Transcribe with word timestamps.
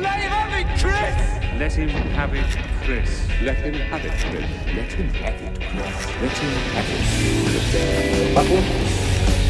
Let 0.00 0.18
him 0.18 0.30
have 0.32 0.50
it, 0.58 0.66
Chris! 0.80 1.14
Let 1.56 1.72
him 1.72 1.88
have 1.88 2.34
it, 2.34 2.50
Chris. 2.82 3.28
Let 3.42 3.58
him 3.58 3.74
have 3.74 4.04
it, 4.04 4.10
Chris. 4.26 4.50
Let 4.74 4.90
him 4.90 5.08
have 5.22 5.38
it, 5.38 5.54
Chris. 5.54 5.94
Let 6.18 6.34
him 6.34 6.50
have 6.74 6.90
it. 6.90 8.34
Buckle. 8.34 8.58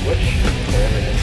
Switch. 0.05 0.37
Whatever 0.69 1.01
it 1.01 1.09
is. 1.09 1.21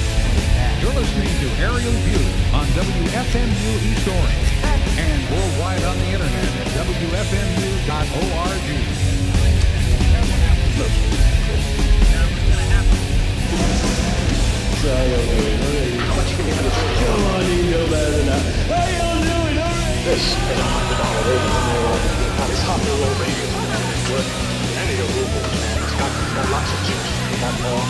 You're 0.82 0.98
listening 0.98 1.30
to 1.38 1.48
Aerial 1.62 1.94
View 2.02 2.26
on 2.50 2.66
WFMU 2.74 3.78
East 3.94 4.10
Orange 4.10 4.50
and 4.98 5.22
worldwide 5.30 5.84
on 5.84 5.98
the 6.00 6.18
internet 6.18 6.50
at 6.58 6.74
WFMU.org. 6.82 8.42
This 20.02 20.18
is 20.18 20.34
the 20.34 20.58
dollar 20.98 21.24
radio. 21.30 21.46
It's 22.50 22.66
hot 22.66 22.82
and 22.82 22.90
roll 22.90 23.06
radio. 23.22 23.46
It's 23.46 24.10
worth 24.10 24.26
any 24.82 24.98
of 24.98 25.06
rubles, 25.14 25.46
man. 25.62 25.78
It's 25.78 25.94
got, 25.94 26.10
it's 26.10 26.34
got 26.34 26.50
lots 26.50 26.74
of 26.74 26.82
juice. 26.90 27.06
Got 27.38 27.54
more. 27.62 27.86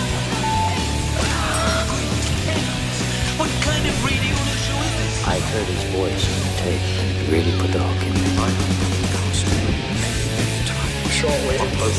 What 3.39 3.47
kind 3.63 3.87
of 3.87 3.95
radio 4.03 4.35
show 4.59 4.75
is 4.75 4.91
this? 4.99 5.23
I 5.23 5.39
heard 5.39 5.71
his 5.71 5.87
voice 5.95 6.27
on 6.27 6.35
the 6.43 6.51
tape. 6.59 6.83
He 6.83 7.31
really 7.31 7.55
put 7.55 7.71
the 7.71 7.79
hook 7.79 8.03
in 8.03 8.11
me. 8.11 8.27
Shortwave. 11.15 11.63
Folks. 11.79 11.95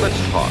Let's 0.00 0.16
talk. 0.32 0.48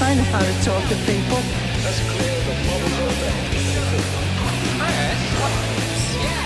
I 0.00 0.14
know 0.14 0.24
how 0.32 0.40
to 0.40 0.54
talk 0.64 0.82
to 0.88 0.96
people. 1.04 1.36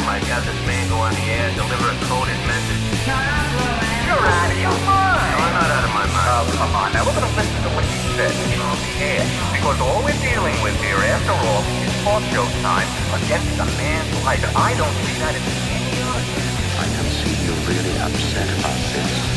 Might 0.03 0.27
have 0.27 0.43
this 0.43 0.61
man 0.67 0.89
go 0.91 0.97
on 0.99 1.15
the 1.15 1.25
air 1.31 1.47
and 1.47 1.55
deliver 1.55 1.89
a 1.89 1.97
coded 2.11 2.41
message. 2.51 2.83
You're 3.07 4.19
out 4.19 4.51
of 4.51 4.59
your 4.59 4.75
mind. 4.83 5.31
No, 5.31 5.47
I'm 5.47 5.55
not 5.55 5.71
out 5.71 5.85
of 5.87 5.95
my 5.95 6.07
mind. 6.11 6.27
Oh, 6.27 6.51
come 6.59 6.75
on. 6.75 6.91
Now, 6.91 7.07
we're 7.07 7.15
going 7.15 7.31
to 7.31 7.37
listen 7.39 7.63
to 7.63 7.71
what 7.71 7.87
he 7.87 7.97
said 8.19 8.35
on 8.67 8.77
the 8.83 8.93
air. 8.99 9.23
Because 9.55 9.79
all 9.79 10.03
we're 10.03 10.19
dealing 10.19 10.59
with 10.67 10.75
here, 10.83 10.99
after 10.99 11.31
all, 11.31 11.63
is 11.87 11.95
talk 12.03 12.23
show 12.35 12.43
time 12.67 12.89
against 13.15 13.55
a 13.63 13.67
man's 13.79 14.11
life. 14.27 14.43
I 14.59 14.75
don't 14.75 14.97
see 15.07 15.17
that 15.23 15.39
as 15.39 15.47
any 15.71 16.03
other. 16.03 16.35
I 16.83 16.87
can 16.99 17.07
see 17.15 17.31
you're 17.47 17.63
really 17.71 17.95
upset 18.03 18.51
about 18.59 18.75
this. 18.91 19.32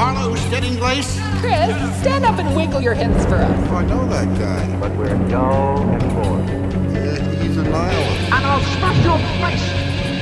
Harlow 0.00 0.34
Steading 0.34 0.76
Place? 0.78 1.20
Chris, 1.40 1.76
stand 2.00 2.24
up 2.24 2.38
and 2.38 2.56
wiggle 2.56 2.80
your 2.80 2.94
hips 2.94 3.24
for 3.26 3.34
us. 3.34 3.68
Oh, 3.68 3.76
I 3.76 3.84
know 3.84 4.06
that 4.08 4.26
guy. 4.38 4.80
But 4.80 4.96
we're 4.96 5.18
dull 5.28 5.78
and 5.78 6.02
bored. 6.14 6.48
Yeah, 6.94 7.18
he's 7.42 7.56
a 7.58 7.62
nihilist. 7.64 8.32
And 8.32 8.46
I'll 8.46 8.60
smash 8.60 9.04
your 9.04 9.18
face 9.44 9.68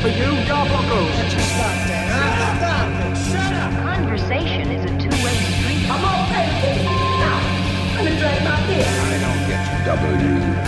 for 0.02 0.08
you, 0.08 0.34
garbuckles. 0.50 1.14
Conversation 3.82 4.70
is 4.72 4.84
a 4.84 4.92
two-way 4.98 5.07
W. 9.89 10.05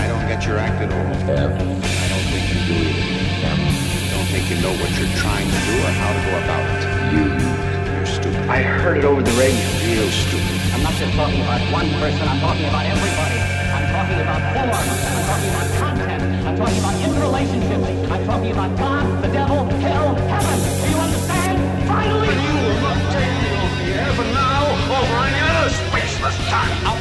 I 0.00 0.08
don't 0.08 0.24
get 0.32 0.46
your 0.48 0.56
act 0.56 0.80
at 0.80 0.88
all. 0.88 1.12
F. 1.28 1.52
I 1.52 2.06
don't 2.08 2.26
think 2.32 2.40
you 2.48 2.56
do 2.64 2.76
either. 2.88 3.52
M. 3.52 3.60
I 3.60 4.16
don't 4.16 4.24
think 4.32 4.48
you 4.48 4.56
know 4.64 4.72
what 4.80 4.88
you're 4.96 5.12
trying 5.20 5.44
to 5.44 5.60
do 5.68 5.76
or 5.76 5.92
how 5.92 6.08
to 6.08 6.20
go 6.24 6.32
about 6.40 6.64
it. 6.64 6.80
U. 7.20 7.28
You're 7.28 8.08
stupid. 8.08 8.48
I 8.48 8.64
heard 8.64 8.96
it 8.96 9.04
over 9.04 9.20
the 9.20 9.36
radio. 9.36 9.60
Real 9.84 10.08
stupid. 10.08 10.56
I'm 10.72 10.80
not 10.80 10.96
just 10.96 11.12
talking 11.12 11.36
about 11.36 11.60
one 11.68 11.92
person, 12.00 12.24
I'm 12.24 12.40
talking 12.40 12.64
about 12.64 12.88
everybody. 12.88 13.36
I'm 13.76 13.86
talking 13.92 14.20
about 14.24 14.40
form, 14.56 14.88
I'm 14.88 15.20
talking 15.28 15.50
about 15.52 15.68
content, 15.76 16.22
I'm 16.48 16.56
talking 16.56 16.80
about 16.80 16.96
interrelationships, 17.04 18.08
I'm 18.08 18.24
talking 18.24 18.52
about 18.56 18.72
God, 18.80 19.04
the 19.20 19.28
devil, 19.36 19.68
hell, 19.84 20.16
heaven. 20.16 20.58
Do 20.64 20.86
you 20.88 20.96
understand? 20.96 21.56
Finally! 21.92 22.32
You 22.40 22.52
will 22.56 22.80
not 22.88 22.96
take 23.12 23.36
me 23.36 23.52
off 23.52 23.72
the 23.84 23.88
air 24.00 24.12
for 24.16 24.28
now 24.32 24.64
or 24.64 25.04
for 25.12 25.20
any 25.28 25.40
other 25.44 25.68
spaceless 25.68 26.40
time. 26.48 26.99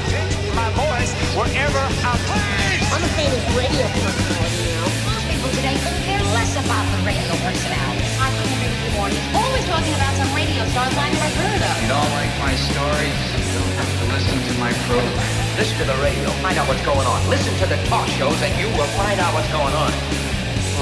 Wherever 1.39 1.79
I 1.79 2.19
please. 2.27 2.83
I'm 2.91 2.99
a 2.99 3.11
famous 3.15 3.39
radio 3.55 3.87
personality 3.95 4.59
now. 4.75 4.83
Most 5.07 5.23
people 5.31 5.47
today 5.55 5.75
couldn't 5.79 6.03
care 6.03 6.19
less 6.35 6.51
about 6.59 6.83
the 6.91 6.99
radio 7.07 7.31
personality. 7.39 8.03
I 8.19 8.27
can 8.35 8.43
agree 8.43 8.67
with 8.67 8.83
you 8.83 8.91
more. 8.99 9.07
He's 9.07 9.23
always 9.31 9.63
talking 9.71 9.95
about 9.95 10.13
some 10.19 10.27
radio 10.35 10.67
stars 10.67 10.91
I 10.99 11.07
never 11.15 11.31
heard 11.39 11.63
of. 11.63 11.75
You 11.79 11.87
don't 11.95 12.11
like 12.11 12.33
my 12.43 12.53
stories? 12.59 13.19
You 13.39 13.55
don't 13.55 13.75
have 13.79 13.87
to 13.87 14.05
listen 14.11 14.35
to 14.35 14.53
my 14.59 14.71
program. 14.83 15.15
Listen 15.55 15.75
to 15.79 15.87
the 15.87 15.99
radio, 16.03 16.27
find 16.43 16.59
out 16.59 16.67
what's 16.67 16.83
going 16.83 17.07
on. 17.07 17.19
Listen 17.31 17.55
to 17.63 17.65
the 17.71 17.79
talk 17.87 18.07
shows 18.19 18.35
and 18.43 18.51
you 18.59 18.67
will 18.75 18.91
find 18.99 19.23
out 19.23 19.31
what's 19.31 19.47
going 19.47 19.75
on. 19.79 19.91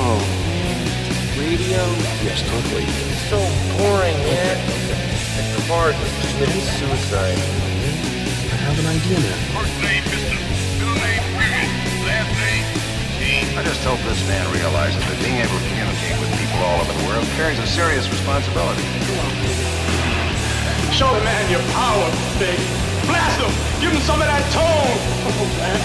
Oh, 0.01 0.17
radio? 1.37 1.85
Yes, 2.25 2.41
totally. 2.49 2.89
So 3.29 3.37
boring, 3.77 4.17
man. 4.25 4.57
It's 5.37 5.69
hard 5.69 5.93
to 5.93 6.07
commit 6.33 6.49
suicide. 6.81 7.37
I 8.49 8.57
have 8.57 8.77
an 8.81 8.89
idea 8.89 9.21
now. 9.21 9.61
First 9.61 9.77
name, 9.85 10.01
mister. 10.01 10.26
I 13.57 13.63
just 13.63 13.81
hope 13.81 13.97
this 14.05 14.21
man 14.29 14.45
realizes 14.53 15.01
that 15.01 15.17
being 15.17 15.41
able 15.41 15.57
to 15.57 15.65
communicate 15.73 16.13
with 16.21 16.29
people 16.37 16.61
all 16.61 16.77
over 16.77 16.93
the 16.93 17.05
world 17.09 17.25
carries 17.33 17.57
a 17.57 17.65
serious 17.65 18.05
responsibility. 18.05 18.85
Show 20.93 21.09
the 21.17 21.25
man 21.25 21.49
your 21.49 21.65
power, 21.73 22.05
big. 22.37 22.53
Blast 23.09 23.41
him. 23.41 23.49
Give 23.81 23.89
him 23.89 24.05
some 24.05 24.21
of 24.21 24.29
that 24.29 24.45
tone. 24.53 24.93
Oh, 25.25 25.49
man. 25.57 25.81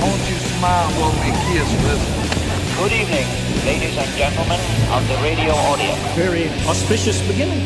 Won't 0.00 0.24
you 0.32 0.38
smile, 0.56 0.88
blow 0.96 1.12
me 1.20 1.28
a 1.28 1.36
kiss 1.44 1.68
with 1.84 2.41
Good 2.76 2.92
evening, 2.92 3.26
ladies 3.64 3.96
and 3.96 4.08
gentlemen 4.16 4.58
of 4.90 5.06
the 5.06 5.14
radio 5.22 5.52
audience. 5.52 5.98
Very 6.16 6.48
auspicious 6.66 7.20
beginning. 7.28 7.60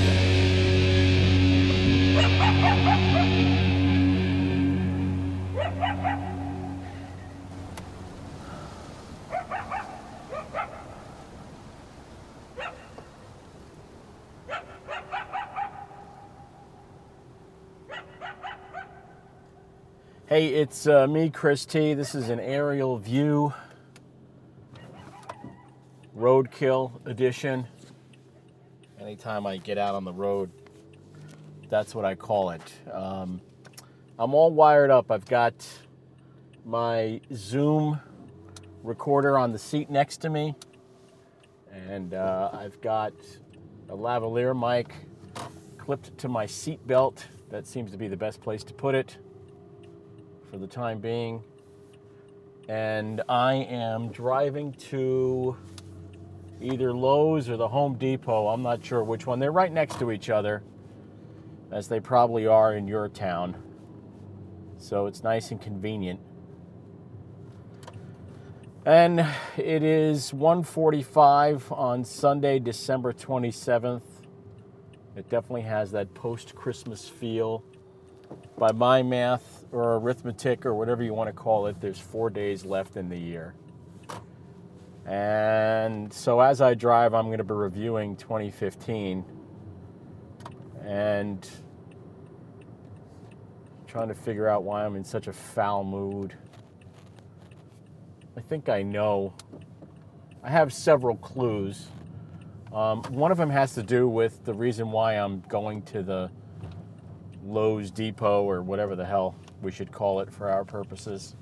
Hey, 20.29 20.49
it's 20.49 20.87
uh, 20.87 21.07
me, 21.07 21.31
Chris 21.31 21.65
T. 21.65 21.95
This 21.95 22.15
is 22.15 22.29
an 22.29 22.41
aerial 22.41 22.99
view 22.99 23.55
roadkill 26.27 26.91
edition. 27.07 27.65
Anytime 29.01 29.47
I 29.47 29.59
get 29.59 29.79
out 29.79 29.95
on 29.95 30.03
the 30.03 30.13
road, 30.13 30.51
that's 31.69 31.95
what 31.95 32.05
I 32.05 32.17
call 32.17 32.51
it. 32.51 32.73
Um, 32.93 33.41
I'm 34.19 34.35
all 34.35 34.51
wired 34.51 34.91
up. 34.91 35.13
I've 35.13 35.27
got 35.27 35.55
my 36.65 37.21
Zoom 37.33 38.01
recorder 38.83 39.39
on 39.39 39.53
the 39.53 39.59
seat 39.61 39.89
next 39.89 40.17
to 40.23 40.29
me, 40.29 40.57
and 41.73 42.13
uh, 42.13 42.51
I've 42.53 42.81
got 42.81 43.13
a 43.89 43.97
lavalier 43.97 44.53
mic 44.53 44.97
clipped 45.79 46.19
to 46.19 46.29
my 46.29 46.45
seat 46.45 46.85
belt. 46.89 47.25
That 47.51 47.69
seems 47.69 47.93
to 47.93 47.97
be 47.97 48.09
the 48.09 48.17
best 48.17 48.41
place 48.41 48.65
to 48.65 48.75
put 48.75 48.97
it 48.97 49.17
for 50.51 50.59
the 50.59 50.67
time 50.67 50.99
being. 50.99 51.45
And 52.69 53.23
I 53.29 53.55
am 53.55 54.09
driving 54.09 54.73
to 54.91 55.57
either 56.61 56.93
Lowe's 56.93 57.49
or 57.49 57.57
the 57.57 57.69
Home 57.69 57.95
Depot. 57.95 58.49
I'm 58.49 58.63
not 58.63 58.85
sure 58.85 59.05
which 59.05 59.27
one. 59.27 59.39
They're 59.39 59.53
right 59.53 59.73
next 59.73 59.99
to 59.99 60.11
each 60.11 60.31
other, 60.31 60.63
as 61.71 61.89
they 61.89 62.01
probably 62.01 62.47
are 62.47 62.75
in 62.75 62.89
your 62.89 63.09
town. 63.09 63.57
So 64.79 65.07
it's 65.07 65.23
nice 65.23 65.51
and 65.51 65.61
convenient. 65.61 66.21
And 68.85 69.27
it 69.57 69.83
is 69.83 70.33
1:45 70.33 71.73
on 71.73 72.05
Sunday, 72.05 72.59
December 72.59 73.13
27th. 73.13 74.23
It 75.17 75.29
definitely 75.29 75.63
has 75.63 75.91
that 75.93 76.15
post-Christmas 76.15 77.09
feel. 77.09 77.65
By 78.59 78.73
my 78.73 79.03
math 79.03 79.65
or 79.73 79.97
arithmetic 79.97 80.65
or 80.65 80.75
whatever 80.75 81.03
you 81.03 81.15
want 81.15 81.29
to 81.29 81.33
call 81.33 81.67
it, 81.67 81.81
there's 81.81 81.99
four 81.99 82.31
days 82.31 82.65
left 82.65 82.97
in 82.97 83.09
the 83.09 83.19
year. 83.19 83.55
And 85.07 86.13
so 86.13 86.41
as 86.41 86.61
I 86.61 86.75
drive, 86.75 87.15
I'm 87.15 87.27
going 87.27 87.39
to 87.39 87.45
be 87.45 87.55
reviewing 87.55 88.17
2015 88.17 89.25
and 90.85 91.49
trying 93.87 94.09
to 94.09 94.15
figure 94.15 94.49
out 94.49 94.65
why 94.65 94.85
I'm 94.85 94.97
in 94.97 95.05
such 95.05 95.29
a 95.29 95.33
foul 95.33 95.85
mood. 95.85 96.35
I 98.37 98.41
think 98.41 98.69
I 98.69 98.83
know. 98.83 99.33
I 100.43 100.51
have 100.51 100.73
several 100.73 101.17
clues. 101.17 101.87
Um, 102.73 103.03
one 103.05 103.31
of 103.31 103.39
them 103.39 103.49
has 103.51 103.75
to 103.75 103.83
do 103.83 104.09
with 104.09 104.45
the 104.45 104.53
reason 104.53 104.91
why 104.91 105.15
I'm 105.15 105.41
going 105.49 105.83
to 105.83 106.03
the 106.03 106.31
Lowe's 107.45 107.93
Depot 107.93 108.43
or 108.43 108.61
whatever 108.61 108.97
the 108.97 109.05
hell 109.05 109.37
we 109.63 109.71
should 109.71 109.93
call 109.93 110.21
it 110.21 110.33
for 110.33 110.51
our 110.51 110.65
purposes. 110.65 111.37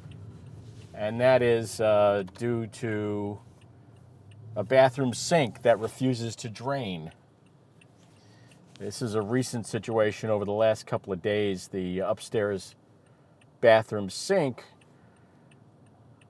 And 0.92 1.18
that 1.20 1.42
is 1.42 1.80
uh, 1.80 2.24
due 2.36 2.66
to 2.68 3.38
a 4.56 4.62
bathroom 4.62 5.12
sink 5.12 5.62
that 5.62 5.78
refuses 5.78 6.36
to 6.36 6.48
drain. 6.48 7.12
This 8.78 9.02
is 9.02 9.14
a 9.14 9.22
recent 9.22 9.66
situation 9.66 10.30
over 10.30 10.44
the 10.44 10.52
last 10.52 10.86
couple 10.86 11.12
of 11.12 11.22
days. 11.22 11.68
The 11.68 12.00
upstairs 12.00 12.74
bathroom 13.60 14.10
sink, 14.10 14.64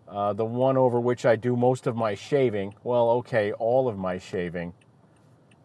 uh, 0.08 0.32
the 0.32 0.44
one 0.44 0.76
over 0.76 1.00
which 1.00 1.26
I 1.26 1.36
do 1.36 1.56
most 1.56 1.86
of 1.86 1.96
my 1.96 2.14
shaving, 2.14 2.74
well, 2.82 3.10
okay, 3.10 3.52
all 3.52 3.88
of 3.88 3.98
my 3.98 4.18
shaving, 4.18 4.74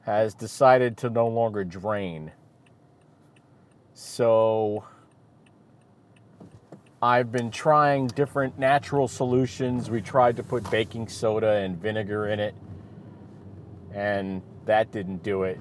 has 0.01 0.33
decided 0.33 0.97
to 0.97 1.09
no 1.09 1.27
longer 1.27 1.63
drain. 1.63 2.31
So 3.93 4.85
I've 7.01 7.31
been 7.31 7.49
trying 7.49 8.07
different 8.07 8.59
natural 8.59 9.07
solutions. 9.07 9.89
We 9.89 10.01
tried 10.01 10.35
to 10.35 10.43
put 10.43 10.69
baking 10.69 11.07
soda 11.07 11.51
and 11.51 11.81
vinegar 11.81 12.27
in 12.27 12.41
it, 12.41 12.53
and 13.93 14.41
that 14.65 14.91
didn't 14.91 15.23
do 15.23 15.43
it. 15.43 15.59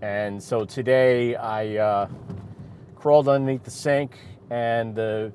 And 0.00 0.40
so 0.40 0.64
today 0.64 1.34
I 1.34 1.76
uh, 1.76 2.08
crawled 2.94 3.28
underneath 3.28 3.64
the 3.64 3.72
sink 3.72 4.16
and 4.48 4.94
the 4.94 5.32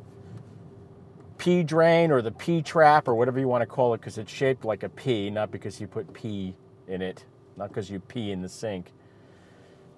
P 1.37 1.63
drain 1.63 2.09
or 2.09 2.21
the 2.21 2.31
P 2.31 2.61
trap 2.61 3.09
or 3.09 3.15
whatever 3.15 3.39
you 3.39 3.47
want 3.49 3.63
to 3.63 3.67
call 3.67 3.93
it 3.93 3.97
because 3.97 4.17
it's 4.17 4.31
shaped 4.31 4.63
like 4.63 4.83
a 4.83 4.89
P, 4.89 5.29
not 5.29 5.51
because 5.51 5.81
you 5.81 5.87
put 5.87 6.13
pee 6.13 6.55
in 6.87 7.01
it, 7.01 7.25
not 7.57 7.67
because 7.67 7.89
you 7.89 7.99
pee 7.99 8.31
in 8.31 8.41
the 8.41 8.49
sink. 8.49 8.93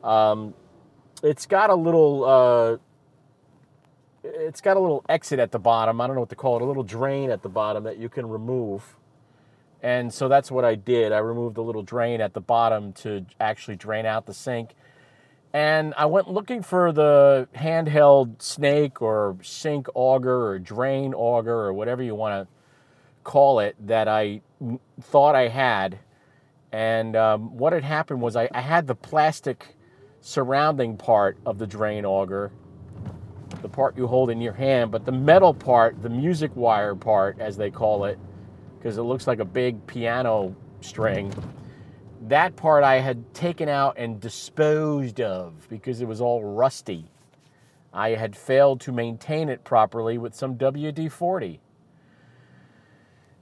Um, 0.03 0.55
it's 1.21 1.45
got 1.45 1.69
a 1.69 1.75
little 1.75 2.25
uh, 2.25 2.77
it's 4.23 4.61
got 4.61 4.77
a 4.77 4.79
little 4.79 5.03
exit 5.09 5.39
at 5.39 5.51
the 5.51 5.59
bottom. 5.59 6.01
I 6.01 6.07
don't 6.07 6.15
know 6.15 6.21
what 6.21 6.29
to 6.29 6.35
call 6.35 6.57
it, 6.57 6.61
a 6.61 6.65
little 6.65 6.83
drain 6.83 7.31
at 7.31 7.41
the 7.41 7.49
bottom 7.49 7.83
that 7.83 7.97
you 7.97 8.09
can 8.09 8.27
remove. 8.27 8.95
And 9.81 10.13
so 10.13 10.27
that's 10.27 10.51
what 10.51 10.65
I 10.65 10.75
did. 10.75 11.11
I 11.11 11.19
removed 11.19 11.55
the 11.55 11.63
little 11.63 11.83
drain 11.83 12.19
at 12.19 12.33
the 12.33 12.41
bottom 12.41 12.91
to 12.93 13.25
actually 13.39 13.77
drain 13.77 14.05
out 14.05 14.25
the 14.25 14.33
sink. 14.33 14.75
And 15.53 15.93
I 15.97 16.05
went 16.05 16.29
looking 16.29 16.61
for 16.61 16.91
the 16.91 17.47
handheld 17.55 18.41
snake 18.41 19.01
or 19.01 19.37
sink 19.41 19.87
auger 19.95 20.47
or 20.47 20.59
drain 20.59 21.13
auger 21.13 21.55
or 21.55 21.73
whatever 21.73 22.03
you 22.03 22.13
want 22.13 22.47
to 22.47 22.53
call 23.23 23.59
it 23.59 23.75
that 23.87 24.07
I 24.07 24.41
thought 25.01 25.35
I 25.35 25.47
had. 25.47 25.99
And 26.71 27.15
um, 27.15 27.57
what 27.57 27.73
had 27.73 27.83
happened 27.83 28.21
was 28.21 28.35
I, 28.35 28.49
I 28.53 28.61
had 28.61 28.85
the 28.85 28.95
plastic 28.95 29.75
surrounding 30.21 30.97
part 30.97 31.37
of 31.45 31.57
the 31.57 31.65
drain 31.65 32.05
auger, 32.05 32.51
the 33.61 33.69
part 33.69 33.97
you 33.97 34.07
hold 34.07 34.29
in 34.29 34.41
your 34.41 34.53
hand, 34.53 34.91
but 34.91 35.05
the 35.05 35.11
metal 35.11 35.53
part, 35.53 36.01
the 36.01 36.09
music 36.09 36.51
wire 36.55 36.95
part, 36.95 37.39
as 37.39 37.57
they 37.57 37.69
call 37.71 38.05
it, 38.05 38.19
because 38.77 38.97
it 38.97 39.03
looks 39.03 39.27
like 39.27 39.39
a 39.39 39.45
big 39.45 39.85
piano 39.87 40.55
string. 40.81 41.33
That 42.27 42.55
part 42.55 42.83
I 42.83 42.99
had 42.99 43.33
taken 43.33 43.69
out 43.69 43.95
and 43.97 44.19
disposed 44.19 45.21
of 45.21 45.67
because 45.69 46.01
it 46.01 46.07
was 46.07 46.21
all 46.21 46.43
rusty. 46.43 47.05
I 47.93 48.09
had 48.11 48.35
failed 48.35 48.81
to 48.81 48.91
maintain 48.91 49.49
it 49.49 49.63
properly 49.63 50.17
with 50.17 50.35
some 50.35 50.55
WD 50.55 51.11
40. 51.11 51.59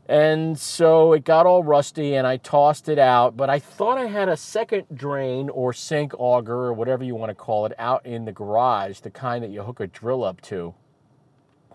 And 0.08 0.58
so 0.58 1.12
it 1.12 1.26
got 1.26 1.46
all 1.46 1.64
rusty 1.64 2.16
and 2.16 2.26
I 2.26 2.38
tossed 2.38 2.88
it 2.88 2.98
out, 2.98 3.36
but 3.36 3.50
I 3.50 3.60
thought 3.60 3.98
I 3.98 4.06
had 4.06 4.30
a 4.30 4.38
second 4.38 4.86
drain 4.94 5.50
or 5.50 5.74
sink 5.74 6.14
auger 6.18 6.56
or 6.56 6.74
whatever 6.74 7.04
you 7.04 7.14
want 7.14 7.30
to 7.30 7.36
call 7.36 7.66
it 7.66 7.74
out 7.78 8.06
in 8.06 8.24
the 8.24 8.32
garage, 8.32 9.00
the 9.00 9.10
kind 9.10 9.44
that 9.44 9.50
you 9.50 9.64
hook 9.64 9.82
a 9.82 9.88
drill 9.88 10.24
up 10.24 10.40
to. 10.44 10.74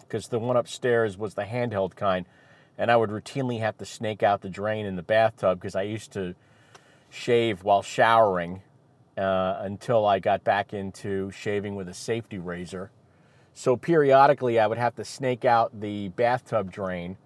Because 0.00 0.28
the 0.28 0.38
one 0.38 0.56
upstairs 0.56 1.18
was 1.18 1.34
the 1.34 1.44
handheld 1.44 1.94
kind 1.94 2.24
and 2.78 2.90
I 2.90 2.96
would 2.96 3.10
routinely 3.10 3.60
have 3.60 3.76
to 3.78 3.84
snake 3.84 4.22
out 4.22 4.40
the 4.40 4.48
drain 4.48 4.86
in 4.86 4.96
the 4.96 5.02
bathtub 5.02 5.60
because 5.60 5.76
I 5.76 5.82
used 5.82 6.10
to 6.12 6.34
shave 7.10 7.62
while 7.62 7.82
showering 7.82 8.62
uh, 9.18 9.56
until 9.60 10.06
I 10.06 10.18
got 10.18 10.42
back 10.42 10.72
into 10.72 11.30
shaving 11.30 11.74
with 11.74 11.86
a 11.88 11.94
safety 11.94 12.38
razor. 12.38 12.90
So 13.52 13.76
periodically, 13.76 14.58
I 14.58 14.66
would 14.66 14.78
have 14.78 14.94
to 14.94 15.04
snake 15.04 15.44
out 15.44 15.78
the 15.78 16.08
bathtub 16.08 16.72
drain 16.72 17.18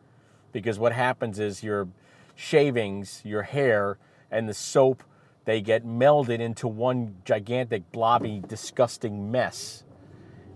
because 0.62 0.78
what 0.78 0.92
happens 0.92 1.38
is 1.38 1.62
your 1.62 1.86
shavings, 2.34 3.20
your 3.26 3.42
hair, 3.42 3.98
and 4.30 4.48
the 4.48 4.54
soap 4.54 5.02
they 5.44 5.60
get 5.60 5.86
melded 5.86 6.40
into 6.40 6.66
one 6.66 7.16
gigantic, 7.26 7.92
blobby, 7.92 8.42
disgusting 8.48 9.30
mess. 9.30 9.84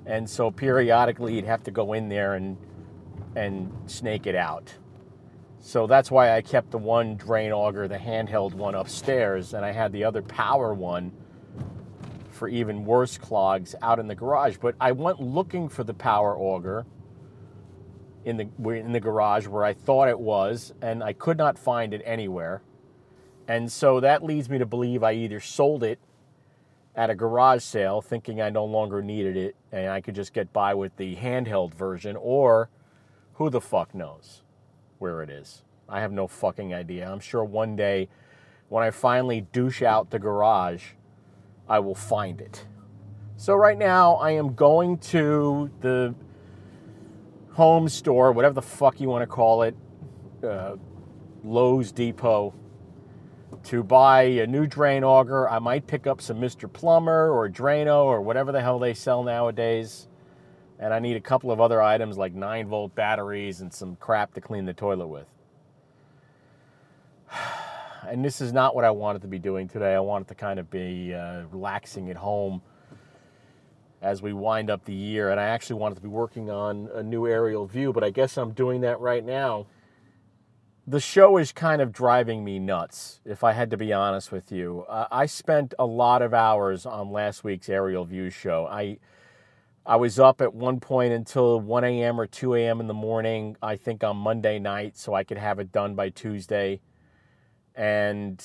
And 0.06 0.28
so 0.28 0.50
periodically, 0.50 1.34
you'd 1.34 1.44
have 1.44 1.62
to 1.64 1.70
go 1.70 1.92
in 1.92 2.08
there 2.08 2.34
and 2.34 2.56
and 3.36 3.70
snake 3.86 4.26
it 4.26 4.34
out. 4.34 4.74
So 5.60 5.86
that's 5.86 6.10
why 6.10 6.34
I 6.34 6.40
kept 6.40 6.70
the 6.70 6.78
one 6.78 7.16
drain 7.16 7.52
auger, 7.52 7.86
the 7.86 7.98
handheld 7.98 8.54
one 8.54 8.74
upstairs, 8.74 9.52
and 9.52 9.66
I 9.66 9.72
had 9.72 9.92
the 9.92 10.04
other 10.04 10.22
power 10.22 10.72
one 10.72 11.12
for 12.30 12.48
even 12.48 12.86
worse 12.86 13.18
clogs 13.18 13.74
out 13.82 13.98
in 13.98 14.08
the 14.08 14.14
garage. 14.14 14.56
But 14.56 14.76
I 14.80 14.92
went 14.92 15.20
looking 15.20 15.68
for 15.68 15.84
the 15.84 15.92
power 15.92 16.34
auger 16.34 16.86
in 18.24 18.36
the 18.36 18.70
in 18.70 18.92
the 18.92 19.00
garage 19.00 19.46
where 19.46 19.64
I 19.64 19.72
thought 19.72 20.08
it 20.08 20.20
was, 20.20 20.72
and 20.82 21.02
I 21.02 21.12
could 21.12 21.38
not 21.38 21.58
find 21.58 21.94
it 21.94 22.02
anywhere. 22.04 22.62
And 23.48 23.70
so 23.70 24.00
that 24.00 24.22
leads 24.22 24.48
me 24.48 24.58
to 24.58 24.66
believe 24.66 25.02
I 25.02 25.12
either 25.12 25.40
sold 25.40 25.82
it 25.82 25.98
at 26.94 27.10
a 27.10 27.14
garage 27.14 27.62
sale, 27.62 28.00
thinking 28.00 28.40
I 28.40 28.50
no 28.50 28.64
longer 28.64 29.02
needed 29.02 29.36
it, 29.36 29.56
and 29.72 29.88
I 29.88 30.00
could 30.00 30.14
just 30.14 30.32
get 30.32 30.52
by 30.52 30.74
with 30.74 30.96
the 30.96 31.16
handheld 31.16 31.74
version, 31.74 32.16
or 32.16 32.68
who 33.34 33.48
the 33.50 33.60
fuck 33.60 33.94
knows 33.94 34.42
where 34.98 35.22
it 35.22 35.30
is. 35.30 35.62
I 35.88 36.00
have 36.00 36.12
no 36.12 36.26
fucking 36.28 36.74
idea. 36.74 37.10
I'm 37.10 37.20
sure 37.20 37.42
one 37.42 37.74
day 37.74 38.08
when 38.68 38.84
I 38.84 38.90
finally 38.90 39.40
douche 39.40 39.82
out 39.82 40.10
the 40.10 40.18
garage, 40.18 40.84
I 41.68 41.78
will 41.80 41.94
find 41.94 42.40
it. 42.40 42.66
So 43.36 43.54
right 43.54 43.78
now 43.78 44.14
I 44.16 44.32
am 44.32 44.54
going 44.54 44.98
to 44.98 45.70
the 45.80 46.14
home 47.60 47.90
store, 47.90 48.32
whatever 48.32 48.54
the 48.54 48.62
fuck 48.62 48.98
you 49.02 49.08
want 49.10 49.20
to 49.20 49.26
call 49.26 49.64
it, 49.64 49.76
uh, 50.42 50.76
Lowe's 51.44 51.92
Depot, 51.92 52.54
to 53.64 53.82
buy 53.82 54.22
a 54.22 54.46
new 54.46 54.66
drain 54.66 55.04
auger. 55.04 55.46
I 55.46 55.58
might 55.58 55.86
pick 55.86 56.06
up 56.06 56.22
some 56.22 56.40
Mr. 56.40 56.72
Plumber 56.72 57.30
or 57.30 57.50
Drano 57.50 58.04
or 58.06 58.22
whatever 58.22 58.50
the 58.50 58.62
hell 58.62 58.78
they 58.78 58.94
sell 58.94 59.22
nowadays. 59.22 60.08
And 60.78 60.94
I 60.94 61.00
need 61.00 61.16
a 61.16 61.20
couple 61.20 61.50
of 61.50 61.60
other 61.60 61.82
items 61.82 62.16
like 62.16 62.32
9 62.32 62.66
volt 62.66 62.94
batteries 62.94 63.60
and 63.60 63.70
some 63.70 63.94
crap 63.96 64.32
to 64.36 64.40
clean 64.40 64.64
the 64.64 64.72
toilet 64.72 65.08
with. 65.08 65.26
And 68.08 68.24
this 68.24 68.40
is 68.40 68.50
not 68.50 68.74
what 68.74 68.86
I 68.86 68.90
wanted 68.90 69.20
to 69.22 69.28
be 69.28 69.38
doing 69.38 69.68
today. 69.68 69.94
I 69.94 70.00
wanted 70.00 70.28
to 70.28 70.34
kind 70.34 70.58
of 70.58 70.70
be 70.70 71.12
uh, 71.12 71.42
relaxing 71.52 72.08
at 72.08 72.16
home 72.16 72.62
as 74.02 74.22
we 74.22 74.32
wind 74.32 74.70
up 74.70 74.84
the 74.84 74.94
year. 74.94 75.30
And 75.30 75.38
I 75.38 75.44
actually 75.44 75.80
wanted 75.80 75.96
to 75.96 76.00
be 76.00 76.08
working 76.08 76.50
on 76.50 76.88
a 76.94 77.02
new 77.02 77.26
aerial 77.26 77.66
view, 77.66 77.92
but 77.92 78.02
I 78.02 78.10
guess 78.10 78.36
I'm 78.36 78.52
doing 78.52 78.80
that 78.82 79.00
right 79.00 79.24
now. 79.24 79.66
The 80.86 81.00
show 81.00 81.36
is 81.36 81.52
kind 81.52 81.80
of 81.80 81.92
driving 81.92 82.44
me 82.44 82.58
nuts, 82.58 83.20
if 83.24 83.44
I 83.44 83.52
had 83.52 83.70
to 83.70 83.76
be 83.76 83.92
honest 83.92 84.32
with 84.32 84.50
you. 84.50 84.84
Uh, 84.88 85.06
I 85.10 85.26
spent 85.26 85.74
a 85.78 85.86
lot 85.86 86.22
of 86.22 86.34
hours 86.34 86.86
on 86.86 87.12
last 87.12 87.44
week's 87.44 87.68
aerial 87.68 88.04
view 88.04 88.30
show. 88.30 88.66
I 88.66 88.98
I 89.86 89.96
was 89.96 90.18
up 90.18 90.40
at 90.40 90.54
one 90.54 90.78
point 90.78 91.12
until 91.12 91.58
1 91.58 91.84
a.m. 91.84 92.20
or 92.20 92.26
2 92.26 92.54
a.m. 92.54 92.80
in 92.80 92.86
the 92.86 92.94
morning, 92.94 93.56
I 93.62 93.76
think 93.76 94.04
on 94.04 94.16
Monday 94.16 94.58
night, 94.58 94.96
so 94.96 95.14
I 95.14 95.24
could 95.24 95.38
have 95.38 95.58
it 95.58 95.72
done 95.72 95.94
by 95.94 96.10
Tuesday. 96.10 96.80
And 97.74 98.44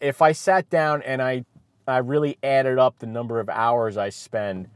if 0.00 0.22
I 0.22 0.32
sat 0.32 0.70
down 0.70 1.02
and 1.02 1.20
I, 1.20 1.44
I 1.86 1.98
really 1.98 2.38
added 2.42 2.78
up 2.78 2.98
the 2.98 3.06
number 3.06 3.40
of 3.40 3.48
hours 3.48 3.96
I 3.96 4.08
spend 4.08 4.68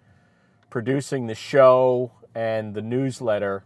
producing 0.70 1.26
the 1.26 1.34
show 1.34 2.12
and 2.34 2.74
the 2.74 2.82
newsletter, 2.82 3.64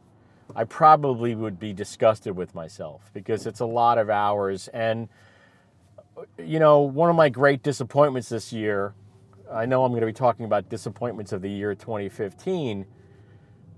I 0.54 0.64
probably 0.64 1.34
would 1.34 1.58
be 1.58 1.72
disgusted 1.72 2.36
with 2.36 2.54
myself 2.54 3.10
because 3.12 3.46
it's 3.46 3.60
a 3.60 3.66
lot 3.66 3.98
of 3.98 4.10
hours. 4.10 4.68
And, 4.68 5.08
you 6.38 6.58
know, 6.58 6.80
one 6.80 7.10
of 7.10 7.16
my 7.16 7.28
great 7.28 7.62
disappointments 7.62 8.28
this 8.28 8.52
year 8.52 8.94
I 9.52 9.66
know 9.66 9.84
I'm 9.84 9.92
going 9.92 10.00
to 10.00 10.06
be 10.06 10.12
talking 10.12 10.46
about 10.46 10.68
disappointments 10.70 11.32
of 11.32 11.42
the 11.42 11.50
year 11.50 11.74
2015, 11.74 12.86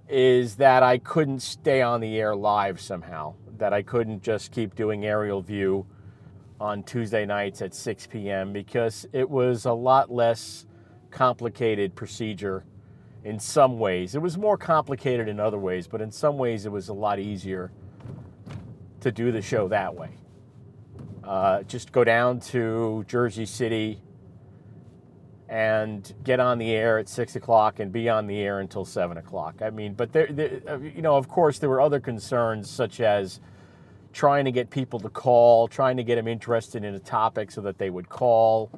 is 0.09 0.56
that 0.56 0.83
I 0.83 0.99
couldn't 0.99 1.40
stay 1.40 1.83
on 1.83 2.00
the 2.00 2.16
air 2.18 2.37
live 2.37 2.80
somehow. 2.80 3.35
that 3.56 3.73
I 3.73 3.83
couldn't 3.83 4.21
just 4.21 4.50
keep 4.50 4.75
doing 4.75 5.06
aerial 5.06 5.40
view 5.40 5.87
on 6.61 6.82
Tuesday 6.82 7.26
nights 7.26 7.62
at 7.62 7.75
6 7.75 8.06
p.m. 8.08 8.52
because 8.52 9.06
it 9.12 9.28
was 9.28 9.64
a 9.64 9.73
lot 9.73 10.11
less 10.11 10.66
complicated 11.11 11.94
procedure 11.94 12.64
in 13.25 13.38
some 13.38 13.78
ways. 13.78 14.14
It 14.14 14.23
was 14.23 14.37
more 14.37 14.56
complicated 14.56 15.28
in 15.28 15.40
other 15.40 15.58
ways, 15.58 15.87
but 15.87 16.00
in 16.00 16.11
some 16.11 16.37
ways 16.37 16.66
it 16.66 16.73
was 16.73 16.88
a 16.88 16.92
lot 16.92 17.18
easier 17.18 17.73
to 19.00 19.11
do 19.11 19.32
the 19.32 19.42
show 19.42 19.68
that 19.68 19.94
way. 19.94 20.11
Uh, 21.23 21.62
just 21.62 21.90
go 21.90 22.04
down 22.04 22.38
to 22.38 23.04
Jersey 23.08 23.46
City 23.46 24.00
and 25.49 26.14
get 26.25 26.40
on 26.40 26.58
the 26.58 26.73
air 26.73 26.99
at 26.99 27.08
six 27.08 27.37
o'clock 27.37 27.80
and 27.80 27.92
be 27.92 28.08
on 28.08 28.26
the 28.26 28.38
air 28.40 28.61
until 28.61 28.84
seven 28.84 29.16
o'clock. 29.16 29.62
I 29.62 29.70
mean, 29.70 29.94
but 29.94 30.12
there, 30.12 30.26
there, 30.30 30.61
uh, 30.68 30.78
you 30.78 31.02
know, 31.02 31.16
of 31.16 31.28
course, 31.28 31.58
there 31.58 31.68
were 31.68 31.80
other 31.80 32.00
concerns 32.00 32.68
such 32.68 33.00
as 33.00 33.40
trying 34.14 34.44
to 34.44 34.52
get 34.52 34.71
people 34.71 35.00
to 35.00 35.11
call, 35.11 35.66
trying 35.66 35.97
to 35.97 36.04
get 36.04 36.14
them 36.14 36.28
interested 36.28 36.85
in 36.85 36.94
a 36.94 37.00
topic 37.00 37.50
so 37.50 37.61
that 37.61 37.76
they 37.76 37.90
would 37.90 38.09
call. 38.09 38.71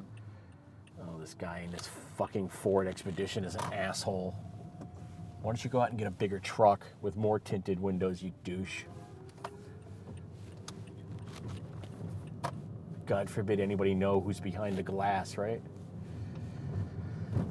Oh, 0.99 1.19
this 1.19 1.35
guy 1.35 1.61
in 1.63 1.71
this 1.71 1.87
fucking 2.17 2.49
Ford 2.49 2.87
Expedition 2.87 3.45
is 3.45 3.53
an 3.53 3.71
asshole. 3.71 4.35
Why 5.41 5.51
don't 5.51 5.63
you 5.63 5.69
go 5.69 5.79
out 5.79 5.91
and 5.91 5.99
get 5.99 6.07
a 6.07 6.11
bigger 6.11 6.39
truck 6.39 6.85
with 7.01 7.15
more 7.15 7.39
tinted 7.39 7.79
windows, 7.79 8.23
you 8.23 8.33
douche? 8.43 8.83
God 13.05 13.29
forbid 13.29 13.59
anybody 13.59 13.93
know 13.93 14.19
who's 14.19 14.39
behind 14.39 14.75
the 14.75 14.83
glass, 14.83 15.37
right? 15.37 15.61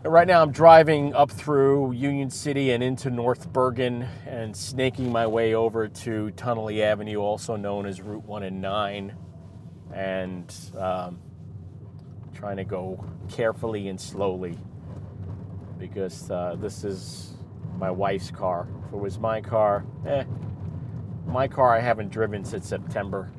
Right 0.05 0.27
now, 0.27 0.43
I'm 0.43 0.53
driving 0.53 1.15
up 1.15 1.31
through 1.31 1.93
Union 1.93 2.31
City 2.31 2.71
and 2.71 2.83
into 2.83 3.11
North 3.11 3.53
Bergen 3.53 4.07
and 4.27 4.57
snaking 4.57 5.13
my 5.13 5.27
way 5.27 5.55
over 5.55 5.89
to 5.89 6.31
Tonnelle 6.37 6.81
Avenue, 6.83 7.19
also 7.19 7.57
known 7.57 7.87
as 7.87 8.01
Route 8.01 8.25
1 8.25 8.43
and 8.45 8.61
9, 8.61 9.17
and 9.93 10.55
um, 10.79 11.19
trying 12.35 12.57
to 12.59 12.65
go 12.65 13.05
carefully 13.29 13.89
and 13.89 14.01
slowly 14.01 14.59
because 15.79 16.31
uh, 16.31 16.57
this 16.59 16.85
is 16.85 17.35
my 17.79 17.91
wife's 17.91 18.31
car. 18.31 18.69
If 18.87 18.95
it 18.95 18.99
was 18.99 19.19
my 19.19 19.41
car, 19.41 19.85
eh, 20.07 20.25
my 21.27 21.49
car 21.49 21.77
I 21.77 21.81
haven't 21.81 22.11
driven 22.11 22.45
since 22.45 22.69
September. 22.69 23.31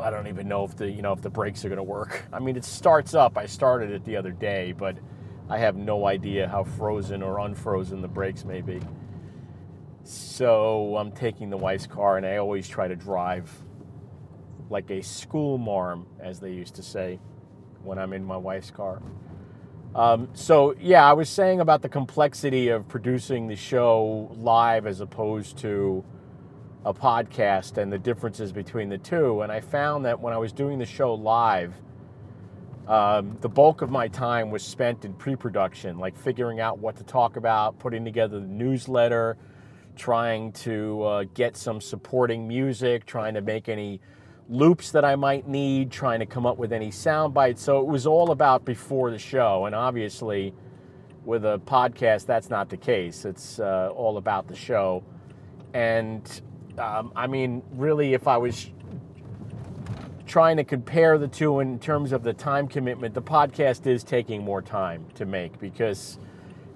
I 0.00 0.10
don't 0.10 0.26
even 0.26 0.48
know 0.48 0.64
if 0.64 0.76
the 0.76 0.90
you 0.90 1.02
know 1.02 1.12
if 1.12 1.22
the 1.22 1.30
brakes 1.30 1.64
are 1.64 1.68
going 1.68 1.76
to 1.76 1.82
work. 1.82 2.24
I 2.32 2.38
mean, 2.38 2.56
it 2.56 2.64
starts 2.64 3.14
up. 3.14 3.36
I 3.38 3.46
started 3.46 3.90
it 3.90 4.04
the 4.04 4.16
other 4.16 4.32
day, 4.32 4.72
but 4.72 4.96
I 5.48 5.58
have 5.58 5.76
no 5.76 6.06
idea 6.06 6.48
how 6.48 6.64
frozen 6.64 7.22
or 7.22 7.38
unfrozen 7.40 8.00
the 8.00 8.08
brakes 8.08 8.44
may 8.44 8.60
be. 8.60 8.80
So 10.04 10.96
I'm 10.96 11.12
taking 11.12 11.50
the 11.50 11.56
wife's 11.56 11.86
car, 11.86 12.16
and 12.16 12.26
I 12.26 12.38
always 12.38 12.68
try 12.68 12.88
to 12.88 12.96
drive 12.96 13.50
like 14.70 14.90
a 14.90 15.02
school 15.02 15.58
marm, 15.58 16.06
as 16.18 16.40
they 16.40 16.52
used 16.52 16.74
to 16.76 16.82
say, 16.82 17.20
when 17.84 17.98
I'm 17.98 18.12
in 18.12 18.24
my 18.24 18.36
wife's 18.36 18.70
car. 18.70 19.02
Um, 19.94 20.30
so 20.32 20.74
yeah, 20.80 21.08
I 21.08 21.12
was 21.12 21.28
saying 21.28 21.60
about 21.60 21.82
the 21.82 21.88
complexity 21.88 22.68
of 22.68 22.88
producing 22.88 23.48
the 23.48 23.56
show 23.56 24.34
live 24.38 24.86
as 24.86 25.00
opposed 25.00 25.58
to 25.58 26.02
a 26.84 26.92
podcast 26.92 27.78
and 27.78 27.92
the 27.92 27.98
differences 27.98 28.52
between 28.52 28.88
the 28.88 28.98
two. 28.98 29.42
And 29.42 29.52
I 29.52 29.60
found 29.60 30.04
that 30.04 30.18
when 30.18 30.32
I 30.32 30.38
was 30.38 30.52
doing 30.52 30.78
the 30.78 30.86
show 30.86 31.14
live, 31.14 31.74
um, 32.88 33.36
the 33.40 33.48
bulk 33.48 33.82
of 33.82 33.90
my 33.90 34.08
time 34.08 34.50
was 34.50 34.62
spent 34.62 35.04
in 35.04 35.14
pre 35.14 35.36
production, 35.36 35.98
like 35.98 36.16
figuring 36.16 36.58
out 36.58 36.78
what 36.78 36.96
to 36.96 37.04
talk 37.04 37.36
about, 37.36 37.78
putting 37.78 38.04
together 38.04 38.40
the 38.40 38.46
newsletter, 38.46 39.36
trying 39.96 40.52
to 40.52 41.02
uh, 41.02 41.24
get 41.34 41.56
some 41.56 41.80
supporting 41.80 42.48
music, 42.48 43.06
trying 43.06 43.34
to 43.34 43.40
make 43.40 43.68
any 43.68 44.00
loops 44.48 44.90
that 44.90 45.04
I 45.04 45.14
might 45.14 45.46
need, 45.46 45.92
trying 45.92 46.18
to 46.20 46.26
come 46.26 46.44
up 46.44 46.58
with 46.58 46.72
any 46.72 46.90
sound 46.90 47.32
bites. 47.32 47.62
So 47.62 47.80
it 47.80 47.86
was 47.86 48.06
all 48.06 48.32
about 48.32 48.64
before 48.64 49.12
the 49.12 49.18
show. 49.18 49.66
And 49.66 49.74
obviously, 49.74 50.52
with 51.24 51.44
a 51.44 51.60
podcast, 51.64 52.26
that's 52.26 52.50
not 52.50 52.68
the 52.68 52.76
case. 52.76 53.24
It's 53.24 53.60
uh, 53.60 53.90
all 53.94 54.16
about 54.16 54.48
the 54.48 54.56
show. 54.56 55.04
And 55.72 56.42
um, 56.78 57.12
I 57.14 57.26
mean, 57.26 57.62
really, 57.72 58.14
if 58.14 58.26
I 58.26 58.36
was 58.36 58.70
trying 60.26 60.56
to 60.56 60.64
compare 60.64 61.18
the 61.18 61.28
two 61.28 61.60
in 61.60 61.78
terms 61.78 62.12
of 62.12 62.22
the 62.22 62.32
time 62.32 62.66
commitment, 62.66 63.14
the 63.14 63.22
podcast 63.22 63.86
is 63.86 64.02
taking 64.02 64.42
more 64.42 64.62
time 64.62 65.04
to 65.14 65.26
make 65.26 65.58
because 65.60 66.18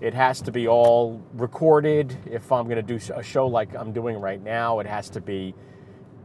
it 0.00 0.12
has 0.12 0.42
to 0.42 0.52
be 0.52 0.68
all 0.68 1.22
recorded. 1.34 2.16
If 2.30 2.52
I'm 2.52 2.64
going 2.64 2.84
to 2.84 2.98
do 2.98 3.14
a 3.14 3.22
show 3.22 3.46
like 3.46 3.74
I'm 3.74 3.92
doing 3.92 4.18
right 4.18 4.42
now, 4.42 4.80
it 4.80 4.86
has 4.86 5.08
to 5.10 5.20
be 5.20 5.54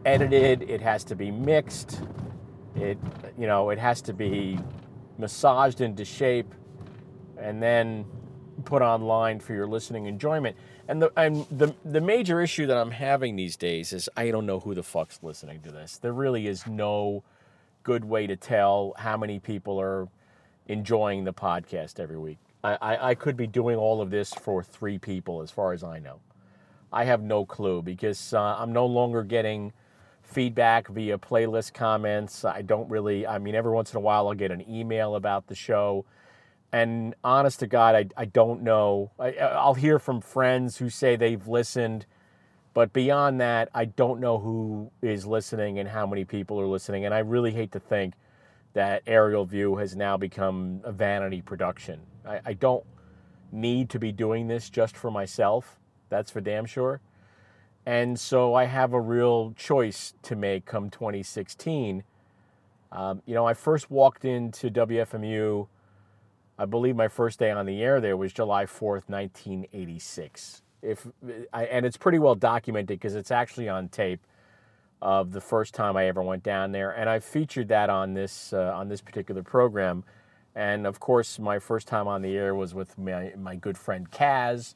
edited, 0.06 0.64
it 0.64 0.82
has 0.82 1.04
to 1.06 1.16
be 1.16 1.32
mixed, 1.32 2.02
it 2.76 2.98
you 3.38 3.48
know, 3.48 3.70
it 3.70 3.80
has 3.80 4.02
to 4.02 4.14
be 4.14 4.60
massaged 5.18 5.82
into 5.82 6.04
shape 6.04 6.54
and 7.38 7.62
then 7.62 8.06
put 8.66 8.82
online 8.82 9.40
for 9.40 9.54
your 9.54 9.68
listening 9.68 10.06
enjoyment. 10.06 10.56
And 10.92 11.02
the 11.02 11.12
and 11.16 11.46
the 11.50 11.74
the 11.86 12.02
major 12.02 12.42
issue 12.42 12.68
that 12.68 12.76
I'm 12.76 12.92
having 12.92 13.38
these 13.38 13.56
days 13.56 13.94
is 13.94 14.10
I 14.18 14.30
don't 14.30 14.46
know 14.46 14.60
who 14.60 14.76
the 14.76 14.84
fuck's 14.84 15.24
listening 15.24 15.62
to 15.62 15.72
this. 15.72 15.98
There 15.98 16.12
really 16.12 16.48
is 16.48 16.68
no 16.68 17.24
good 17.84 18.04
way 18.04 18.28
to 18.28 18.36
tell 18.36 18.94
how 18.98 19.16
many 19.16 19.40
people 19.40 19.80
are 19.80 20.10
enjoying 20.68 21.24
the 21.24 21.32
podcast 21.32 21.98
every 21.98 22.18
week. 22.18 22.40
I, 22.62 22.78
I, 22.82 23.10
I 23.12 23.16
could 23.16 23.38
be 23.38 23.48
doing 23.48 23.78
all 23.78 24.02
of 24.02 24.10
this 24.10 24.34
for 24.34 24.62
three 24.64 24.98
people, 24.98 25.42
as 25.42 25.50
far 25.50 25.72
as 25.72 25.82
I 25.82 26.00
know. 26.00 26.20
I 26.92 27.06
have 27.06 27.22
no 27.22 27.46
clue 27.46 27.82
because 27.82 28.34
uh, 28.34 28.58
I'm 28.60 28.74
no 28.74 28.86
longer 28.86 29.24
getting 29.24 29.72
feedback 30.24 30.90
via 30.90 31.18
playlist 31.18 31.74
comments. 31.74 32.44
I 32.44 32.64
don't 32.64 32.90
really, 32.90 33.26
I 33.26 33.40
mean, 33.40 33.56
every 33.56 33.72
once 33.72 33.94
in 33.94 33.98
a 33.98 34.02
while 34.02 34.28
I'll 34.28 34.34
get 34.34 34.52
an 34.52 34.70
email 34.70 35.16
about 35.16 35.48
the 35.48 35.56
show 35.56 36.04
and 36.72 37.16
honest 37.24 37.60
to 37.60 37.68
God, 37.68 37.96
I, 37.96 38.06
I 38.16 38.26
don't 38.26 38.64
know. 38.64 39.12
I, 39.20 39.34
I'll 39.34 39.74
hear 39.74 40.00
from 40.00 40.22
friends 40.22 40.78
who 40.78 40.90
say 40.90 41.16
they've 41.16 41.46
listened, 41.48 42.06
but 42.74 42.94
beyond 42.94 43.42
that, 43.42 43.70
I 43.74 43.86
don't 43.86 44.22
know 44.22 44.40
who 44.40 44.92
is 45.02 45.26
listening 45.26 45.80
and 45.80 45.90
how 45.90 46.08
many 46.08 46.24
people 46.24 46.60
are 46.62 46.68
listening. 46.68 47.06
And 47.06 47.14
I 47.14 47.20
really 47.20 47.52
hate 47.52 47.74
to 47.74 47.80
think 47.80 48.14
that 48.74 49.04
Aerial 49.06 49.46
View 49.46 49.76
has 49.76 49.96
now 49.96 50.16
become 50.16 50.80
a 50.86 50.94
vanity 50.94 51.42
production. 51.42 52.00
I, 52.26 52.40
I 52.46 52.54
don't 52.54 52.86
need 53.52 53.90
to 53.90 54.00
be 54.00 54.14
doing 54.14 54.48
this 54.48 54.70
just 54.70 54.96
for 54.96 55.12
myself. 55.12 55.78
That's 56.10 56.32
for 56.32 56.40
damn 56.40 56.66
sure. 56.66 57.02
And 57.86 58.20
so 58.20 58.54
I 58.54 58.66
have 58.66 58.94
a 58.94 59.02
real 59.02 59.54
choice 59.58 60.14
to 60.24 60.36
make 60.36 60.66
come 60.66 60.90
2016. 60.90 62.04
Um, 62.92 63.22
you 63.26 63.34
know, 63.34 63.46
I 63.46 63.54
first 63.54 63.90
walked 63.90 64.24
into 64.24 64.70
WFMU 64.70 65.68
I 66.62 66.66
believe 66.66 66.96
my 66.96 67.08
first 67.08 67.40
day 67.40 67.50
on 67.50 67.66
the 67.66 67.82
air 67.82 68.00
there 68.00 68.16
was 68.16 68.32
July 68.32 68.66
4th, 68.66 69.10
1986. 69.10 70.62
If 70.84 71.08
and 71.52 71.86
it's 71.88 71.98
pretty 71.98 72.20
well 72.20 72.36
documented 72.36 73.00
because 73.00 73.16
it's 73.16 73.32
actually 73.32 73.68
on 73.68 73.90
tape 73.90 74.20
of 75.02 75.32
the 75.32 75.42
first 75.42 75.74
time 75.74 75.98
I 75.98 76.06
ever 76.06 76.22
went 76.22 76.44
down 76.44 76.72
there, 76.72 76.92
and 76.92 77.10
I 77.10 77.18
featured 77.18 77.70
that 77.70 77.90
on 77.90 78.14
this 78.14 78.54
uh, 78.54 78.74
on 78.76 78.90
this 78.90 79.02
particular 79.02 79.42
program. 79.42 80.04
And 80.54 80.86
of 80.86 81.00
course, 81.00 81.40
my 81.40 81.58
first 81.58 81.88
time 81.88 82.08
on 82.08 82.22
the 82.22 82.38
air 82.38 82.54
was 82.54 82.76
with 82.76 82.96
my 82.96 83.34
my 83.36 83.56
good 83.56 83.78
friend 83.78 84.12
Kaz. 84.12 84.76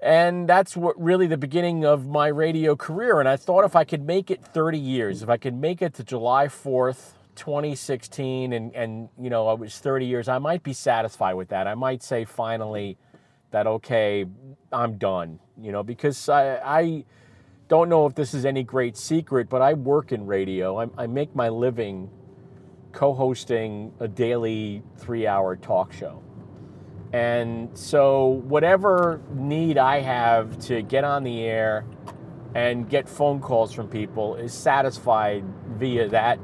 And 0.00 0.48
that's 0.48 0.76
what 0.76 0.98
really 1.00 1.26
the 1.26 1.36
beginning 1.38 1.84
of 1.84 2.06
my 2.06 2.28
radio 2.28 2.76
career. 2.76 3.18
And 3.18 3.28
I 3.28 3.36
thought 3.36 3.64
if 3.64 3.74
I 3.74 3.84
could 3.84 4.06
make 4.06 4.30
it 4.30 4.42
30 4.42 4.78
years, 4.78 5.22
if 5.22 5.28
I 5.28 5.36
could 5.36 5.54
make 5.54 5.82
it 5.82 5.92
to 5.94 6.04
July 6.04 6.46
4th, 6.46 7.14
2016 7.40 8.52
and, 8.52 8.74
and 8.76 9.08
you 9.18 9.30
know, 9.30 9.48
I 9.48 9.54
was 9.54 9.78
30 9.78 10.04
years, 10.04 10.28
I 10.28 10.38
might 10.38 10.62
be 10.62 10.74
satisfied 10.74 11.34
with 11.34 11.48
that. 11.48 11.66
I 11.66 11.74
might 11.74 12.02
say 12.02 12.26
finally 12.26 12.98
that, 13.50 13.66
okay, 13.66 14.26
I'm 14.70 14.98
done, 14.98 15.40
you 15.58 15.72
know, 15.72 15.82
because 15.82 16.28
I, 16.28 16.56
I 16.58 17.04
don't 17.68 17.88
know 17.88 18.04
if 18.04 18.14
this 18.14 18.34
is 18.34 18.44
any 18.44 18.62
great 18.62 18.94
secret, 18.94 19.48
but 19.48 19.62
I 19.62 19.72
work 19.72 20.12
in 20.12 20.26
radio. 20.26 20.82
I, 20.82 20.88
I 20.98 21.06
make 21.06 21.34
my 21.34 21.48
living 21.48 22.10
co 22.92 23.14
hosting 23.14 23.94
a 24.00 24.06
daily 24.06 24.82
three 24.98 25.26
hour 25.26 25.56
talk 25.56 25.94
show. 25.94 26.22
And 27.14 27.76
so, 27.76 28.42
whatever 28.46 29.22
need 29.32 29.78
I 29.78 30.00
have 30.00 30.58
to 30.66 30.82
get 30.82 31.04
on 31.04 31.24
the 31.24 31.42
air 31.42 31.86
and 32.54 32.88
get 32.88 33.08
phone 33.08 33.40
calls 33.40 33.72
from 33.72 33.88
people 33.88 34.36
is 34.36 34.52
satisfied 34.52 35.44
via 35.78 36.08
that 36.10 36.38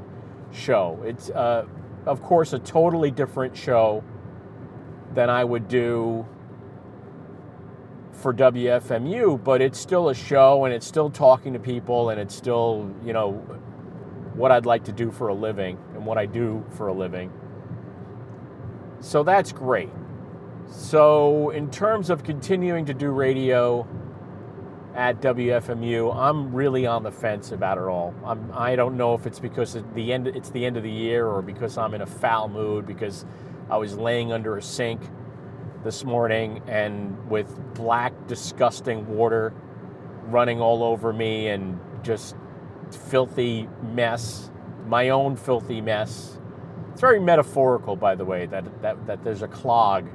show. 0.51 0.99
It's, 1.03 1.29
uh, 1.29 1.65
of 2.05 2.21
course, 2.21 2.53
a 2.53 2.59
totally 2.59 3.11
different 3.11 3.55
show 3.55 4.03
than 5.13 5.29
I 5.29 5.43
would 5.43 5.67
do 5.67 6.25
for 8.11 8.33
WFMU, 8.33 9.43
but 9.43 9.61
it's 9.61 9.79
still 9.79 10.09
a 10.09 10.15
show 10.15 10.65
and 10.65 10.73
it's 10.73 10.87
still 10.87 11.09
talking 11.09 11.53
to 11.53 11.59
people 11.59 12.09
and 12.09 12.19
it's 12.19 12.35
still, 12.35 12.91
you 13.05 13.13
know, 13.13 13.31
what 14.33 14.51
I'd 14.51 14.65
like 14.65 14.85
to 14.85 14.91
do 14.91 15.11
for 15.11 15.29
a 15.29 15.33
living 15.33 15.77
and 15.93 16.05
what 16.05 16.17
I 16.17 16.25
do 16.25 16.65
for 16.71 16.87
a 16.87 16.93
living. 16.93 17.31
So 18.99 19.23
that's 19.23 19.51
great. 19.51 19.89
So, 20.69 21.51
in 21.51 21.71
terms 21.71 22.09
of 22.09 22.23
continuing 22.23 22.85
to 22.85 22.93
do 22.93 23.09
radio, 23.09 23.87
at 24.97 25.21
WFMU. 25.21 26.13
I'm 26.13 26.51
really 26.51 26.87
on 26.87 27.03
the 27.03 27.11
fence 27.11 27.51
about 27.51 27.77
it 27.77 27.83
all. 27.83 28.15
I'm, 28.25 28.51
I 28.51 28.75
don't 28.75 28.97
know 28.97 29.13
if 29.13 29.27
it's 29.27 29.39
because 29.39 29.77
the 29.93 30.11
end 30.11 30.27
it's 30.27 30.49
the 30.49 30.65
end 30.65 30.75
of 30.75 30.81
the 30.81 30.91
year 30.91 31.27
or 31.27 31.43
because 31.43 31.77
I'm 31.77 31.93
in 31.93 32.01
a 32.01 32.07
foul 32.07 32.49
mood 32.49 32.87
because 32.87 33.23
I 33.69 33.77
was 33.77 33.95
laying 33.95 34.33
under 34.33 34.57
a 34.57 34.61
sink 34.61 34.99
this 35.83 36.03
morning 36.03 36.63
and 36.67 37.29
with 37.29 37.55
black 37.75 38.11
disgusting 38.25 39.07
water 39.07 39.53
running 40.23 40.59
all 40.59 40.83
over 40.83 41.13
me 41.13 41.49
and 41.49 41.79
just 42.01 42.35
filthy 43.09 43.69
mess, 43.93 44.49
my 44.87 45.09
own 45.09 45.35
filthy 45.35 45.79
mess. 45.79 46.39
It's 46.91 47.01
very 47.01 47.19
metaphorical, 47.19 47.95
by 47.95 48.15
the 48.15 48.25
way, 48.25 48.47
that, 48.47 48.81
that, 48.81 49.05
that 49.05 49.23
there's 49.23 49.43
a 49.43 49.47
clog 49.47 50.09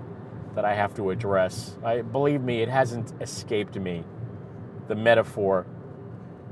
that 0.56 0.64
I 0.64 0.74
have 0.74 0.92
to 0.94 1.10
address. 1.10 1.78
I 1.84 2.02
believe 2.02 2.42
me, 2.42 2.62
it 2.62 2.68
hasn't 2.68 3.12
escaped 3.22 3.76
me 3.76 4.04
the 4.92 4.96
metaphor 4.96 5.66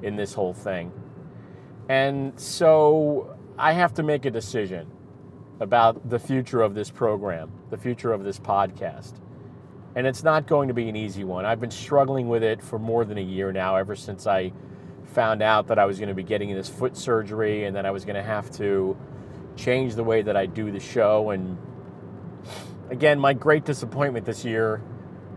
in 0.03 0.17
this 0.17 0.33
whole 0.33 0.55
thing. 0.55 0.91
And 1.91 2.41
so 2.41 3.37
I 3.59 3.75
have 3.75 3.93
to 3.95 4.03
make 4.03 4.25
a 4.25 4.31
decision 4.31 4.91
about 5.61 6.09
the 6.09 6.19
future 6.19 6.63
of 6.63 6.75
this 6.75 6.91
program, 6.91 7.53
the 7.69 7.77
future 7.77 8.15
of 8.15 8.25
this 8.25 8.39
podcast. 8.39 9.13
And 9.95 10.07
it's 10.07 10.23
not 10.23 10.47
going 10.47 10.69
to 10.69 10.75
be 10.75 10.89
an 10.89 10.97
easy 10.97 11.23
one. 11.23 11.45
I've 11.45 11.61
been 11.61 11.71
struggling 11.71 12.31
with 12.31 12.43
it 12.43 12.63
for 12.63 12.79
more 12.79 13.05
than 13.05 13.19
a 13.19 13.23
year 13.23 13.53
now, 13.53 13.77
ever 13.77 13.95
since 13.95 14.27
I 14.27 14.53
found 15.05 15.43
out 15.43 15.67
that 15.67 15.79
I 15.79 15.85
was 15.85 15.99
going 15.99 16.09
to 16.09 16.15
be 16.15 16.23
getting 16.23 16.55
this 16.55 16.71
foot 16.71 16.97
surgery 16.97 17.67
and 17.67 17.77
that 17.77 17.85
I 17.85 17.91
was 17.91 18.07
going 18.07 18.17
to 18.17 18.23
have 18.23 18.51
to 18.53 18.97
change 19.57 19.97
the 19.97 20.05
way 20.05 20.23
that 20.23 20.35
I 20.35 20.47
do 20.47 20.73
the 20.73 20.81
show. 20.81 21.29
And 21.29 21.59
again, 22.89 23.19
my 23.19 23.35
great 23.35 23.67
disappointment 23.67 24.25
this 24.25 24.47
year 24.47 24.81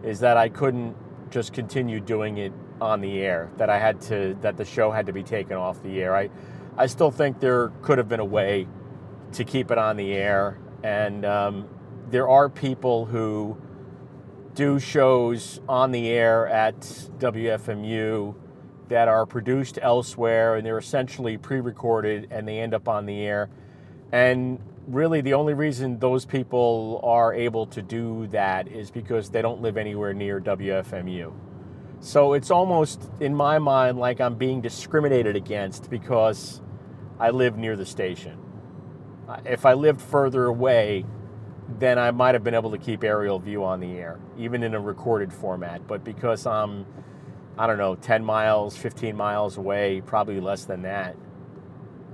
is 0.04 0.22
that 0.22 0.38
I 0.38 0.48
couldn't 0.48 0.96
just 1.32 1.52
continue 1.52 2.00
doing 2.00 2.38
it 2.38 2.54
on 2.84 3.02
the 3.02 3.22
air, 3.22 3.50
that 3.58 3.70
I 3.70 3.80
had 3.80 4.02
to, 4.02 4.38
that 4.42 4.58
the 4.58 4.66
show 4.66 4.92
had 4.92 5.06
to 5.06 5.14
be 5.14 5.24
taken 5.24 5.56
off 5.56 5.82
the 5.82 6.02
air. 6.02 6.16
I, 6.16 6.30
I 6.78 6.88
still 6.88 7.12
think 7.12 7.40
there 7.40 7.70
could 7.82 7.98
have 7.98 8.10
been 8.10 8.20
a 8.20 8.26
way 8.26 8.68
to 9.34 9.44
keep 9.44 9.72
it 9.72 9.78
on 9.78 9.98
the 9.98 10.14
air. 10.14 10.60
And 10.84 11.26
um, 11.26 11.68
there 12.10 12.28
are 12.28 12.50
people 12.50 13.06
who 13.06 13.58
do 14.54 14.80
shows 14.80 15.62
on 15.68 15.92
the 15.92 16.10
air 16.10 16.48
at 16.48 16.80
WFMU 16.82 18.36
that 18.90 19.08
are 19.08 19.26
produced 19.26 19.80
elsewhere 19.82 20.56
and 20.56 20.66
they're 20.66 20.78
essentially 20.78 21.38
pre 21.38 21.60
recorded 21.60 22.28
and 22.30 22.48
they 22.48 22.60
end 22.60 22.74
up 22.74 22.88
on 22.88 23.06
the 23.06 23.22
air. 23.22 23.50
And 24.12 24.60
really, 24.88 25.22
the 25.22 25.34
only 25.34 25.54
reason 25.54 25.98
those 26.00 26.26
people 26.26 27.00
are 27.04 27.34
able 27.34 27.66
to 27.68 27.82
do 27.82 28.28
that 28.28 28.68
is 28.68 28.92
because 28.92 29.30
they 29.30 29.42
don't 29.42 29.62
live 29.62 29.78
anywhere 29.78 30.14
near 30.14 30.40
WFMU. 30.40 31.34
So 32.04 32.34
it's 32.34 32.52
almost, 32.52 33.10
in 33.22 33.34
my 33.34 33.60
mind, 33.60 33.98
like 33.98 34.20
I'm 34.20 34.36
being 34.36 34.60
discriminated 34.60 35.38
against 35.38 35.90
because 35.90 36.62
I 37.18 37.30
live 37.30 37.58
near 37.58 37.78
the 37.78 37.86
station. 37.86 38.38
If 39.46 39.66
I 39.66 39.72
lived 39.72 40.02
further 40.02 40.44
away, 40.44 41.06
then 41.80 41.98
I 41.98 42.12
might 42.12 42.36
have 42.36 42.44
been 42.44 42.56
able 42.56 42.72
to 42.72 42.78
keep 42.78 43.06
aerial 43.06 43.40
view 43.40 43.64
on 43.64 43.80
the 43.80 43.94
air, 43.94 44.20
even 44.38 44.64
in 44.64 44.74
a 44.74 44.82
recorded 44.82 45.32
format. 45.32 45.88
But 45.88 46.04
because 46.04 46.46
I'm, 46.46 46.86
I 47.58 47.68
don't 47.68 47.78
know, 47.78 47.96
10 47.96 48.22
miles, 48.26 48.76
15 48.76 49.16
miles 49.16 49.56
away, 49.56 50.02
probably 50.06 50.42
less 50.42 50.66
than 50.66 50.82
that, 50.82 51.16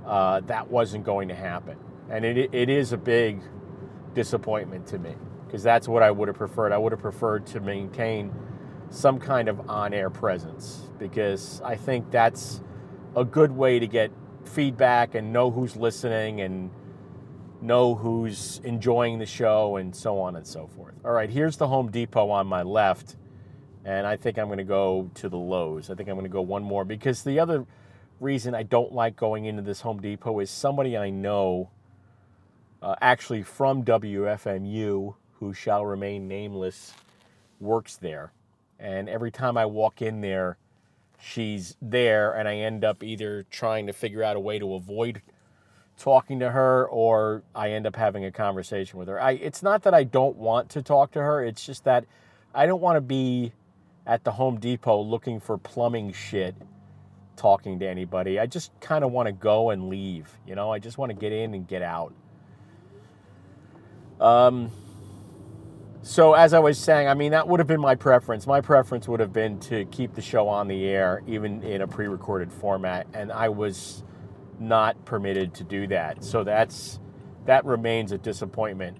uh, 0.06 0.38
that 0.42 0.70
wasn't 0.70 1.02
going 1.02 1.26
to 1.28 1.34
happen. 1.34 1.76
And 2.08 2.24
it, 2.24 2.54
it 2.54 2.68
is 2.68 2.92
a 2.92 2.96
big 2.96 3.42
disappointment 4.14 4.86
to 4.86 5.00
me 5.00 5.16
because 5.46 5.64
that's 5.64 5.88
what 5.88 6.04
I 6.04 6.12
would 6.12 6.28
have 6.28 6.36
preferred. 6.36 6.70
I 6.70 6.78
would 6.78 6.92
have 6.92 7.02
preferred 7.02 7.44
to 7.46 7.60
maintain 7.60 8.32
some 8.90 9.18
kind 9.18 9.48
of 9.48 9.70
on 9.70 9.94
air 9.94 10.10
presence 10.10 10.88
because 10.98 11.62
I 11.64 11.76
think 11.76 12.10
that's 12.10 12.60
a 13.16 13.24
good 13.24 13.52
way 13.52 13.78
to 13.78 13.86
get 13.86 14.10
feedback 14.44 15.14
and 15.14 15.32
know 15.32 15.50
who's 15.50 15.76
listening 15.76 16.40
and 16.40 16.70
know 17.62 17.94
who's 17.94 18.60
enjoying 18.64 19.18
the 19.18 19.26
show 19.26 19.76
and 19.76 19.94
so 19.94 20.20
on 20.20 20.36
and 20.36 20.46
so 20.46 20.66
forth. 20.66 20.94
All 21.04 21.12
right, 21.12 21.30
here's 21.30 21.56
the 21.56 21.68
Home 21.68 21.90
Depot 21.90 22.30
on 22.30 22.46
my 22.46 22.62
left, 22.62 23.16
and 23.84 24.06
I 24.06 24.16
think 24.16 24.38
I'm 24.38 24.46
going 24.46 24.58
to 24.58 24.64
go 24.64 25.10
to 25.14 25.28
the 25.28 25.36
Lowe's. 25.36 25.90
I 25.90 25.94
think 25.94 26.08
I'm 26.08 26.16
going 26.16 26.24
to 26.24 26.32
go 26.32 26.42
one 26.42 26.62
more 26.62 26.84
because 26.84 27.22
the 27.22 27.38
other 27.38 27.66
reason 28.18 28.54
I 28.54 28.62
don't 28.62 28.92
like 28.92 29.16
going 29.16 29.44
into 29.44 29.62
this 29.62 29.80
Home 29.82 30.00
Depot 30.00 30.40
is 30.40 30.50
somebody 30.50 30.96
I 30.96 31.10
know, 31.10 31.70
uh, 32.82 32.96
actually 33.00 33.42
from 33.42 33.84
WFMU, 33.84 35.14
who 35.38 35.54
shall 35.54 35.86
remain 35.86 36.28
nameless, 36.28 36.94
works 37.60 37.96
there. 37.96 38.32
And 38.80 39.08
every 39.08 39.30
time 39.30 39.56
I 39.58 39.66
walk 39.66 40.00
in 40.00 40.22
there, 40.22 40.56
she's 41.20 41.76
there, 41.82 42.32
and 42.32 42.48
I 42.48 42.56
end 42.56 42.82
up 42.82 43.02
either 43.02 43.44
trying 43.50 43.86
to 43.86 43.92
figure 43.92 44.22
out 44.22 44.36
a 44.36 44.40
way 44.40 44.58
to 44.58 44.74
avoid 44.74 45.20
talking 46.00 46.40
to 46.40 46.50
her 46.50 46.88
or 46.88 47.42
I 47.54 47.72
end 47.72 47.86
up 47.86 47.94
having 47.94 48.24
a 48.24 48.32
conversation 48.32 48.98
with 48.98 49.06
her. 49.08 49.20
I 49.20 49.32
it's 49.32 49.62
not 49.62 49.82
that 49.82 49.92
I 49.92 50.04
don't 50.04 50.36
want 50.36 50.70
to 50.70 50.82
talk 50.82 51.12
to 51.12 51.20
her, 51.20 51.44
it's 51.44 51.64
just 51.64 51.84
that 51.84 52.06
I 52.54 52.66
don't 52.66 52.80
want 52.80 52.96
to 52.96 53.02
be 53.02 53.52
at 54.06 54.24
the 54.24 54.32
Home 54.32 54.58
Depot 54.58 55.02
looking 55.02 55.40
for 55.40 55.58
plumbing 55.58 56.12
shit 56.12 56.56
talking 57.36 57.78
to 57.80 57.86
anybody. 57.86 58.38
I 58.38 58.46
just 58.46 58.72
kind 58.80 59.04
of 59.04 59.12
want 59.12 59.26
to 59.26 59.32
go 59.32 59.70
and 59.70 59.88
leave, 59.88 60.30
you 60.46 60.54
know? 60.54 60.72
I 60.72 60.78
just 60.78 60.98
want 60.98 61.10
to 61.10 61.16
get 61.16 61.32
in 61.32 61.54
and 61.54 61.68
get 61.68 61.82
out. 61.82 62.14
Um 64.18 64.70
so 66.02 66.34
as 66.34 66.54
I 66.54 66.58
was 66.58 66.78
saying, 66.78 67.08
I 67.08 67.14
mean 67.14 67.32
that 67.32 67.46
would 67.46 67.60
have 67.60 67.66
been 67.66 67.80
my 67.80 67.94
preference. 67.94 68.46
My 68.46 68.60
preference 68.60 69.06
would 69.08 69.20
have 69.20 69.32
been 69.32 69.58
to 69.60 69.84
keep 69.86 70.14
the 70.14 70.22
show 70.22 70.48
on 70.48 70.68
the 70.68 70.86
air 70.86 71.22
even 71.26 71.62
in 71.62 71.82
a 71.82 71.86
pre-recorded 71.86 72.52
format 72.52 73.06
and 73.12 73.30
I 73.30 73.48
was 73.48 74.02
not 74.58 75.04
permitted 75.04 75.54
to 75.54 75.64
do 75.64 75.86
that. 75.88 76.22
So 76.24 76.44
that's 76.44 77.00
that 77.46 77.64
remains 77.64 78.12
a 78.12 78.18
disappointment. 78.18 78.98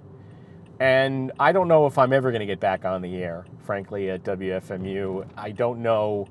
And 0.81 1.33
I 1.39 1.53
don't 1.53 1.69
know 1.69 1.87
if 1.87 1.99
I'm 1.99 2.13
ever 2.13 2.31
going 2.31 2.41
to 2.41 2.47
get 2.47 2.59
back 2.59 2.87
on 2.87 3.03
the 3.03 3.23
air, 3.23 3.45
frankly, 3.65 4.11
at 4.11 4.23
WFMU. 4.25 5.29
I 5.37 5.51
don't 5.51 5.83
know 5.83 6.27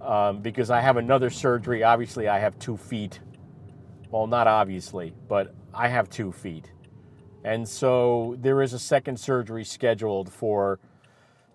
um, 0.00 0.40
because 0.40 0.70
I 0.70 0.80
have 0.80 0.96
another 0.96 1.28
surgery. 1.28 1.82
Obviously, 1.82 2.28
I 2.28 2.38
have 2.38 2.58
two 2.58 2.78
feet. 2.78 3.20
Well, 4.10 4.26
not 4.26 4.46
obviously, 4.46 5.12
but 5.28 5.54
I 5.74 5.88
have 5.88 6.08
two 6.08 6.32
feet. 6.32 6.72
And 7.44 7.68
so 7.68 8.36
there 8.40 8.62
is 8.62 8.72
a 8.72 8.78
second 8.78 9.18
surgery 9.18 9.64
scheduled 9.64 10.32
for 10.32 10.78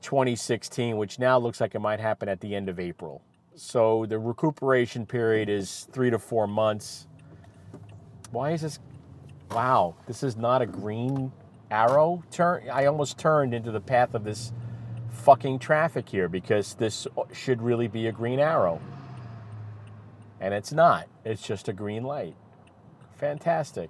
2016, 0.01 0.97
which 0.97 1.19
now 1.19 1.37
looks 1.37 1.59
like 1.61 1.75
it 1.75 1.79
might 1.79 1.99
happen 1.99 2.29
at 2.29 2.41
the 2.41 2.55
end 2.55 2.69
of 2.69 2.79
April. 2.79 3.21
So 3.55 4.05
the 4.07 4.17
recuperation 4.17 5.05
period 5.05 5.49
is 5.49 5.87
three 5.91 6.09
to 6.09 6.19
four 6.19 6.47
months. 6.47 7.07
Why 8.31 8.51
is 8.51 8.61
this? 8.61 8.79
Wow, 9.51 9.95
this 10.07 10.23
is 10.23 10.35
not 10.35 10.61
a 10.61 10.65
green 10.65 11.31
arrow 11.69 12.23
turn. 12.31 12.69
I 12.71 12.85
almost 12.85 13.17
turned 13.19 13.53
into 13.53 13.71
the 13.71 13.81
path 13.81 14.15
of 14.15 14.23
this 14.23 14.51
fucking 15.11 15.59
traffic 15.59 16.09
here 16.09 16.27
because 16.27 16.73
this 16.75 17.07
should 17.31 17.61
really 17.61 17.87
be 17.87 18.07
a 18.07 18.11
green 18.11 18.39
arrow. 18.39 18.81
And 20.39 20.53
it's 20.53 20.71
not. 20.71 21.07
It's 21.23 21.41
just 21.41 21.69
a 21.69 21.73
green 21.73 22.03
light. 22.03 22.35
Fantastic. 23.17 23.89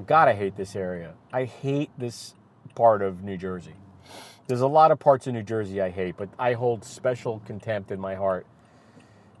God, 0.00 0.28
I 0.28 0.34
hate 0.34 0.56
this 0.56 0.76
area. 0.76 1.14
I 1.32 1.44
hate 1.44 1.90
this 1.96 2.34
part 2.74 3.02
of 3.02 3.22
New 3.22 3.36
Jersey. 3.36 3.74
There's 4.46 4.60
a 4.60 4.66
lot 4.66 4.90
of 4.90 4.98
parts 4.98 5.26
of 5.26 5.34
New 5.34 5.42
Jersey 5.42 5.80
I 5.80 5.90
hate, 5.90 6.16
but 6.16 6.28
I 6.38 6.52
hold 6.52 6.84
special 6.84 7.40
contempt 7.46 7.90
in 7.90 7.98
my 7.98 8.14
heart 8.14 8.46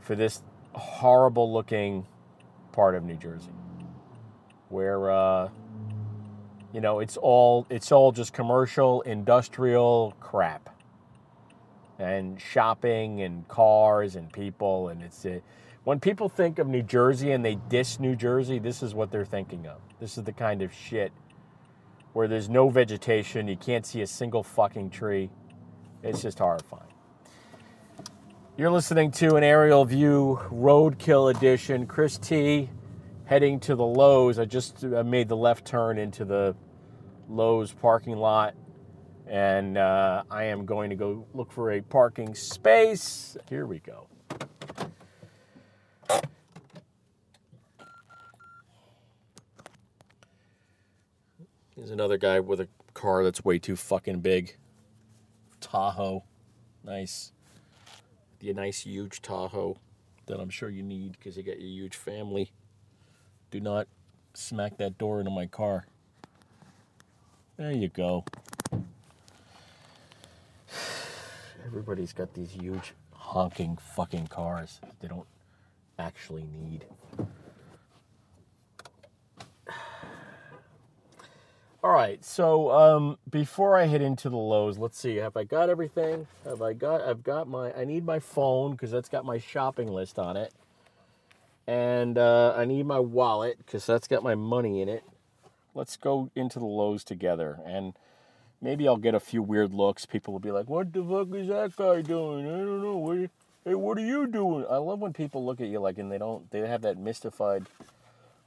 for 0.00 0.14
this 0.14 0.42
horrible 0.72 1.52
looking 1.52 2.06
part 2.72 2.94
of 2.94 3.04
New 3.04 3.16
Jersey 3.16 3.50
where 4.68 5.10
uh, 5.10 5.48
you 6.72 6.80
know 6.80 6.98
it's 7.00 7.16
all 7.16 7.66
it's 7.70 7.92
all 7.92 8.12
just 8.12 8.32
commercial 8.32 9.00
industrial 9.02 10.14
crap 10.20 10.70
and 11.98 12.40
shopping 12.40 13.22
and 13.22 13.46
cars 13.48 14.16
and 14.16 14.30
people 14.32 14.88
and 14.88 15.02
it's 15.02 15.24
uh, 15.24 15.38
when 15.86 16.00
people 16.00 16.28
think 16.28 16.58
of 16.58 16.66
New 16.66 16.82
Jersey 16.82 17.30
and 17.30 17.44
they 17.44 17.54
diss 17.54 18.00
New 18.00 18.16
Jersey 18.16 18.58
this 18.58 18.82
is 18.82 18.92
what 18.92 19.12
they're 19.12 19.24
thinking 19.24 19.68
of 19.68 19.78
this 20.00 20.18
is 20.18 20.24
the 20.24 20.32
kind 20.32 20.60
of 20.62 20.74
shit 20.74 21.12
where 22.12 22.26
there's 22.26 22.48
no 22.48 22.68
vegetation 22.68 23.46
you 23.46 23.56
can't 23.56 23.86
see 23.86 24.02
a 24.02 24.06
single 24.06 24.42
fucking 24.42 24.90
tree 24.90 25.30
it's 26.02 26.22
just 26.22 26.40
horrifying 26.40 26.82
you're 28.58 28.70
listening 28.70 29.12
to 29.12 29.36
an 29.36 29.44
aerial 29.44 29.84
view 29.84 30.40
roadkill 30.50 31.30
edition. 31.30 31.86
Chris 31.86 32.16
T 32.16 32.70
heading 33.26 33.60
to 33.60 33.76
the 33.76 33.84
Lowe's. 33.84 34.38
I 34.38 34.46
just 34.46 34.82
made 34.82 35.28
the 35.28 35.36
left 35.36 35.66
turn 35.66 35.98
into 35.98 36.24
the 36.24 36.56
Lowe's 37.28 37.72
parking 37.72 38.16
lot 38.16 38.54
and 39.28 39.78
uh, 39.78 40.24
I 40.30 40.44
am 40.44 40.64
going 40.64 40.90
to 40.90 40.96
go 40.96 41.26
look 41.34 41.52
for 41.52 41.72
a 41.72 41.80
parking 41.80 42.34
space. 42.34 43.36
Here 43.48 43.66
we 43.66 43.78
go. 43.78 44.08
There's 51.76 51.90
another 51.90 52.16
guy 52.16 52.40
with 52.40 52.60
a 52.60 52.68
car 52.94 53.22
that's 53.22 53.44
way 53.44 53.58
too 53.58 53.76
fucking 53.76 54.20
big. 54.20 54.56
Tahoe. 55.60 56.24
Nice. 56.82 57.32
The 58.40 58.52
nice 58.54 58.80
huge 58.80 59.22
Tahoe 59.22 59.76
that 60.26 60.40
I'm 60.40 60.50
sure 60.50 60.68
you 60.68 60.82
need 60.82 61.12
because 61.12 61.36
you 61.36 61.42
got 61.42 61.60
your 61.60 61.68
huge 61.68 61.96
family. 61.96 62.50
Do 63.50 63.60
not 63.60 63.88
smack 64.34 64.76
that 64.78 64.98
door 64.98 65.18
into 65.18 65.30
my 65.30 65.46
car. 65.46 65.86
There 67.56 67.72
you 67.72 67.88
go. 67.88 68.24
Everybody's 71.64 72.12
got 72.12 72.34
these 72.34 72.50
huge 72.50 72.92
honking 73.12 73.76
fucking 73.76 74.28
cars 74.28 74.80
they 75.00 75.08
don't 75.08 75.26
actually 75.98 76.44
need. 76.44 76.84
All 81.86 81.92
right, 81.92 82.24
so 82.24 82.72
um, 82.72 83.16
before 83.30 83.76
I 83.76 83.86
head 83.86 84.02
into 84.02 84.28
the 84.28 84.36
Lowe's, 84.36 84.76
let's 84.76 84.98
see. 84.98 85.16
Have 85.16 85.36
I 85.36 85.44
got 85.44 85.70
everything? 85.70 86.26
Have 86.44 86.60
I 86.60 86.72
got? 86.72 87.00
I've 87.00 87.22
got 87.22 87.46
my. 87.46 87.72
I 87.74 87.84
need 87.84 88.04
my 88.04 88.18
phone 88.18 88.72
because 88.72 88.90
that's 88.90 89.08
got 89.08 89.24
my 89.24 89.38
shopping 89.38 89.86
list 89.86 90.18
on 90.18 90.36
it, 90.36 90.52
and 91.68 92.18
uh, 92.18 92.54
I 92.56 92.64
need 92.64 92.86
my 92.86 92.98
wallet 92.98 93.58
because 93.58 93.86
that's 93.86 94.08
got 94.08 94.24
my 94.24 94.34
money 94.34 94.82
in 94.82 94.88
it. 94.88 95.04
Let's 95.76 95.96
go 95.96 96.28
into 96.34 96.58
the 96.58 96.64
Lowe's 96.64 97.04
together, 97.04 97.60
and 97.64 97.92
maybe 98.60 98.88
I'll 98.88 98.96
get 98.96 99.14
a 99.14 99.20
few 99.20 99.40
weird 99.40 99.72
looks. 99.72 100.06
People 100.06 100.32
will 100.32 100.40
be 100.40 100.50
like, 100.50 100.68
"What 100.68 100.92
the 100.92 101.04
fuck 101.04 101.32
is 101.36 101.46
that 101.46 101.76
guy 101.76 102.02
doing?" 102.02 102.46
I 102.46 102.58
don't 102.58 102.82
know. 102.82 102.96
What? 102.96 103.30
Hey, 103.66 103.74
what 103.74 103.98
are 103.98 104.06
you 104.06 104.28
doing? 104.28 104.64
I 104.70 104.76
love 104.76 105.00
when 105.00 105.12
people 105.12 105.44
look 105.44 105.60
at 105.60 105.66
you 105.66 105.80
like, 105.80 105.98
and 105.98 106.10
they 106.10 106.18
don't. 106.18 106.48
They 106.52 106.60
have 106.60 106.82
that 106.82 106.98
mystified 106.98 107.66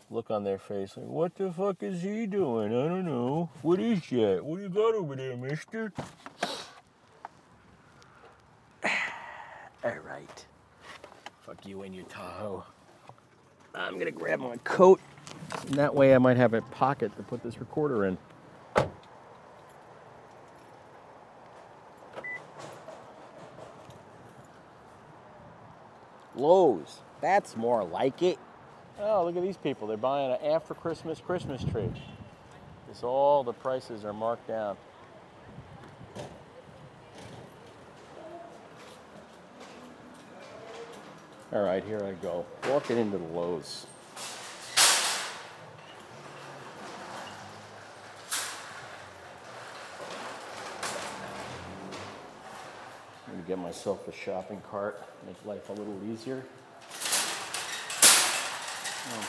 look 0.10 0.32
on 0.32 0.46
their 0.46 0.58
face 0.58 0.96
like, 0.96 1.08
what 1.08 1.36
the 1.36 1.52
fuck 1.52 1.84
is 1.84 2.02
he 2.02 2.26
doing? 2.26 2.74
I 2.74 2.88
don't 2.88 3.06
know. 3.06 3.50
What 3.62 3.82
is 3.82 4.00
that? 4.12 4.40
What 4.46 4.56
do 4.56 4.64
you 4.64 4.70
got 4.70 4.96
over 4.96 5.18
there, 5.18 5.36
mister? 5.36 5.92
All 9.84 10.00
right. 10.06 10.46
Fuck 11.42 11.66
you 11.66 11.82
and 11.82 11.94
your 11.94 12.06
Tahoe. 12.06 12.64
I'm 13.76 14.00
gonna 14.00 14.12
grab 14.12 14.40
my 14.40 14.56
coat. 14.64 15.02
And 15.68 15.76
that 15.76 15.94
way 15.94 16.16
I 16.16 16.18
might 16.18 16.38
have 16.38 16.54
a 16.54 16.62
pocket 16.62 17.14
to 17.18 17.24
put 17.24 17.44
this 17.44 17.60
recorder 17.60 18.06
in. 18.06 18.18
Lowe's. 26.40 27.02
That's 27.22 27.56
more 27.56 27.84
like 27.84 28.22
it. 28.22 28.40
Oh, 29.00 29.26
look 29.26 29.36
at 29.36 29.44
these 29.44 29.58
people. 29.58 29.88
They're 29.88 29.98
buying 29.98 30.32
an 30.32 30.38
after 30.44 30.74
Christmas 30.74 31.20
Christmas 31.20 31.64
tree. 31.64 31.92
It's 32.90 33.04
all 33.04 33.44
the 33.44 33.54
prices 33.54 34.04
are 34.04 34.14
marked 34.14 34.48
down. 34.48 34.78
All 41.52 41.64
right, 41.64 41.84
here 41.84 42.04
I 42.04 42.12
go. 42.14 42.46
Walking 42.70 42.98
into 42.98 43.18
the 43.18 43.26
Lowe's. 43.26 43.86
Get 53.50 53.58
myself 53.58 54.08
a 54.08 54.12
shopping 54.12 54.62
cart, 54.70 55.02
make 55.26 55.44
life 55.44 55.70
a 55.70 55.72
little 55.74 56.00
easier. 56.14 56.44
Oh. 59.12 59.28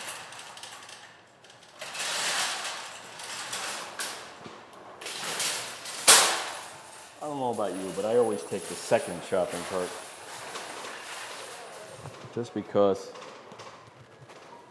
I 7.23 7.27
don't 7.27 7.39
know 7.39 7.51
about 7.51 7.73
you, 7.73 7.93
but 7.97 8.05
I 8.05 8.17
always 8.19 8.43
take 8.43 8.63
the 8.65 8.75
second 8.75 9.23
shopping 9.27 9.61
cart. 9.71 9.89
Just 12.35 12.53
because 12.53 13.11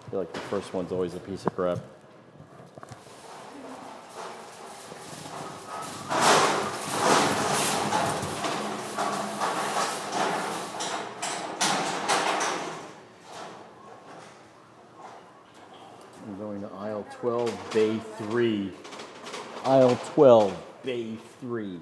I 0.05 0.09
feel 0.11 0.19
like 0.19 0.31
the 0.31 0.39
first 0.41 0.75
one's 0.75 0.91
always 0.91 1.15
a 1.15 1.19
piece 1.19 1.47
of 1.47 1.55
crap. 1.55 1.79
I'm 16.29 16.37
going 16.37 16.61
to 16.61 16.69
aisle 16.73 17.07
12, 17.11 17.71
bay 17.73 17.99
3. 18.29 18.71
Aisle 19.65 19.99
12, 20.13 20.63
bay 20.83 21.17
3. 21.41 21.79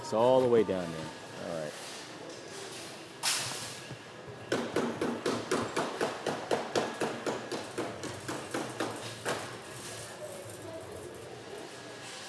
It's 0.00 0.12
all 0.12 0.40
the 0.40 0.48
way 0.48 0.62
down 0.62 0.86
there. 0.90 1.54
All 1.54 1.60
right. 1.60 1.72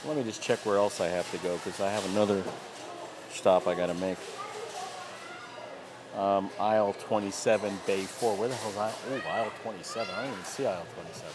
Let 0.06 0.18
me 0.18 0.24
just 0.24 0.42
check 0.42 0.66
where 0.66 0.78
else 0.78 1.02
I 1.02 1.08
have 1.08 1.30
to 1.32 1.38
go 1.38 1.56
because 1.58 1.80
I 1.80 1.90
have 1.90 2.06
another 2.12 2.44
stop 3.32 3.68
I 3.68 3.76
got 3.76 3.88
to 3.88 3.94
make. 3.96 4.18
Um, 6.16 6.50
aisle 6.60 6.96
27, 7.08 7.80
bay 7.88 8.04
4. 8.04 8.36
Where 8.38 8.48
the 8.48 8.56
hell 8.56 8.70
is 8.70 8.78
aisle? 8.78 8.96
Oh, 9.12 9.30
aisle 9.30 9.52
27. 9.64 10.14
I 10.14 10.24
don't 10.24 10.32
even 10.32 10.46
see 10.46 10.66
aisle 10.66 10.86
27. 10.96 11.32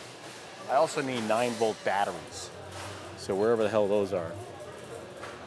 I 0.71 0.75
also 0.77 1.03
need 1.03 1.27
9 1.27 1.51
volt 1.53 1.77
batteries. 1.85 2.51
So 3.19 3.35
wherever 3.35 3.63
the 3.63 3.69
hell 3.69 3.87
those 3.87 4.13
are. 4.13 4.33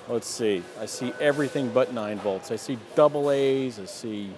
Let's 0.08 0.28
see. 0.28 0.62
I 0.80 0.86
see 0.86 1.14
everything 1.20 1.70
but 1.70 1.94
9 1.94 2.20
volts. 2.20 2.52
I 2.52 2.58
see 2.58 2.78
double 2.96 3.32
A's. 3.32 3.80
I 3.80 3.86
see 3.86 4.32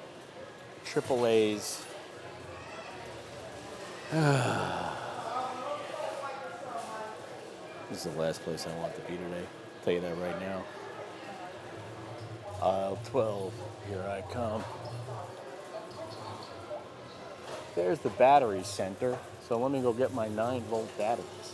triple 0.86 1.26
A's. 1.26 1.84
this 4.12 4.22
is 7.91 8.04
the 8.04 8.19
last 8.19 8.43
place 8.43 8.67
I 8.67 8.78
want 8.78 8.93
to 8.96 9.02
be 9.02 9.17
today. 9.17 9.39
I'll 9.39 9.84
tell 9.84 9.93
you 9.93 10.02
that 10.02 10.17
right 10.19 10.39
now. 10.39 10.63
Aisle 12.62 13.00
12. 13.06 13.54
Here 13.89 14.04
I 14.08 14.22
come. 14.32 14.63
There's 17.76 18.00
the 18.00 18.10
battery 18.12 18.63
center. 18.63 19.17
So 19.48 19.58
let 19.58 19.72
me 19.72 19.82
go 19.82 19.91
get 19.91 20.13
my 20.13 20.28
9 20.28 20.62
volt 20.62 20.96
batteries. 20.98 21.54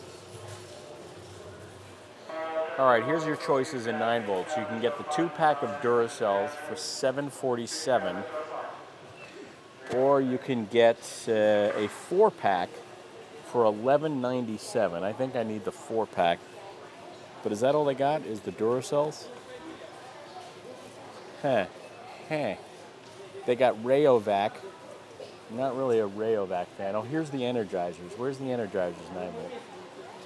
All 2.80 2.86
right, 2.86 3.04
here's 3.04 3.26
your 3.26 3.36
choices 3.36 3.88
in 3.88 4.00
9 4.00 4.24
volts. 4.24 4.56
You 4.56 4.63
can 4.63 4.80
get 4.80 4.98
the 4.98 5.04
two 5.13 5.28
pack 5.28 5.63
of 5.63 5.70
Duracells 5.82 6.50
for 6.50 6.78
747 6.78 8.24
or 9.98 10.22
you 10.22 10.38
can 10.38 10.65
get 10.68 10.98
uh, 11.28 11.74
a 11.76 11.89
four 11.89 12.32
pack 12.32 12.70
for 13.52 13.70
1197. 13.70 15.04
I 15.04 15.12
think 15.12 15.36
I 15.36 15.44
need 15.44 15.65
the 15.65 15.74
four 15.74 16.06
pack. 16.06 16.39
But 17.44 17.52
is 17.52 17.60
that 17.60 17.76
all 17.76 17.84
they 17.84 17.96
got? 17.96 18.26
Is 18.26 18.39
the 18.39 18.54
Duracells? 18.54 19.26
Huh. 21.42 21.65
Huh. 22.30 22.54
They 23.46 23.58
got 23.58 23.76
Rayovac. 23.84 24.54
Not 25.52 25.76
really 25.76 26.00
a 26.00 26.08
Rayovac 26.08 26.68
fan. 26.78 26.96
Oh, 26.96 27.02
here's 27.02 27.30
the 27.30 27.39
Energizers. 27.39 28.18
Where's 28.18 28.38
the 28.38 28.46
Energizers 28.46 29.13
9 29.13 29.32
volt? 29.34 29.52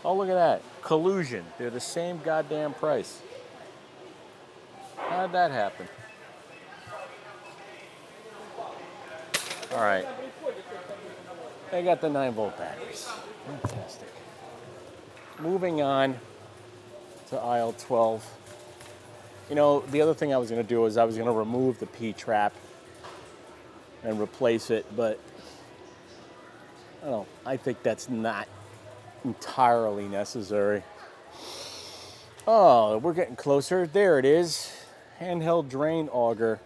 Oh, 0.06 0.16
look 0.16 0.30
at 0.30 0.34
that. 0.34 0.62
Collusion. 0.82 1.46
They're 1.58 1.70
the 1.70 1.80
same 1.80 2.20
goddamn 2.24 2.74
price. 2.74 3.22
How'd 4.98 5.32
that 5.32 5.52
happen? 5.52 5.88
All 9.74 9.82
right. 9.82 10.06
They 11.72 11.84
got 11.84 12.02
the 12.02 12.10
9 12.10 12.34
volt 12.34 12.58
batteries. 12.58 13.10
Fantastic. 13.48 14.10
Moving 15.40 15.82
on 15.82 16.20
to 17.30 17.40
aisle 17.40 17.74
12. 17.74 18.24
You 19.50 19.56
know, 19.56 19.80
the 19.92 20.02
other 20.02 20.14
thing 20.14 20.34
I 20.34 20.38
was 20.38 20.50
to 20.62 20.68
do 20.68 20.86
is 20.86 20.98
I 20.98 21.04
was 21.04 21.16
to 21.28 21.34
remove 21.34 21.80
the 21.80 21.88
P 21.88 22.14
trap 22.14 22.54
and 24.04 24.20
replace 24.20 24.70
it, 24.70 24.86
but 24.96 25.20
I 27.04 27.08
don't. 27.08 27.28
I 27.46 27.58
think 27.58 27.84
that's 27.84 28.10
not 28.10 28.48
entirely 29.24 30.08
necessary. 30.08 30.84
Oh, 32.48 32.98
we're 32.98 33.14
getting 33.14 33.36
closer. 33.36 33.88
There 33.88 34.20
it 34.20 34.26
is. 34.26 34.72
Handheld 35.22 35.70
drain 35.70 36.10
auger. 36.10 36.60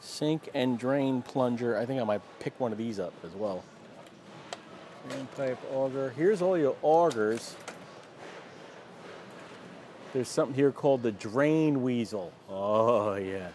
Sink 0.00 0.48
and 0.54 0.78
drain 0.78 1.22
plunger. 1.22 1.76
I 1.76 1.84
think 1.84 2.00
I 2.00 2.04
might 2.04 2.22
pick 2.38 2.58
one 2.60 2.72
of 2.72 2.78
these 2.78 3.00
up 3.00 3.12
as 3.24 3.32
well. 3.32 3.64
Drain 5.08 5.28
pipe 5.36 5.58
auger. 5.72 6.10
Here's 6.16 6.40
all 6.40 6.56
your 6.56 6.76
augers. 6.82 7.54
There's 10.12 10.28
something 10.28 10.54
here 10.54 10.72
called 10.72 11.02
the 11.02 11.12
drain 11.12 11.82
weasel. 11.82 12.32
Oh, 12.48 13.14
yeah. 13.14 13.48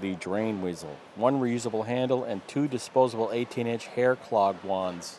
The 0.00 0.14
drain 0.16 0.62
weasel. 0.62 0.96
One 1.16 1.40
reusable 1.40 1.86
handle 1.86 2.24
and 2.24 2.46
two 2.48 2.68
disposable 2.68 3.30
18 3.32 3.66
inch 3.66 3.86
hair 3.86 4.16
clog 4.16 4.62
wands. 4.64 5.18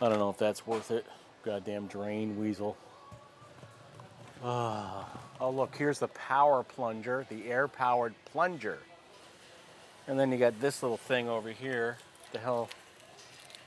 I 0.00 0.08
don't 0.10 0.18
know 0.18 0.28
if 0.28 0.36
that's 0.36 0.66
worth 0.66 0.90
it. 0.90 1.06
Goddamn 1.42 1.86
drain 1.86 2.38
weasel. 2.38 2.76
Ah. 4.44 5.08
oh, 5.40 5.50
look, 5.50 5.74
here's 5.74 5.98
the 5.98 6.08
power 6.08 6.62
plunger, 6.62 7.26
the 7.30 7.50
air 7.50 7.66
powered 7.66 8.14
plunger. 8.26 8.78
And 10.06 10.20
then 10.20 10.30
you 10.30 10.38
got 10.38 10.60
this 10.60 10.82
little 10.82 10.98
thing 10.98 11.28
over 11.28 11.50
here, 11.50 11.96
the 12.32 12.38
hell, 12.38 12.68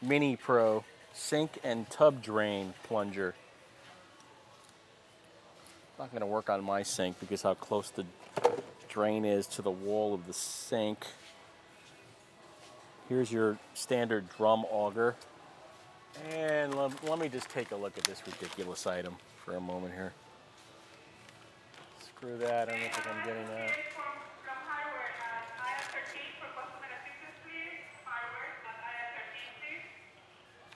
Mini 0.01 0.35
Pro 0.35 0.83
sink 1.13 1.59
and 1.63 1.89
tub 1.89 2.21
drain 2.21 2.73
plunger. 2.83 3.33
Not 5.97 6.15
to 6.15 6.25
work 6.25 6.49
on 6.49 6.63
my 6.63 6.83
sink 6.83 7.19
because 7.19 7.41
how 7.41 7.55
close 7.55 7.89
the 7.89 8.05
drain 8.87 9.25
is 9.25 9.47
to 9.47 9.61
the 9.61 9.71
wall 9.71 10.13
of 10.13 10.27
the 10.27 10.33
sink. 10.33 11.05
Here's 13.09 13.31
your 13.31 13.57
standard 13.73 14.29
drum 14.37 14.65
auger. 14.71 15.15
And 16.31 16.75
let, 16.75 17.03
let 17.09 17.19
me 17.19 17.29
just 17.29 17.49
take 17.49 17.71
a 17.71 17.75
look 17.75 17.97
at 17.97 18.03
this 18.03 18.21
ridiculous 18.25 18.85
item 18.87 19.15
for 19.45 19.55
a 19.55 19.61
moment 19.61 19.93
here. 19.93 20.11
Screw 22.03 22.37
that, 22.37 22.69
I 22.69 22.71
don't 22.73 22.93
think 22.93 23.07
I'm 23.07 23.25
getting 23.25 23.45
that. 23.47 23.71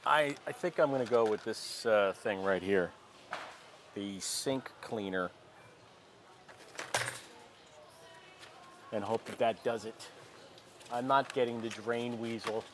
I, 0.06 0.36
I 0.46 0.52
think 0.52 0.80
I'm 0.80 0.90
going 0.90 1.04
to 1.04 1.10
go 1.10 1.26
with 1.26 1.46
this 1.46 1.86
uh, 1.86 2.14
thing 2.18 2.44
right 2.44 2.62
here. 2.62 2.92
The 3.96 4.20
sink 4.20 4.70
cleaner. 4.82 5.32
And 8.92 9.04
hope 9.04 9.24
that 9.26 9.40
that 9.40 9.64
does 9.64 9.86
it. 9.86 10.10
I'm 10.92 11.08
not 11.08 11.34
getting 11.34 11.62
the 11.62 11.70
drain 11.70 12.20
weasel. 12.20 12.66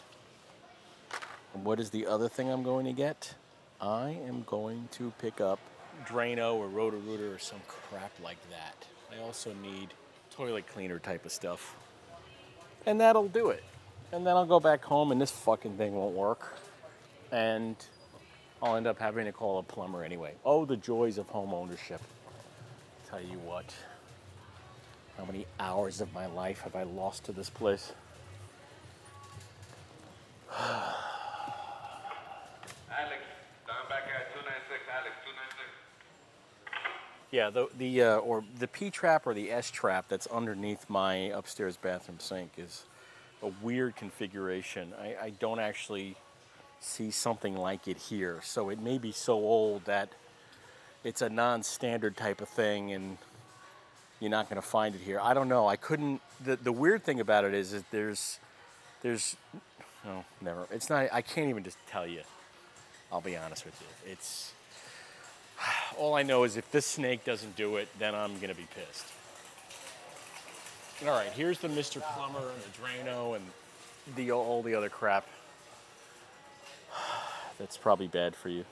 And 1.54 1.66
what 1.66 1.80
is 1.80 1.90
the 1.90 2.06
other 2.06 2.30
thing 2.30 2.50
I'm 2.50 2.64
going 2.64 2.86
to 2.86 2.94
get? 2.94 3.36
I 3.82 4.18
am 4.28 4.44
going 4.48 4.88
to 4.94 5.12
pick 5.20 5.42
up 5.42 5.60
Drano 6.06 6.56
or 6.56 6.68
Roto-Rooter 6.68 7.34
or 7.34 7.40
some 7.40 7.60
crap 7.68 8.12
like 8.24 8.38
that. 8.50 8.88
I 9.12 9.22
also 9.22 9.54
need 9.54 9.90
toilet 10.32 10.68
cleaner 10.68 11.00
type 11.00 11.26
of 11.26 11.32
stuff. 11.32 11.76
And 12.86 13.02
that'll 13.02 13.28
do 13.28 13.50
it. 13.50 13.64
And 14.12 14.26
then 14.26 14.36
I'll 14.36 14.46
go 14.46 14.60
back 14.60 14.84
home 14.84 15.12
and 15.12 15.22
this 15.22 15.32
fucking 15.32 15.78
thing 15.78 15.94
won't 15.94 16.16
work. 16.16 16.58
And 17.32 17.76
I'll 18.62 18.76
end 18.76 18.88
up 18.88 19.00
having 19.00 19.26
to 19.26 19.32
call 19.32 19.60
a 19.60 19.64
plumber 19.64 20.04
anyway. 20.04 20.34
Oh, 20.44 20.66
the 20.66 20.78
joys 20.78 21.18
of 21.18 21.30
home 21.30 21.54
ownership. 21.54 22.02
Tell 23.10 23.22
you 23.22 23.38
what. 23.40 23.74
How 25.18 25.26
many 25.26 25.48
hours 25.60 26.02
of 26.02 26.14
my 26.14 26.28
life 26.28 26.62
have 26.62 26.76
I 26.76 26.84
lost 26.84 27.24
to 27.26 27.32
this 27.32 27.50
place? 27.50 27.94
Alex, 30.50 30.84
down 33.68 33.88
back 33.90 34.04
at 34.08 34.32
296, 34.34 34.88
Alex, 34.92 35.16
296. 35.24 35.70
Yeah, 37.32 37.52
the 37.52 37.68
the 37.78 38.02
uh, 38.04 38.18
or 38.18 38.44
the 38.58 38.68
P 38.68 38.89
trap 38.89 39.28
or 39.28 39.34
the 39.34 39.52
S 39.52 39.70
trap 39.70 40.06
that's 40.08 40.26
underneath 40.28 40.89
my 40.89 41.15
upstairs 41.15 41.78
bathroom 41.78 42.20
sink 42.20 42.54
is 42.58 42.86
a 43.44 43.52
weird 43.62 43.96
configuration. 43.96 44.94
I, 45.00 45.15
I 45.26 45.30
don't 45.39 45.60
actually 45.60 46.15
see 46.80 47.12
something 47.12 47.56
like 47.56 47.88
it 47.88 47.98
here, 47.98 48.39
so 48.44 48.70
it 48.70 48.80
may 48.80 48.98
be 48.98 49.12
so 49.12 49.34
old 49.34 49.86
that 49.86 50.10
it's 51.04 51.22
a 51.22 51.30
non-standard 51.30 52.18
type 52.18 52.42
of 52.42 52.50
thing, 52.50 52.92
and 52.94 53.18
you're 54.20 54.32
not 54.32 54.50
going 54.50 54.62
to 54.62 54.68
find 54.68 54.96
it 54.96 55.02
here. 55.02 55.20
I 55.22 55.34
don't 55.34 55.50
know. 55.50 55.68
I 55.68 55.76
couldn't. 55.76 56.22
The 56.44 56.56
the 56.56 56.72
weird 56.72 57.04
thing 57.04 57.20
about 57.20 57.46
it 57.46 57.54
is 57.54 57.72
that 57.72 57.89
there's 57.92 58.39
there's 59.04 59.36
no 60.04 60.26
never. 60.42 60.68
It's 60.72 60.89
not. 60.89 61.10
I 61.13 61.22
can't 61.22 61.50
even 61.50 61.63
just 61.63 61.78
tell 61.88 62.08
you. 62.08 62.22
I'll 63.12 63.22
be 63.22 63.38
honest 63.38 63.65
with 63.65 63.80
you. 63.82 64.12
It's 64.12 64.54
all 65.98 66.15
I 66.15 66.24
know 66.24 66.43
is 66.43 66.58
if 66.58 66.72
this 66.72 66.86
snake 66.86 67.24
doesn't 67.24 67.56
do 67.56 67.78
it, 67.78 67.88
then 68.00 68.15
I'm 68.15 68.39
gonna 68.39 68.56
be 68.56 68.67
pissed. 68.76 69.06
All 71.08 71.15
right, 71.15 71.32
here's 71.32 71.60
the 71.60 71.69
Mr. 71.69 72.02
Plumber 72.13 72.52
and 72.52 72.62
the 72.62 72.78
Drano 72.78 73.36
and 73.36 73.45
the 74.15 74.32
all 74.32 74.62
the 74.62 74.76
other 74.76 74.89
crap. 74.89 75.26
That's 77.58 77.78
probably 77.78 78.08
bad 78.08 78.36
for 78.36 78.50
you. 78.50 78.65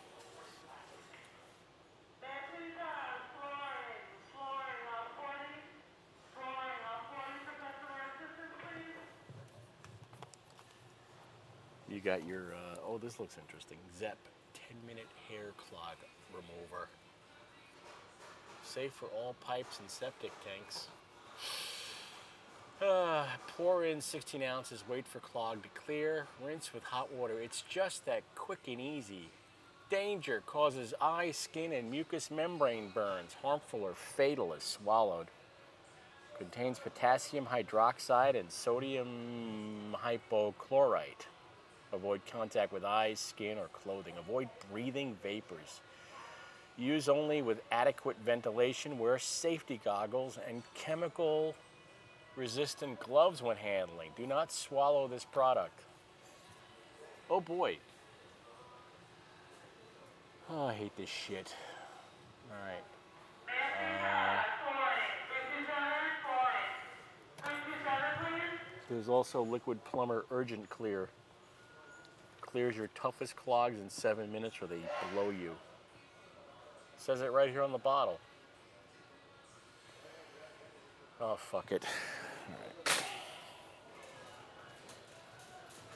You 11.89 12.02
got 12.02 12.28
your, 12.28 12.54
uh, 12.54 12.76
oh, 12.86 12.97
this 12.97 13.19
looks 13.19 13.38
interesting. 13.41 13.78
Zep 13.97 14.17
10 14.54 14.78
minute 14.86 15.08
hair 15.30 15.52
clog 15.69 15.95
remover. 16.32 16.90
Safe 18.63 18.92
for 18.92 19.08
all 19.08 19.36
pipes 19.42 19.80
and 19.80 19.90
septic 19.90 20.32
tanks. 20.44 20.88
Uh, 22.82 23.26
pour 23.48 23.84
in 23.84 24.02
16 24.02 24.44
ounces, 24.44 24.84
wait 24.88 25.08
for 25.08 25.20
clog 25.20 25.63
to 25.63 25.70
clear, 25.70 26.28
rinse 26.46 26.74
with 26.74 26.84
hot 26.84 27.12
water. 27.12 27.40
It's 27.40 27.63
just 27.68 28.06
that 28.06 28.24
quick 28.36 28.68
and 28.68 28.80
easy. 28.80 29.30
Danger 29.90 30.44
causes 30.46 30.94
eye, 31.02 31.32
skin, 31.32 31.72
and 31.72 31.90
mucous 31.90 32.30
membrane 32.30 32.92
burns, 32.94 33.36
harmful 33.42 33.82
or 33.82 33.94
fatal 33.94 34.54
if 34.54 34.62
swallowed. 34.62 35.28
Contains 36.38 36.78
potassium 36.78 37.48
hydroxide 37.48 38.40
and 38.40 38.52
sodium 38.52 39.96
hypochlorite. 40.04 41.26
Avoid 41.94 42.22
contact 42.32 42.74
with 42.74 42.84
eyes, 42.84 43.20
skin, 43.20 43.58
or 43.58 43.70
clothing. 43.70 44.13
Avoid 44.20 44.50
breathing 44.72 45.18
vapors. 45.24 45.82
Use 46.78 47.10
only 47.10 47.42
with 47.42 47.62
adequate 47.72 48.18
ventilation. 48.24 49.00
Wear 49.00 49.18
safety 49.18 49.82
goggles 49.84 50.38
and 50.48 50.62
chemical 50.76 51.56
resistant 52.36 53.00
gloves 53.00 53.42
when 53.42 53.58
handling. 53.58 54.12
Do 54.16 54.28
not 54.28 54.52
swallow 54.52 55.08
this 55.08 55.26
product. 55.26 55.82
Oh 57.30 57.42
boy. 57.42 57.78
Oh, 60.50 60.68
I 60.68 60.74
hate 60.74 60.96
this 60.96 61.10
shit. 61.10 61.54
All 62.50 62.58
right. 62.66 62.84
Uh, 63.84 64.44
there's 68.90 69.10
also 69.10 69.42
Liquid-Plumr 69.44 70.24
Urgent 70.32 70.70
Clear. 70.70 71.10
Clears 72.40 72.78
your 72.78 72.88
toughest 72.96 73.36
clogs 73.36 73.76
in 73.76 73.90
seven 73.90 74.32
minutes 74.32 74.56
or 74.62 74.68
they 74.68 74.80
blow 75.13 75.32
you. 75.32 75.52
Says 76.97 77.21
it 77.21 77.31
right 77.31 77.49
here 77.49 77.62
on 77.62 77.71
the 77.71 77.77
bottle. 77.77 78.19
Oh, 81.21 81.36
fuck 81.36 81.71
it. 81.71 81.83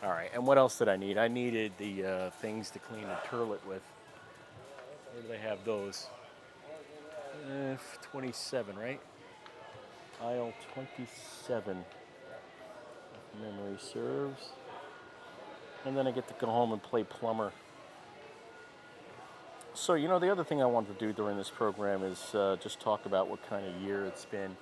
All 0.03 0.09
right, 0.09 0.29
and 0.33 0.47
what 0.47 0.57
else 0.57 0.79
did 0.79 0.89
I 0.89 0.95
need? 0.95 1.19
I 1.19 1.27
needed 1.27 1.73
the 1.77 2.05
uh, 2.05 2.29
things 2.41 2.71
to 2.71 2.79
clean 2.79 3.03
the 3.03 3.17
turlet 3.27 3.63
with. 3.67 3.83
Where 5.13 5.21
do 5.21 5.27
they 5.27 5.37
have 5.37 5.63
those? 5.63 6.07
Uh, 7.45 7.75
27, 8.01 8.75
right? 8.77 8.99
Aisle 10.23 10.53
27, 10.73 11.77
if 13.13 13.41
memory 13.41 13.77
serves. 13.79 14.49
And 15.85 15.95
then 15.95 16.07
I 16.07 16.11
get 16.11 16.27
to 16.27 16.33
go 16.39 16.47
home 16.47 16.71
and 16.71 16.81
play 16.81 17.03
plumber. 17.03 17.51
So, 19.73 19.93
you 19.93 20.07
know, 20.07 20.19
the 20.19 20.29
other 20.29 20.43
thing 20.43 20.61
I 20.61 20.65
wanted 20.65 20.99
to 20.99 21.05
do 21.05 21.13
during 21.13 21.37
this 21.37 21.49
program 21.49 22.03
is 22.03 22.35
uh, 22.35 22.57
just 22.61 22.79
talk 22.79 23.05
about 23.05 23.29
what 23.29 23.47
kind 23.49 23.65
of 23.65 23.81
year 23.81 24.05
it's 24.05 24.25
been. 24.25 24.55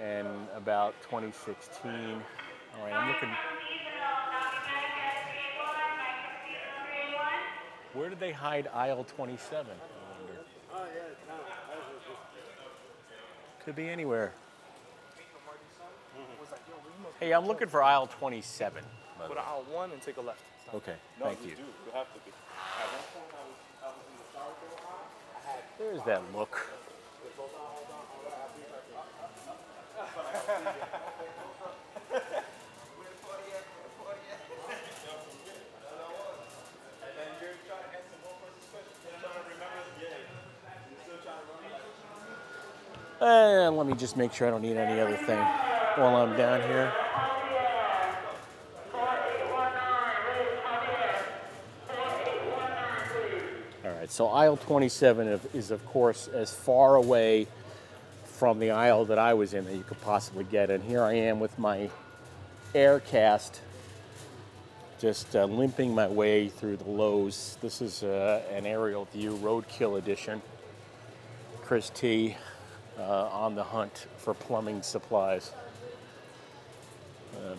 And 0.00 0.26
about 0.56 0.94
2016. 1.02 1.90
All 2.78 2.84
right, 2.84 2.92
I'm 2.92 3.08
looking. 3.12 3.28
Where 7.92 8.08
did 8.08 8.18
they 8.18 8.32
hide 8.32 8.68
aisle 8.74 9.04
27? 9.04 9.66
I 9.70 10.18
wonder. 10.18 10.40
Could 13.64 13.76
be 13.76 13.88
anywhere. 13.88 14.32
Hey, 17.20 17.32
I'm 17.32 17.46
looking 17.46 17.68
for 17.68 17.82
aisle 17.82 18.08
27. 18.08 18.82
by 19.18 19.28
Go 19.28 19.34
to 19.34 19.40
aisle 19.40 19.64
one 19.70 19.92
and 19.92 20.02
take 20.02 20.16
a 20.16 20.20
left. 20.20 20.42
Okay, 20.74 20.94
No, 21.20 21.26
thank 21.26 21.42
you. 21.42 21.50
you. 21.50 21.56
There's 25.78 26.02
that 26.04 26.22
look. 26.34 26.70
And 43.20 43.76
let 43.76 43.86
me 43.86 43.94
just 43.94 44.16
make 44.16 44.32
sure 44.32 44.46
I 44.46 44.50
don't 44.50 44.62
need 44.62 44.76
any 44.76 45.00
other 45.00 45.16
thing 45.16 45.38
while 45.96 46.16
I'm 46.16 46.36
down 46.36 46.60
here. 46.60 46.92
So 54.10 54.28
aisle 54.28 54.56
27 54.56 55.40
is, 55.54 55.70
of 55.70 55.84
course, 55.86 56.28
as 56.28 56.52
far 56.52 56.96
away 56.96 57.46
from 58.24 58.58
the 58.58 58.72
aisle 58.72 59.04
that 59.06 59.18
I 59.18 59.34
was 59.34 59.54
in 59.54 59.64
that 59.64 59.74
you 59.74 59.82
could 59.84 60.00
possibly 60.00 60.44
get. 60.44 60.70
And 60.70 60.82
here 60.82 61.02
I 61.02 61.14
am 61.14 61.40
with 61.40 61.58
my 61.58 61.88
Aircast, 62.74 63.60
just 64.98 65.36
uh, 65.36 65.44
limping 65.44 65.94
my 65.94 66.08
way 66.08 66.48
through 66.48 66.76
the 66.76 66.90
Lowe's. 66.90 67.56
This 67.62 67.80
is 67.80 68.02
uh, 68.02 68.42
an 68.50 68.66
aerial 68.66 69.04
view 69.06 69.38
roadkill 69.42 69.98
edition. 69.98 70.42
Chris 71.62 71.90
T 71.90 72.36
uh, 72.98 73.28
on 73.28 73.54
the 73.54 73.62
hunt 73.62 74.06
for 74.18 74.34
plumbing 74.34 74.82
supplies. 74.82 75.52
Um, 77.36 77.58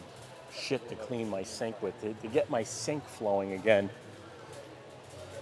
shit 0.53 0.87
to 0.89 0.95
clean 0.95 1.29
my 1.29 1.43
sink 1.43 1.81
with, 1.81 1.99
to, 2.01 2.13
to 2.13 2.27
get 2.27 2.49
my 2.49 2.63
sink 2.63 3.05
flowing 3.05 3.53
again. 3.53 3.89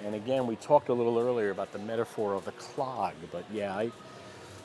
And 0.06 0.16
again, 0.16 0.48
we 0.48 0.58
talked 0.58 0.90
a 0.90 0.94
little 0.94 1.18
earlier 1.18 1.50
about 1.50 1.72
the 1.72 1.80
metaphor 1.80 2.34
of 2.34 2.44
the 2.44 2.52
clog, 2.54 3.14
but 3.32 3.46
yeah, 3.52 3.76
I, 3.76 3.86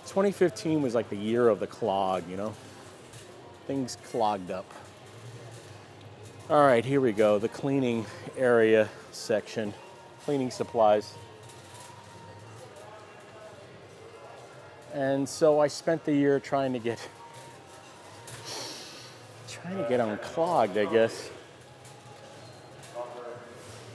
2015 0.06 0.82
was 0.82 0.94
like 0.94 1.08
the 1.10 1.16
year 1.16 1.48
of 1.48 1.60
the 1.60 1.66
clog, 1.66 2.28
you 2.28 2.36
know? 2.36 2.54
Things 3.66 3.96
clogged 4.10 4.50
up. 4.50 4.64
All 6.50 6.66
right, 6.66 6.84
here 6.84 7.00
we 7.00 7.12
go. 7.12 7.38
The 7.38 7.48
cleaning 7.48 8.06
area 8.36 8.88
section, 9.12 9.74
cleaning 10.24 10.50
supplies. 10.50 11.14
And 14.94 15.28
so 15.28 15.60
I 15.60 15.68
spent 15.68 16.04
the 16.04 16.14
year 16.14 16.40
trying 16.40 16.72
to 16.72 16.78
get 16.78 17.06
trying 19.46 19.76
to 19.76 19.88
get 19.88 20.00
unclogged, 20.00 20.78
I 20.78 20.86
guess. 20.86 21.30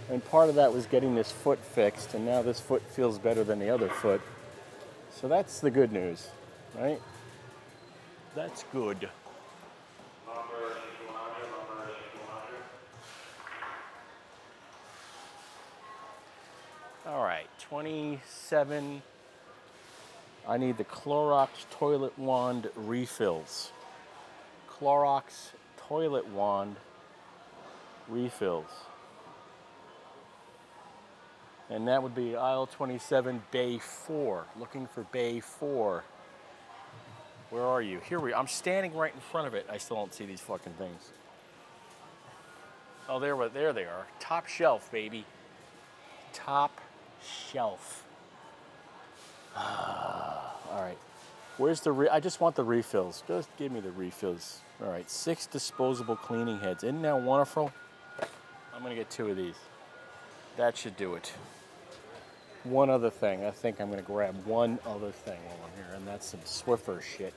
And 0.10 0.24
part 0.26 0.50
of 0.50 0.56
that 0.56 0.74
was 0.74 0.86
getting 0.86 1.16
this 1.16 1.32
foot 1.32 1.60
fixed, 1.60 2.14
and 2.14 2.26
now 2.26 2.42
this 2.42 2.60
foot 2.60 2.82
feels 2.82 3.18
better 3.18 3.44
than 3.44 3.60
the 3.60 3.70
other 3.70 3.90
foot. 3.90 4.22
So 5.12 5.28
that's 5.28 5.60
the 5.60 5.72
good 5.72 5.92
news, 5.92 6.28
right? 6.78 7.02
That's 8.36 8.64
good. 8.72 9.10
All 17.06 17.24
right, 17.24 17.48
27. 17.60 19.02
I 20.48 20.58
need 20.58 20.78
the 20.78 20.84
Clorox 20.84 21.50
toilet 21.72 22.18
wand 22.18 22.70
refills. 22.76 23.72
Clorox 24.70 25.52
toilet 25.78 26.28
wand 26.28 26.76
refills. 28.10 28.66
And 31.74 31.88
that 31.88 32.04
would 32.04 32.14
be 32.14 32.36
aisle 32.36 32.68
27, 32.68 33.42
bay 33.50 33.80
4. 33.80 34.46
Looking 34.60 34.86
for 34.86 35.02
bay 35.06 35.40
4. 35.40 36.04
Where 37.50 37.64
are 37.64 37.82
you? 37.82 38.00
Here 38.08 38.20
we 38.20 38.32
are. 38.32 38.40
I'm 38.40 38.48
standing 38.48 38.94
right 38.94 39.12
in 39.12 39.20
front 39.20 39.48
of 39.48 39.56
it. 39.56 39.66
I 39.72 39.80
still 39.80 39.98
don't 39.98 40.14
see 40.14 40.28
these 40.28 40.40
fucking 40.40 40.74
things. 40.74 41.10
Oh, 43.10 43.20
there, 43.20 43.36
there 43.50 43.74
they 43.74 43.86
are. 43.86 44.06
Top 44.20 44.48
shelf, 44.48 44.92
baby. 44.92 45.26
Top 46.32 46.80
shelf. 47.24 48.06
Ah, 49.56 50.56
all 50.72 50.82
right. 50.82 50.98
Where's 51.58 51.82
the 51.82 52.08
I 52.12 52.20
just 52.20 52.40
want 52.40 52.56
the 52.56 52.64
refills. 52.64 53.24
Just 53.28 53.50
give 53.58 53.72
me 53.72 53.80
the 53.80 53.92
refills. 53.92 54.62
All 54.80 54.92
right. 54.92 55.10
Six 55.10 55.48
disposable 55.48 56.16
cleaning 56.16 56.60
heads. 56.60 56.84
Isn't 56.84 57.02
that 57.02 57.20
wonderful? 57.20 57.72
I'm 58.76 58.84
to 58.84 58.96
get 58.96 59.10
two 59.10 59.30
of 59.30 59.38
these. 59.38 59.56
That 60.58 60.78
should 60.78 60.96
do 60.98 61.16
it. 61.16 61.34
One 62.64 62.90
other 62.90 63.10
thing. 63.10 63.44
I 63.44 63.52
think 63.52 63.82
I'm 63.82 63.88
going 63.88 64.00
to 64.00 64.06
grab 64.06 64.46
one 64.46 64.80
other 64.86 65.12
thing 65.12 65.38
while 65.46 65.58
I'm 65.66 65.84
here, 65.84 65.96
and 65.96 66.08
that's 66.08 66.28
some 66.28 66.40
Swiffer 66.42 67.02
shit. 67.02 67.34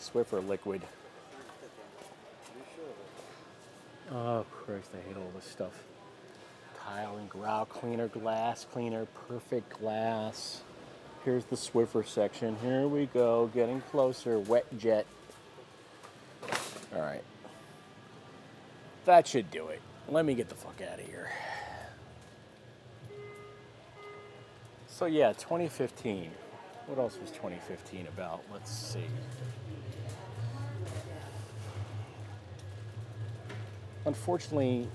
Swiffer 0.00 0.46
liquid. 0.46 0.82
Oh, 4.10 4.44
Christ, 4.50 4.90
I 4.94 5.08
hate 5.08 5.16
all 5.16 5.30
this 5.34 5.46
stuff. 5.46 5.84
Tile 6.84 7.16
and 7.16 7.30
grout 7.30 7.70
cleaner, 7.70 8.08
glass 8.08 8.66
cleaner, 8.70 9.06
perfect 9.28 9.80
glass. 9.80 10.62
Here's 11.24 11.44
the 11.44 11.56
Swiffer 11.56 12.06
section. 12.06 12.56
Here 12.60 12.86
we 12.88 13.06
go, 13.06 13.50
getting 13.54 13.80
closer. 13.80 14.38
Wet 14.40 14.66
jet. 14.76 15.06
All 16.94 17.00
right. 17.00 17.22
That 19.06 19.26
should 19.26 19.50
do 19.50 19.68
it. 19.68 19.80
Let 20.08 20.26
me 20.26 20.34
get 20.34 20.48
the 20.48 20.54
fuck 20.54 20.80
out 20.82 20.98
of 20.98 21.06
here. 21.06 21.30
So, 25.02 25.06
yeah, 25.06 25.32
2015. 25.32 26.30
What 26.86 26.96
else 27.00 27.18
was 27.20 27.32
2015 27.32 28.06
about? 28.06 28.40
Let's 28.52 28.70
see. 28.70 29.04
Unfortunately, 34.06 34.86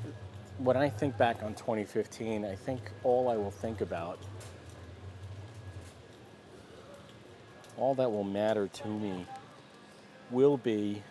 when 0.60 0.78
I 0.78 0.88
think 0.88 1.18
back 1.18 1.44
on 1.44 1.56
2015, 1.56 2.46
I 2.46 2.56
think 2.56 2.80
all 3.04 3.28
I 3.28 3.36
will 3.36 3.52
think 3.52 3.82
about, 3.82 4.18
all 7.78 7.94
that 7.96 8.10
will 8.10 8.24
matter 8.24 8.70
to 8.70 8.88
me, 8.88 9.26
will 10.32 10.56
be 10.56 11.04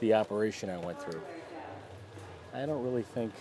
the 0.00 0.14
operation 0.14 0.70
I 0.70 0.78
went 0.78 1.00
through. 1.00 1.22
I 2.52 2.66
don't 2.66 2.82
really 2.82 3.04
think 3.04 3.32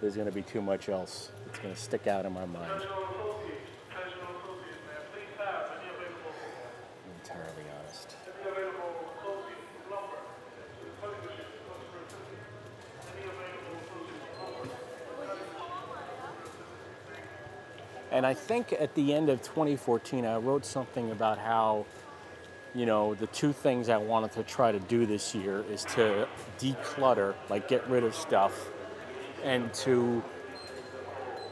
there's 0.00 0.14
going 0.14 0.26
to 0.26 0.32
be 0.34 0.42
too 0.42 0.60
much 0.60 0.88
else 0.88 1.30
that's 1.44 1.58
going 1.58 1.74
to 1.74 1.80
stick 1.80 2.06
out 2.06 2.26
in 2.26 2.32
my 2.32 2.44
mind. 2.46 2.82
entirely 7.22 7.64
honest. 7.80 8.16
And 18.12 18.24
I 18.24 18.34
think 18.34 18.72
at 18.72 18.94
the 18.94 19.12
end 19.12 19.28
of 19.28 19.42
2014, 19.42 20.24
I 20.24 20.36
wrote 20.36 20.64
something 20.64 21.10
about 21.10 21.38
how, 21.38 21.84
you 22.74 22.86
know, 22.86 23.14
the 23.14 23.26
two 23.26 23.52
things 23.52 23.88
I 23.88 23.98
wanted 23.98 24.32
to 24.32 24.42
try 24.42 24.72
to 24.72 24.78
do 24.78 25.04
this 25.04 25.34
year 25.34 25.64
is 25.70 25.84
to 25.96 26.28
declutter, 26.58 27.34
like 27.50 27.68
get 27.68 27.86
rid 27.88 28.04
of 28.04 28.14
stuff, 28.14 28.70
and 29.46 29.72
to 29.72 30.22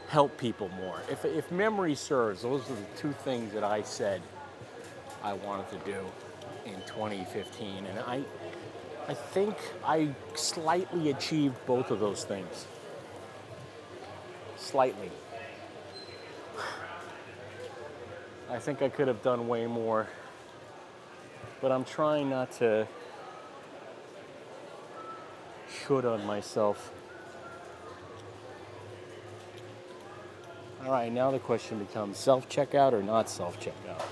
help 0.09 0.37
people 0.37 0.69
more. 0.77 0.99
If, 1.09 1.23
if 1.23 1.49
memory 1.49 1.95
serves, 1.95 2.41
those 2.41 2.69
are 2.69 2.75
the 2.75 2.97
two 2.97 3.13
things 3.13 3.53
that 3.53 3.63
I 3.63 3.81
said 3.83 4.21
I 5.23 5.33
wanted 5.33 5.69
to 5.69 5.77
do 5.85 6.05
in 6.65 6.75
2015. 6.85 7.85
And 7.85 7.99
I, 7.99 8.21
I 9.07 9.13
think 9.13 9.55
I 9.83 10.13
slightly 10.35 11.09
achieved 11.09 11.55
both 11.65 11.89
of 11.89 12.01
those 12.01 12.25
things. 12.25 12.67
Slightly. 14.57 15.09
I 18.49 18.59
think 18.59 18.81
I 18.81 18.89
could 18.89 19.07
have 19.07 19.23
done 19.23 19.47
way 19.47 19.67
more. 19.67 20.07
But 21.61 21.71
I'm 21.71 21.85
trying 21.85 22.29
not 22.29 22.51
to 22.59 22.87
should 25.87 26.05
on 26.05 26.25
myself. 26.25 26.91
All 30.85 30.91
right, 30.91 31.11
now 31.11 31.31
the 31.31 31.39
question 31.39 31.79
becomes 31.79 32.15
self 32.15 32.47
checkout 32.47 32.93
or 32.93 33.01
not 33.01 33.27
self 33.27 33.59
checkout? 33.59 34.05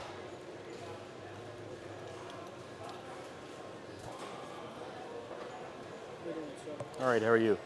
All 7.00 7.08
right, 7.08 7.22
how 7.22 7.28
are 7.28 7.38
you? 7.38 7.60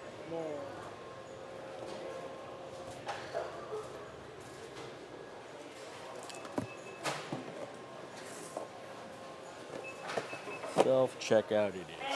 Self 10.84 11.18
checkout 11.18 11.70
it 11.70 11.76
is. 11.76 12.07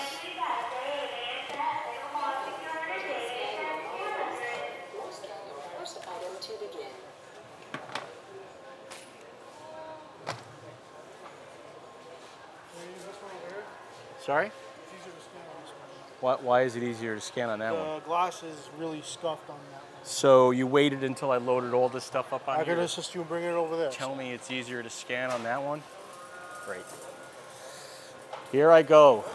Sorry? 14.31 14.51
Why, 16.21 16.35
why 16.35 16.61
is 16.61 16.77
it 16.77 16.83
easier 16.83 17.15
to 17.15 17.19
scan 17.19 17.49
on 17.49 17.59
that 17.59 17.75
one? 17.75 17.95
The 17.95 18.05
glass 18.05 18.43
is 18.43 18.69
really 18.77 19.01
scuffed 19.01 19.49
on 19.49 19.57
that 19.73 19.81
one. 19.81 20.03
So 20.03 20.51
you 20.51 20.67
waited 20.67 21.03
until 21.03 21.31
I 21.31 21.37
loaded 21.37 21.73
all 21.73 21.89
this 21.89 22.05
stuff 22.05 22.31
up 22.31 22.47
on 22.47 22.55
here? 22.55 22.61
I 22.61 22.65
here? 22.65 22.75
could 22.75 22.83
assist 22.85 23.13
you 23.13 23.23
in 23.23 23.27
bringing 23.27 23.49
it 23.49 23.55
over 23.55 23.75
there. 23.75 23.91
Tell 23.91 24.15
me 24.15 24.31
it's 24.31 24.49
easier 24.49 24.81
to 24.81 24.89
scan 24.89 25.31
on 25.31 25.43
that 25.43 25.61
one? 25.61 25.83
Great. 26.65 26.85
Here 28.53 28.71
I 28.71 28.83
go. 28.83 29.25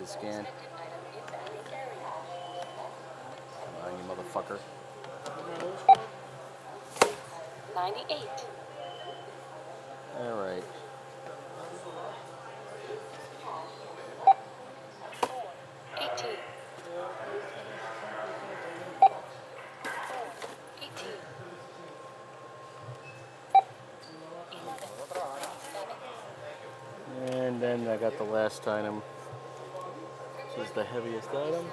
To 0.00 0.06
scan. 0.06 0.46
Come 3.64 3.84
on, 3.84 3.92
you 3.98 4.04
motherfucker. 4.08 4.58
98. 7.74 8.18
All 10.18 10.36
right. 10.42 10.64
Eighteen. 15.98 16.36
Eighteen. 20.82 21.18
And 27.26 27.60
then 27.60 27.86
I 27.86 27.96
got 27.98 28.16
the 28.16 28.24
last 28.24 28.66
item. 28.66 29.02
This 30.56 30.68
is 30.68 30.74
the 30.74 30.84
heaviest 30.84 31.28
item. 31.30 31.64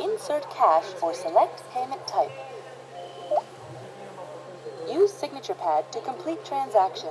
Insert 0.00 0.48
cash 0.50 0.84
or 1.02 1.12
select 1.12 1.62
payment 1.70 2.06
type. 2.06 2.30
Use 4.90 5.12
signature 5.12 5.54
pad 5.54 5.90
to 5.92 6.00
complete 6.00 6.44
transaction. 6.44 7.10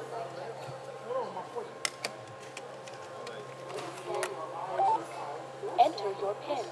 Enter 5.80 6.04
your 6.22 6.36
PIN. 6.46 6.66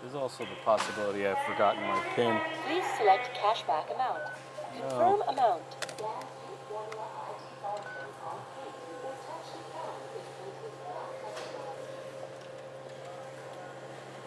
There's 0.00 0.14
also 0.14 0.44
the 0.44 0.50
possibility 0.64 1.26
I've 1.26 1.41
forgotten 1.52 1.82
my 1.82 2.00
pin. 2.14 2.40
Please 2.66 2.84
select 2.96 3.30
cashback 3.36 3.94
amount. 3.94 4.22
Confirm 4.78 5.22
oh. 5.26 5.32
amount. 5.32 5.62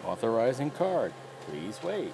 Authorizing 0.04 0.70
card. 0.70 1.12
Please 1.48 1.82
wait. 1.82 2.12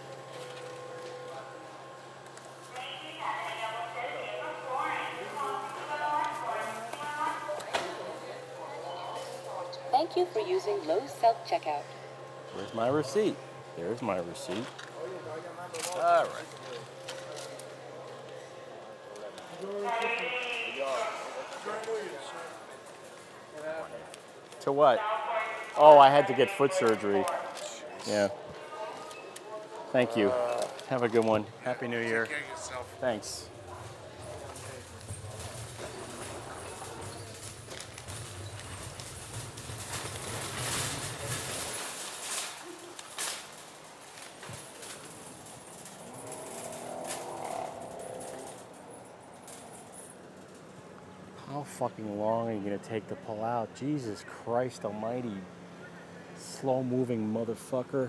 Thank 9.91 10.17
you 10.17 10.25
for 10.33 10.41
using 10.41 10.79
Lowe's 10.87 11.11
self 11.13 11.47
checkout. 11.47 11.83
Where's 12.55 12.73
my 12.73 12.89
receipt? 12.89 13.37
There's 13.77 14.01
my 14.01 14.19
receipt. 14.19 14.65
All 16.13 16.25
right. 16.25 16.35
To 24.61 24.73
what? 24.73 25.01
Oh, 25.75 25.99
I 25.99 26.11
had 26.11 26.27
to 26.27 26.35
get 26.35 26.51
foot 26.51 26.75
surgery. 26.75 27.25
Yeah. 28.07 28.29
Thank 29.93 30.15
you. 30.15 30.31
Have 30.89 31.03
a 31.03 31.09
good 31.09 31.25
one. 31.25 31.47
Happy 31.65 31.89
New 31.89 31.99
Year. 31.99 32.27
care 32.27 32.37
of 32.37 32.59
yourself. 32.59 32.87
Thanks. 33.01 33.49
How 51.53 51.63
fucking 51.65 52.19
long 52.19 52.49
are 52.49 52.53
you 52.55 52.61
gonna 52.61 52.79
take 52.79 53.07
to 53.09 53.15
pull 53.15 53.45
out? 53.45 53.69
Jesus 53.77 54.25
Christ 54.27 54.87
almighty. 54.87 55.37
Slow 56.39 56.83
moving 56.83 57.31
motherfucker. 57.31 58.09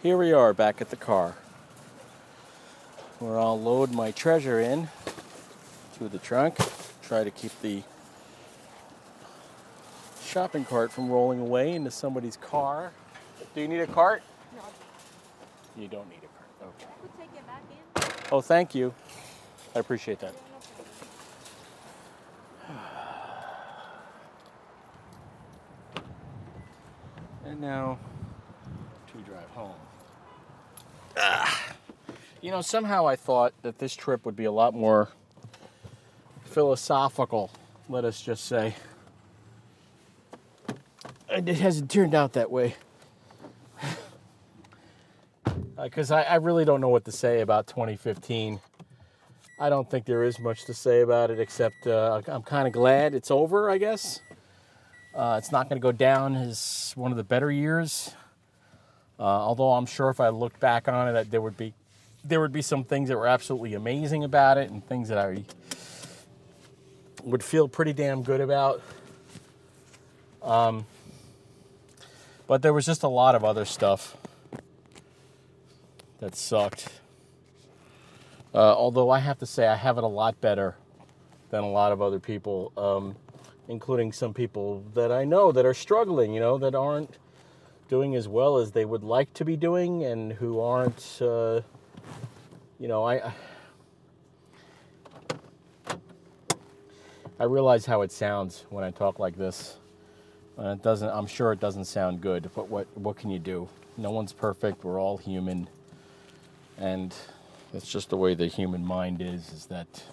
Here 0.00 0.16
we 0.16 0.32
are 0.32 0.52
back 0.52 0.80
at 0.80 0.90
the 0.90 0.96
car. 0.96 1.34
Where 3.18 3.40
I'll 3.40 3.60
load 3.60 3.90
my 3.90 4.12
treasure 4.12 4.60
in 4.60 4.86
to 5.98 6.08
the 6.08 6.18
trunk. 6.18 6.58
Try 7.02 7.24
to 7.24 7.32
keep 7.32 7.60
the 7.60 7.82
shopping 10.34 10.64
cart 10.64 10.90
from 10.90 11.08
rolling 11.08 11.38
away 11.38 11.74
into 11.74 11.92
somebody's 11.92 12.36
car. 12.36 12.90
Do 13.54 13.60
you 13.60 13.68
need 13.68 13.78
a 13.78 13.86
cart? 13.86 14.20
No. 14.56 14.62
You 15.80 15.86
don't 15.86 16.08
need 16.08 16.18
a 16.24 16.28
cart. 16.66 16.74
Okay. 17.94 18.28
Oh, 18.32 18.40
thank 18.40 18.74
you. 18.74 18.92
I 19.76 19.78
appreciate 19.78 20.18
that. 20.18 20.34
And 27.46 27.60
now 27.60 27.96
to 29.12 29.18
drive 29.18 29.48
home. 29.50 29.76
Ah. 31.16 31.62
You 32.42 32.50
know, 32.50 32.60
somehow 32.60 33.06
I 33.06 33.14
thought 33.14 33.54
that 33.62 33.78
this 33.78 33.94
trip 33.94 34.26
would 34.26 34.34
be 34.34 34.46
a 34.46 34.52
lot 34.52 34.74
more 34.74 35.10
philosophical, 36.44 37.52
let 37.88 38.04
us 38.04 38.20
just 38.20 38.46
say. 38.46 38.74
It 41.46 41.58
hasn't 41.58 41.90
turned 41.90 42.14
out 42.14 42.32
that 42.34 42.50
way. 42.50 42.74
Because 45.82 46.10
I, 46.10 46.22
I 46.22 46.36
really 46.36 46.64
don't 46.64 46.80
know 46.80 46.88
what 46.88 47.04
to 47.04 47.12
say 47.12 47.42
about 47.42 47.66
2015. 47.66 48.60
I 49.60 49.68
don't 49.68 49.90
think 49.90 50.06
there 50.06 50.24
is 50.24 50.38
much 50.38 50.64
to 50.64 50.74
say 50.74 51.02
about 51.02 51.30
it 51.30 51.38
except 51.38 51.86
uh, 51.86 52.22
I'm 52.28 52.42
kind 52.42 52.66
of 52.66 52.72
glad 52.72 53.14
it's 53.14 53.30
over, 53.30 53.70
I 53.70 53.76
guess. 53.76 54.20
Uh, 55.14 55.36
it's 55.38 55.52
not 55.52 55.68
going 55.68 55.78
to 55.78 55.82
go 55.82 55.92
down 55.92 56.34
as 56.34 56.94
one 56.96 57.10
of 57.10 57.18
the 57.18 57.24
better 57.24 57.50
years. 57.50 58.14
Uh, 59.18 59.24
although 59.24 59.72
I'm 59.72 59.86
sure 59.86 60.08
if 60.08 60.20
I 60.20 60.30
looked 60.30 60.60
back 60.60 60.88
on 60.88 61.08
it, 61.08 61.12
that 61.12 61.30
there 61.30 61.42
would 61.42 61.58
be 61.58 61.74
there 62.24 62.40
would 62.40 62.52
be 62.52 62.62
some 62.62 62.84
things 62.84 63.10
that 63.10 63.18
were 63.18 63.26
absolutely 63.26 63.74
amazing 63.74 64.24
about 64.24 64.56
it, 64.56 64.70
and 64.70 64.84
things 64.86 65.10
that 65.10 65.18
I 65.18 65.44
would 67.22 67.42
feel 67.42 67.68
pretty 67.68 67.92
damn 67.92 68.22
good 68.22 68.40
about. 68.40 68.80
Um, 70.42 70.86
but 72.46 72.62
there 72.62 72.72
was 72.72 72.86
just 72.86 73.02
a 73.02 73.08
lot 73.08 73.34
of 73.34 73.44
other 73.44 73.64
stuff 73.64 74.16
that 76.20 76.34
sucked. 76.34 76.88
Uh, 78.54 78.74
although 78.74 79.10
I 79.10 79.18
have 79.18 79.38
to 79.38 79.46
say, 79.46 79.66
I 79.66 79.74
have 79.74 79.98
it 79.98 80.04
a 80.04 80.08
lot 80.08 80.40
better 80.40 80.76
than 81.50 81.64
a 81.64 81.70
lot 81.70 81.92
of 81.92 82.00
other 82.00 82.20
people, 82.20 82.72
um, 82.76 83.16
including 83.68 84.12
some 84.12 84.32
people 84.32 84.84
that 84.94 85.10
I 85.10 85.24
know 85.24 85.52
that 85.52 85.66
are 85.66 85.74
struggling, 85.74 86.32
you 86.32 86.40
know, 86.40 86.58
that 86.58 86.74
aren't 86.74 87.18
doing 87.88 88.14
as 88.14 88.28
well 88.28 88.58
as 88.58 88.72
they 88.72 88.84
would 88.84 89.02
like 89.02 89.32
to 89.34 89.44
be 89.44 89.56
doing 89.56 90.04
and 90.04 90.32
who 90.32 90.60
aren't, 90.60 91.18
uh, 91.20 91.60
you 92.78 92.88
know, 92.88 93.04
I. 93.04 93.32
I 97.36 97.44
realize 97.44 97.84
how 97.84 98.02
it 98.02 98.12
sounds 98.12 98.64
when 98.70 98.84
I 98.84 98.92
talk 98.92 99.18
like 99.18 99.36
this. 99.36 99.76
Uh, 100.58 100.68
it 100.68 100.82
doesn't. 100.82 101.08
I'm 101.08 101.26
sure 101.26 101.52
it 101.52 101.60
doesn't 101.60 101.86
sound 101.86 102.20
good, 102.20 102.50
but 102.54 102.68
what 102.68 102.86
what 102.94 103.16
can 103.16 103.30
you 103.30 103.38
do? 103.38 103.68
No 103.96 104.10
one's 104.10 104.32
perfect. 104.32 104.84
We're 104.84 105.00
all 105.00 105.16
human, 105.16 105.68
and 106.78 107.14
that's 107.72 107.90
just 107.90 108.10
the 108.10 108.16
way 108.16 108.34
the 108.34 108.46
human 108.46 108.84
mind 108.84 109.20
is. 109.20 109.52
Is 109.52 109.66
that, 109.66 110.04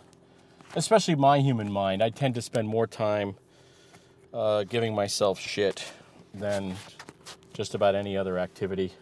especially 0.76 1.16
my 1.16 1.40
human 1.40 1.72
mind, 1.72 2.02
I 2.02 2.10
tend 2.10 2.36
to 2.36 2.42
spend 2.42 2.68
more 2.68 2.88
time 2.88 3.36
uh, 4.34 4.64
giving 4.64 4.96
myself 4.96 5.40
shit 5.40 5.92
than 6.34 6.76
just 7.54 7.76
about 7.76 7.96
any 7.96 8.18
other 8.18 8.40
activity 8.40 8.94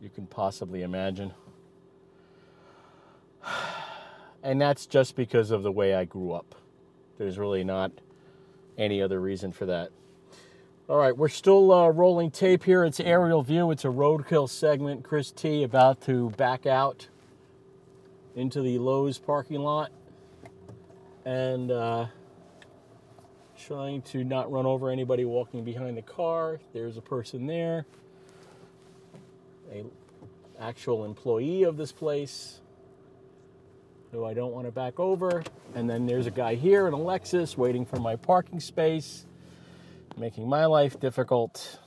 you 0.00 0.10
can 0.10 0.26
possibly 0.26 0.82
imagine. 0.82 1.32
And 4.42 4.60
that's 4.60 4.86
just 4.86 5.16
because 5.16 5.50
of 5.50 5.62
the 5.62 5.72
way 5.72 5.94
I 5.94 6.04
grew 6.04 6.32
up. 6.32 6.54
There's 7.18 7.38
really 7.38 7.64
not 7.64 7.90
any 8.78 9.02
other 9.02 9.20
reason 9.20 9.52
for 9.52 9.66
that. 9.66 9.90
All 10.88 10.98
right, 10.98 11.16
we're 11.16 11.28
still 11.28 11.72
uh, 11.72 11.88
rolling 11.88 12.30
tape 12.30 12.62
here. 12.62 12.84
It's 12.84 13.00
aerial 13.00 13.42
view. 13.42 13.72
It's 13.72 13.84
a 13.84 13.88
roadkill 13.88 14.48
segment. 14.48 15.02
Chris 15.02 15.32
T 15.32 15.64
about 15.64 16.00
to 16.02 16.30
back 16.30 16.64
out 16.64 17.08
into 18.36 18.62
the 18.62 18.78
Lowe's 18.78 19.18
parking 19.18 19.60
lot. 19.62 19.90
and 21.26 21.72
uh, 21.72 22.06
trying 23.58 24.00
to 24.02 24.22
not 24.22 24.50
run 24.50 24.64
over 24.64 24.90
anybody 24.90 25.24
walking 25.24 25.64
behind 25.64 25.96
the 25.96 26.02
car. 26.02 26.60
There's 26.72 26.96
a 26.96 27.02
person 27.02 27.46
there, 27.46 27.84
a 29.72 29.84
actual 30.60 31.04
employee 31.04 31.64
of 31.64 31.76
this 31.76 31.90
place 31.90 32.60
who 34.12 34.24
I 34.24 34.34
don't 34.34 34.52
want 34.52 34.66
to 34.66 34.72
back 34.72 35.00
over. 35.00 35.42
And 35.74 35.90
then 35.90 36.06
there's 36.06 36.28
a 36.28 36.30
guy 36.30 36.54
here 36.54 36.86
in 36.86 36.94
a 36.94 36.98
Lexus 36.98 37.56
waiting 37.56 37.84
for 37.84 37.96
my 37.96 38.14
parking 38.14 38.60
space, 38.60 39.26
making 40.16 40.48
my 40.48 40.64
life 40.66 40.98
difficult. 40.98 41.78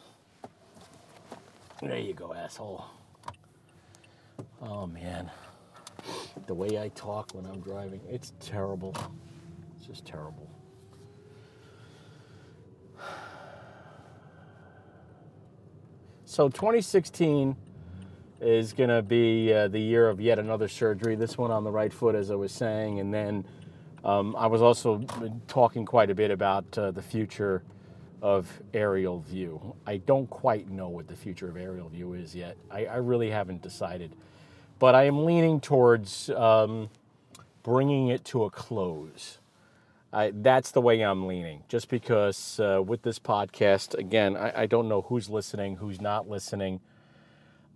There 1.81 1.97
you 1.97 2.13
go, 2.13 2.33
asshole. 2.33 2.85
Oh 4.61 4.85
man. 4.85 5.31
The 6.47 6.53
way 6.53 6.79
I 6.79 6.89
talk 6.89 7.31
when 7.33 7.45
I'm 7.45 7.59
driving, 7.61 8.01
it's 8.09 8.33
terrible. 8.39 8.95
It's 9.77 9.87
just 9.87 10.05
terrible. 10.05 10.49
So 16.25 16.47
2016 16.47 17.55
is 18.39 18.73
going 18.73 18.89
to 18.89 19.01
be 19.01 19.51
uh, 19.51 19.67
the 19.67 19.79
year 19.79 20.07
of 20.07 20.21
yet 20.21 20.39
another 20.39 20.67
surgery. 20.67 21.15
This 21.15 21.37
one 21.37 21.51
on 21.51 21.63
the 21.63 21.71
right 21.71 21.91
foot, 21.91 22.15
as 22.15 22.31
I 22.31 22.35
was 22.35 22.51
saying, 22.51 22.99
and 22.99 23.13
then 23.13 23.45
um, 24.03 24.35
I 24.37 24.47
was 24.47 24.61
also 24.61 25.03
talking 25.47 25.85
quite 25.85 26.09
a 26.09 26.15
bit 26.15 26.31
about 26.31 26.77
uh, 26.77 26.91
the 26.91 27.01
future 27.01 27.63
of 28.21 28.61
aerial 28.73 29.19
view. 29.19 29.75
I 29.85 29.97
don't 29.97 30.29
quite 30.29 30.69
know 30.69 30.89
what 30.89 31.07
the 31.07 31.15
future 31.15 31.49
of 31.49 31.57
aerial 31.57 31.89
view 31.89 32.13
is 32.13 32.35
yet. 32.35 32.57
I, 32.69 32.85
I 32.85 32.95
really 32.97 33.29
haven't 33.29 33.61
decided, 33.61 34.15
but 34.77 34.95
I 34.95 35.05
am 35.05 35.25
leaning 35.25 35.59
towards 35.59 36.29
um, 36.31 36.89
bringing 37.63 38.09
it 38.09 38.25
to 38.25 38.43
a 38.43 38.49
close. 38.49 39.37
I, 40.11 40.31
that's 40.33 40.71
the 40.71 40.81
way 40.81 41.01
I'm 41.01 41.27
leaning, 41.27 41.63
just 41.67 41.89
because 41.89 42.59
uh, 42.59 42.81
with 42.83 43.03
this 43.03 43.19
podcast, 43.19 43.93
again, 43.97 44.35
I, 44.35 44.61
I 44.61 44.65
don't 44.65 44.89
know 44.89 45.01
who's 45.03 45.29
listening, 45.29 45.75
who's 45.77 46.01
not 46.01 46.27
listening. 46.27 46.79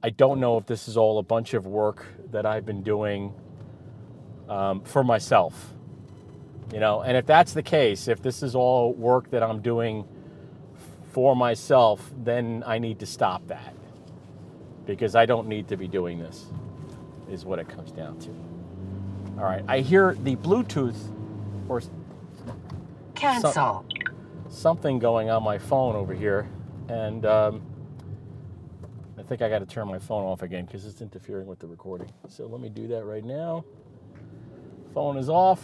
I 0.01 0.09
don't 0.09 0.39
know 0.39 0.57
if 0.57 0.65
this 0.65 0.87
is 0.87 0.97
all 0.97 1.19
a 1.19 1.23
bunch 1.23 1.53
of 1.53 1.67
work 1.67 2.05
that 2.31 2.45
I've 2.45 2.65
been 2.65 2.81
doing 2.81 3.33
um, 4.49 4.81
for 4.81 5.03
myself. 5.03 5.73
You 6.73 6.79
know, 6.79 7.01
and 7.01 7.15
if 7.15 7.27
that's 7.27 7.53
the 7.53 7.61
case, 7.61 8.07
if 8.07 8.21
this 8.21 8.41
is 8.41 8.55
all 8.55 8.93
work 8.93 9.29
that 9.29 9.43
I'm 9.43 9.61
doing 9.61 10.05
for 11.14 11.36
myself, 11.36 12.11
then 12.24 12.64
I 12.66 12.80
need 12.80 12.99
to 12.99 13.05
stop 13.05 13.47
that 13.47 13.76
because 14.86 15.16
I 15.16 15.28
don't 15.28 15.47
need 15.47 15.68
to 15.70 15.78
be 15.78 15.88
doing 15.88 16.20
this, 16.20 16.47
is 17.30 17.45
what 17.45 17.59
it 17.59 17.70
comes 17.70 17.91
down 17.91 18.20
to. 18.22 18.30
All 19.38 19.45
right, 19.45 19.64
I 19.68 19.82
hear 19.82 20.16
the 20.24 20.36
Bluetooth 20.36 20.97
or 21.70 21.82
Cancel. 23.16 23.51
some- 23.51 23.88
something 24.49 24.99
going 24.99 25.30
on 25.30 25.43
my 25.43 25.59
phone 25.59 25.95
over 25.95 26.14
here, 26.16 26.49
and 26.89 27.26
um, 27.26 27.61
I 29.18 29.24
think 29.24 29.41
I 29.43 29.49
got 29.49 29.59
to 29.59 29.66
turn 29.68 29.88
my 29.88 29.99
phone 29.99 30.24
off 30.26 30.41
again 30.41 30.66
because 30.66 30.86
it's 30.86 31.01
interfering 31.01 31.47
with 31.47 31.59
the 31.59 31.68
recording. 31.68 32.11
So 32.28 32.47
let 32.47 32.59
me 32.61 32.70
do 32.70 32.88
that 32.89 33.05
right 33.05 33.24
now. 33.24 33.66
Phone 34.93 35.18
is 35.18 35.30
off. 35.30 35.61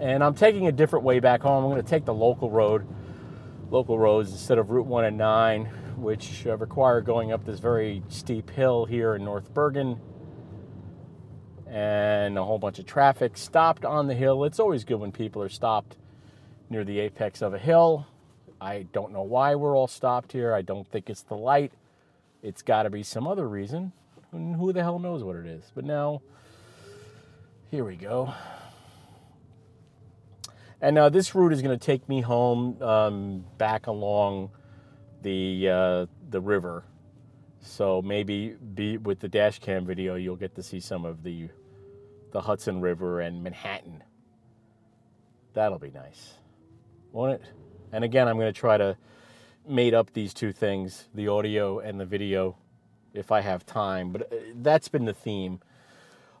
And 0.00 0.24
I'm 0.24 0.34
taking 0.34 0.66
a 0.66 0.72
different 0.72 1.04
way 1.04 1.20
back 1.20 1.42
home. 1.42 1.64
I'm 1.64 1.70
going 1.70 1.82
to 1.82 1.88
take 1.88 2.04
the 2.04 2.14
local 2.14 2.50
road, 2.50 2.86
local 3.70 3.98
roads 3.98 4.32
instead 4.32 4.58
of 4.58 4.70
Route 4.70 4.86
1 4.86 5.04
and 5.04 5.16
9, 5.16 5.64
which 5.96 6.46
uh, 6.46 6.56
require 6.56 7.00
going 7.00 7.32
up 7.32 7.44
this 7.44 7.60
very 7.60 8.02
steep 8.08 8.50
hill 8.50 8.86
here 8.86 9.14
in 9.14 9.24
North 9.24 9.54
Bergen. 9.54 10.00
And 11.68 12.36
a 12.36 12.44
whole 12.44 12.58
bunch 12.58 12.78
of 12.78 12.86
traffic 12.86 13.36
stopped 13.36 13.84
on 13.84 14.06
the 14.08 14.14
hill. 14.14 14.44
It's 14.44 14.58
always 14.58 14.84
good 14.84 14.96
when 14.96 15.12
people 15.12 15.42
are 15.42 15.48
stopped 15.48 15.96
near 16.70 16.84
the 16.84 16.98
apex 16.98 17.40
of 17.40 17.54
a 17.54 17.58
hill. 17.58 18.06
I 18.60 18.86
don't 18.92 19.12
know 19.12 19.22
why 19.22 19.54
we're 19.54 19.76
all 19.76 19.88
stopped 19.88 20.32
here. 20.32 20.54
I 20.54 20.62
don't 20.62 20.86
think 20.88 21.08
it's 21.08 21.22
the 21.22 21.36
light. 21.36 21.72
It's 22.42 22.62
got 22.62 22.84
to 22.84 22.90
be 22.90 23.02
some 23.02 23.26
other 23.26 23.48
reason. 23.48 23.92
And 24.32 24.56
who 24.56 24.72
the 24.72 24.82
hell 24.82 24.98
knows 24.98 25.22
what 25.22 25.36
it 25.36 25.46
is? 25.46 25.70
But 25.74 25.84
now, 25.84 26.22
here 27.70 27.84
we 27.84 27.96
go. 27.96 28.32
And 30.84 30.94
now 30.94 31.08
this 31.08 31.34
route 31.34 31.54
is 31.54 31.62
going 31.62 31.78
to 31.78 31.82
take 31.82 32.06
me 32.10 32.20
home 32.20 32.82
um, 32.82 33.44
back 33.56 33.86
along 33.86 34.50
the 35.22 35.70
uh, 35.70 36.06
the 36.28 36.42
river. 36.42 36.84
So 37.60 38.02
maybe 38.02 38.54
be 38.74 38.98
with 38.98 39.20
the 39.20 39.28
dash 39.28 39.60
cam 39.60 39.86
video, 39.86 40.16
you'll 40.16 40.36
get 40.36 40.54
to 40.56 40.62
see 40.62 40.80
some 40.80 41.06
of 41.06 41.22
the 41.22 41.48
the 42.32 42.42
Hudson 42.42 42.82
River 42.82 43.20
and 43.20 43.42
Manhattan. 43.42 44.04
That'll 45.54 45.78
be 45.78 45.90
nice, 45.90 46.34
won't 47.12 47.32
it? 47.32 47.42
And 47.90 48.04
again, 48.04 48.28
I'm 48.28 48.36
going 48.36 48.52
to 48.52 48.60
try 48.60 48.76
to 48.76 48.98
mate 49.66 49.94
up 49.94 50.12
these 50.12 50.34
two 50.34 50.52
things, 50.52 51.08
the 51.14 51.28
audio 51.28 51.78
and 51.78 51.98
the 51.98 52.04
video, 52.04 52.58
if 53.14 53.32
I 53.32 53.40
have 53.40 53.64
time. 53.64 54.12
But 54.12 54.30
uh, 54.30 54.36
that's 54.56 54.88
been 54.88 55.06
the 55.06 55.14
theme 55.14 55.60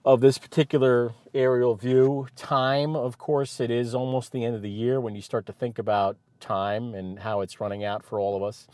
of 0.04 0.20
this 0.20 0.36
particular 0.38 1.14
aerial 1.32 1.74
view. 1.74 2.26
Time, 2.36 2.94
of 2.94 3.16
course, 3.18 3.58
it 3.58 3.70
is 3.70 3.94
almost 3.94 4.32
the 4.32 4.44
end 4.44 4.54
of 4.54 4.62
the 4.62 4.70
year 4.70 5.00
when 5.00 5.14
you 5.14 5.22
start 5.22 5.46
to 5.46 5.52
think 5.52 5.78
about 5.78 6.16
time 6.40 6.94
and 6.94 7.20
how 7.20 7.40
it's 7.40 7.60
running 7.60 7.84
out 7.84 8.04
for 8.04 8.20
all 8.20 8.36
of 8.36 8.42
us. 8.42 8.66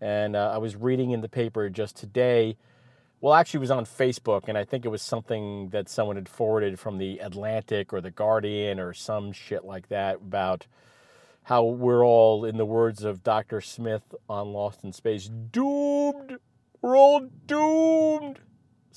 And 0.00 0.36
uh, 0.36 0.52
I 0.54 0.58
was 0.58 0.76
reading 0.76 1.10
in 1.10 1.20
the 1.20 1.28
paper 1.28 1.68
just 1.68 1.96
today. 1.96 2.56
Well, 3.20 3.34
actually, 3.34 3.58
it 3.58 3.62
was 3.62 3.70
on 3.72 3.84
Facebook, 3.84 4.44
and 4.46 4.56
I 4.56 4.62
think 4.62 4.84
it 4.84 4.90
was 4.90 5.02
something 5.02 5.70
that 5.70 5.88
someone 5.88 6.14
had 6.14 6.28
forwarded 6.28 6.78
from 6.78 6.98
the 6.98 7.18
Atlantic 7.18 7.92
or 7.92 8.00
the 8.00 8.12
Guardian 8.12 8.78
or 8.78 8.92
some 8.94 9.32
shit 9.32 9.64
like 9.64 9.88
that 9.88 10.16
about 10.16 10.66
how 11.42 11.64
we're 11.64 12.04
all, 12.04 12.44
in 12.44 12.56
the 12.58 12.64
words 12.64 13.02
of 13.02 13.24
Dr. 13.24 13.60
Smith 13.60 14.14
on 14.28 14.52
Lost 14.52 14.84
in 14.84 14.92
Space, 14.92 15.28
doomed. 15.28 16.38
We're 16.80 16.96
all 16.96 17.28
doomed. 17.46 18.38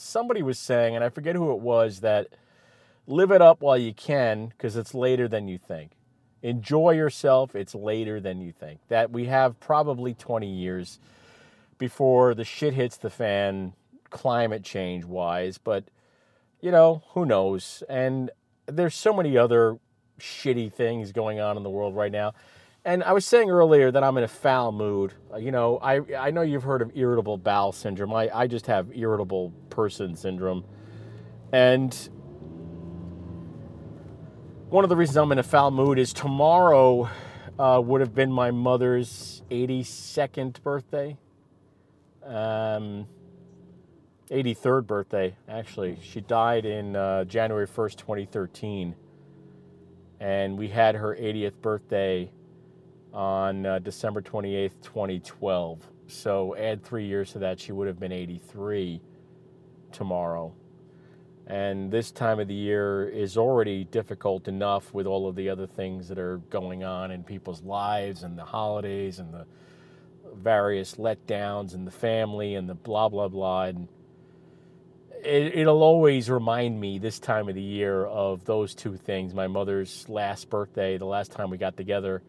Somebody 0.01 0.41
was 0.41 0.57
saying, 0.57 0.95
and 0.95 1.03
I 1.03 1.09
forget 1.09 1.35
who 1.35 1.51
it 1.51 1.59
was, 1.59 1.99
that 1.99 2.27
live 3.05 3.31
it 3.31 3.41
up 3.41 3.61
while 3.61 3.77
you 3.77 3.93
can 3.93 4.47
because 4.47 4.75
it's 4.75 4.93
later 4.93 5.27
than 5.27 5.47
you 5.47 5.57
think. 5.57 5.91
Enjoy 6.41 6.91
yourself, 6.91 7.55
it's 7.55 7.75
later 7.75 8.19
than 8.19 8.41
you 8.41 8.51
think. 8.51 8.79
That 8.87 9.11
we 9.11 9.25
have 9.25 9.59
probably 9.59 10.13
20 10.13 10.47
years 10.47 10.99
before 11.77 12.33
the 12.33 12.43
shit 12.43 12.73
hits 12.73 12.97
the 12.97 13.09
fan, 13.09 13.73
climate 14.09 14.63
change 14.63 15.05
wise, 15.05 15.57
but 15.57 15.85
you 16.61 16.71
know, 16.71 17.03
who 17.09 17.25
knows? 17.25 17.83
And 17.89 18.31
there's 18.65 18.95
so 18.95 19.13
many 19.13 19.37
other 19.37 19.77
shitty 20.19 20.71
things 20.71 21.11
going 21.11 21.39
on 21.39 21.57
in 21.57 21.63
the 21.63 21.69
world 21.69 21.95
right 21.95 22.11
now. 22.11 22.33
And 22.83 23.03
I 23.03 23.13
was 23.13 23.25
saying 23.25 23.49
earlier 23.49 23.91
that 23.91 24.03
I'm 24.03 24.17
in 24.17 24.23
a 24.23 24.27
foul 24.27 24.71
mood. 24.71 25.13
You 25.37 25.51
know, 25.51 25.77
I 25.77 26.01
I 26.17 26.31
know 26.31 26.41
you've 26.41 26.63
heard 26.63 26.81
of 26.81 26.91
irritable 26.95 27.37
bowel 27.37 27.71
syndrome. 27.71 28.13
I, 28.13 28.29
I 28.33 28.47
just 28.47 28.65
have 28.65 28.87
irritable 28.95 29.53
person 29.69 30.15
syndrome. 30.15 30.63
And 31.51 31.93
one 34.69 34.83
of 34.83 34.89
the 34.89 34.95
reasons 34.95 35.17
I'm 35.17 35.31
in 35.31 35.37
a 35.37 35.43
foul 35.43 35.69
mood 35.69 35.99
is 35.99 36.11
tomorrow 36.11 37.09
uh, 37.59 37.81
would 37.83 38.01
have 38.01 38.15
been 38.15 38.31
my 38.31 38.49
mother's 38.49 39.43
82nd 39.51 40.63
birthday. 40.63 41.17
Um, 42.25 43.05
83rd 44.31 44.87
birthday, 44.87 45.35
actually. 45.47 45.99
She 46.01 46.21
died 46.21 46.65
in 46.65 46.95
uh, 46.95 47.25
January 47.25 47.67
1st, 47.67 47.97
2013 47.97 48.95
and 50.21 50.55
we 50.55 50.67
had 50.67 50.93
her 50.95 51.15
80th 51.15 51.59
birthday 51.63 52.31
on 53.13 53.65
uh, 53.65 53.79
December 53.79 54.21
28th, 54.21 54.81
2012. 54.81 55.87
So 56.07 56.55
add 56.55 56.83
three 56.83 57.05
years 57.05 57.31
to 57.33 57.39
that, 57.39 57.59
she 57.59 57.71
would 57.71 57.87
have 57.87 57.99
been 57.99 58.11
83 58.11 59.01
tomorrow. 59.91 60.53
And 61.47 61.91
this 61.91 62.11
time 62.11 62.39
of 62.39 62.47
the 62.47 62.53
year 62.53 63.09
is 63.09 63.37
already 63.37 63.83
difficult 63.83 64.47
enough 64.47 64.93
with 64.93 65.05
all 65.05 65.27
of 65.27 65.35
the 65.35 65.49
other 65.49 65.67
things 65.67 66.07
that 66.07 66.17
are 66.17 66.37
going 66.49 66.83
on 66.83 67.11
in 67.11 67.23
people's 67.23 67.61
lives 67.63 68.23
and 68.23 68.37
the 68.37 68.45
holidays 68.45 69.19
and 69.19 69.33
the 69.33 69.45
various 70.33 70.95
letdowns 70.95 71.73
and 71.73 71.85
the 71.85 71.91
family 71.91 72.55
and 72.55 72.69
the 72.69 72.73
blah, 72.73 73.09
blah, 73.09 73.27
blah. 73.27 73.63
And 73.63 73.87
it, 75.23 75.57
it'll 75.57 75.83
always 75.83 76.29
remind 76.29 76.79
me 76.79 76.99
this 76.99 77.19
time 77.19 77.49
of 77.49 77.55
the 77.55 77.61
year 77.61 78.05
of 78.05 78.45
those 78.45 78.73
two 78.73 78.95
things 78.95 79.33
my 79.33 79.47
mother's 79.47 80.07
last 80.07 80.49
birthday, 80.49 80.97
the 80.97 81.05
last 81.05 81.31
time 81.31 81.49
we 81.49 81.57
got 81.57 81.75
together, 81.75 82.21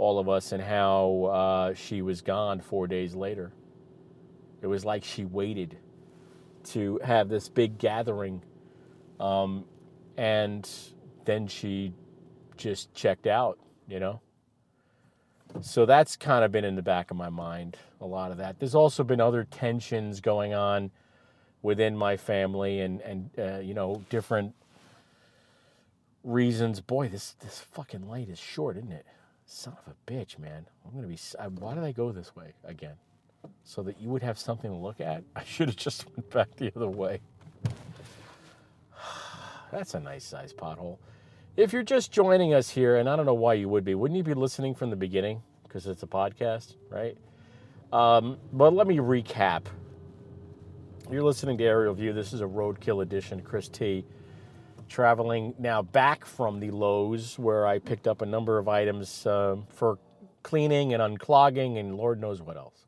all 0.00 0.18
of 0.18 0.28
us, 0.28 0.52
and 0.52 0.62
how 0.62 1.24
uh, 1.24 1.74
she 1.74 2.00
was 2.00 2.22
gone 2.22 2.60
four 2.60 2.86
days 2.86 3.14
later. 3.14 3.52
It 4.62 4.66
was 4.66 4.84
like 4.84 5.04
she 5.04 5.26
waited 5.26 5.76
to 6.72 6.98
have 7.04 7.28
this 7.28 7.48
big 7.50 7.76
gathering, 7.78 8.42
um, 9.20 9.66
and 10.16 10.68
then 11.26 11.46
she 11.46 11.92
just 12.56 12.92
checked 12.94 13.26
out, 13.26 13.58
you 13.88 14.00
know? 14.00 14.20
So 15.60 15.84
that's 15.84 16.16
kind 16.16 16.44
of 16.44 16.52
been 16.52 16.64
in 16.64 16.76
the 16.76 16.82
back 16.82 17.10
of 17.10 17.16
my 17.16 17.28
mind, 17.28 17.76
a 18.00 18.06
lot 18.06 18.30
of 18.30 18.38
that. 18.38 18.58
There's 18.58 18.74
also 18.74 19.04
been 19.04 19.20
other 19.20 19.44
tensions 19.44 20.20
going 20.20 20.54
on 20.54 20.90
within 21.62 21.94
my 21.96 22.16
family 22.16 22.80
and 22.80 23.00
and 23.02 23.30
uh, 23.38 23.58
you 23.58 23.74
know 23.74 24.02
different 24.08 24.54
reasons. 26.24 26.80
Boy, 26.80 27.08
this 27.08 27.34
this 27.40 27.58
fucking 27.58 28.08
light 28.08 28.28
is 28.28 28.38
short, 28.38 28.76
isn't 28.76 28.92
it? 28.92 29.06
Son 29.52 29.76
of 29.84 29.92
a 29.92 30.10
bitch, 30.10 30.38
man. 30.38 30.64
I'm 30.86 30.94
gonna 30.94 31.08
be. 31.08 31.14
s- 31.14 31.34
I, 31.38 31.48
why 31.48 31.74
did 31.74 31.82
I 31.82 31.90
go 31.90 32.12
this 32.12 32.36
way 32.36 32.52
again? 32.64 32.94
So 33.64 33.82
that 33.82 34.00
you 34.00 34.08
would 34.08 34.22
have 34.22 34.38
something 34.38 34.70
to 34.70 34.76
look 34.76 35.00
at. 35.00 35.24
I 35.36 35.42
should 35.42 35.68
have 35.68 35.76
just 35.76 36.06
went 36.10 36.30
back 36.30 36.54
the 36.56 36.72
other 36.76 36.86
way. 36.88 37.20
That's 39.72 39.94
a 39.94 40.00
nice 40.00 40.24
sized 40.24 40.56
pothole. 40.56 40.98
If 41.56 41.72
you're 41.72 41.82
just 41.82 42.12
joining 42.12 42.54
us 42.54 42.70
here, 42.70 42.96
and 42.96 43.08
I 43.08 43.16
don't 43.16 43.26
know 43.26 43.34
why 43.34 43.54
you 43.54 43.68
would 43.68 43.84
be, 43.84 43.96
wouldn't 43.96 44.16
you 44.16 44.22
be 44.22 44.34
listening 44.34 44.72
from 44.72 44.88
the 44.88 44.96
beginning? 44.96 45.42
Because 45.64 45.88
it's 45.88 46.04
a 46.04 46.06
podcast, 46.06 46.76
right? 46.88 47.18
Um, 47.92 48.38
but 48.52 48.72
let 48.72 48.86
me 48.86 48.98
recap. 48.98 49.62
You're 51.10 51.24
listening 51.24 51.58
to 51.58 51.64
Aerial 51.64 51.92
View. 51.94 52.12
This 52.12 52.32
is 52.32 52.40
a 52.40 52.44
roadkill 52.46 53.02
edition. 53.02 53.42
Chris 53.42 53.66
T. 53.66 54.04
Traveling 54.90 55.54
now 55.56 55.82
back 55.82 56.24
from 56.24 56.58
the 56.58 56.72
Lowe's 56.72 57.38
where 57.38 57.64
I 57.64 57.78
picked 57.78 58.08
up 58.08 58.22
a 58.22 58.26
number 58.26 58.58
of 58.58 58.66
items 58.66 59.24
uh, 59.24 59.58
for 59.68 59.98
cleaning 60.42 60.92
and 60.92 61.00
unclogging 61.00 61.78
and 61.78 61.96
Lord 61.96 62.20
knows 62.20 62.42
what 62.42 62.56
else. 62.56 62.86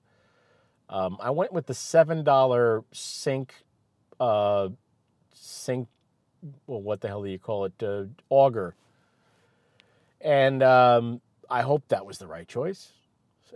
Um, 0.89 1.17
I 1.21 1.31
went 1.31 1.53
with 1.53 1.67
the 1.67 1.75
$7 1.75 2.85
sink, 2.93 3.55
uh, 4.19 4.71
sink, 5.33 5.87
well, 6.67 6.83
what 6.83 7.01
the 7.01 7.07
hell 7.07 7.23
do 7.23 7.31
you 7.31 7.39
call 7.39 7.67
it? 7.67 7.81
Uh, 7.81 8.07
auger. 8.31 8.75
And 10.21 10.61
um, 10.65 11.21
I 11.49 11.63
hope 11.63 11.87
that 11.89 12.05
was 12.05 12.19
the 12.19 12.27
right 12.27 12.49
choice. 12.49 12.91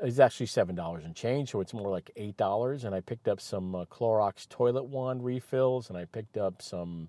It's 0.01 0.21
actually 0.21 0.47
seven 0.47 0.77
dollars 0.77 1.05
and 1.05 1.17
change, 1.17 1.51
so 1.51 1.61
it's 1.61 1.75
more 1.75 1.91
like 1.91 2.13
eight 2.17 2.37
dollars. 2.37 2.85
And 2.85 2.95
I 2.95 3.01
picked 3.01 3.27
up 3.27 3.41
some 3.41 3.75
uh, 3.75 3.87
Clorox 3.87 4.49
toilet 4.49 4.85
wand 4.85 5.25
refills, 5.25 5.89
and 5.89 5.99
I 5.99 6.05
picked 6.05 6.37
up 6.37 6.63
some 6.63 7.09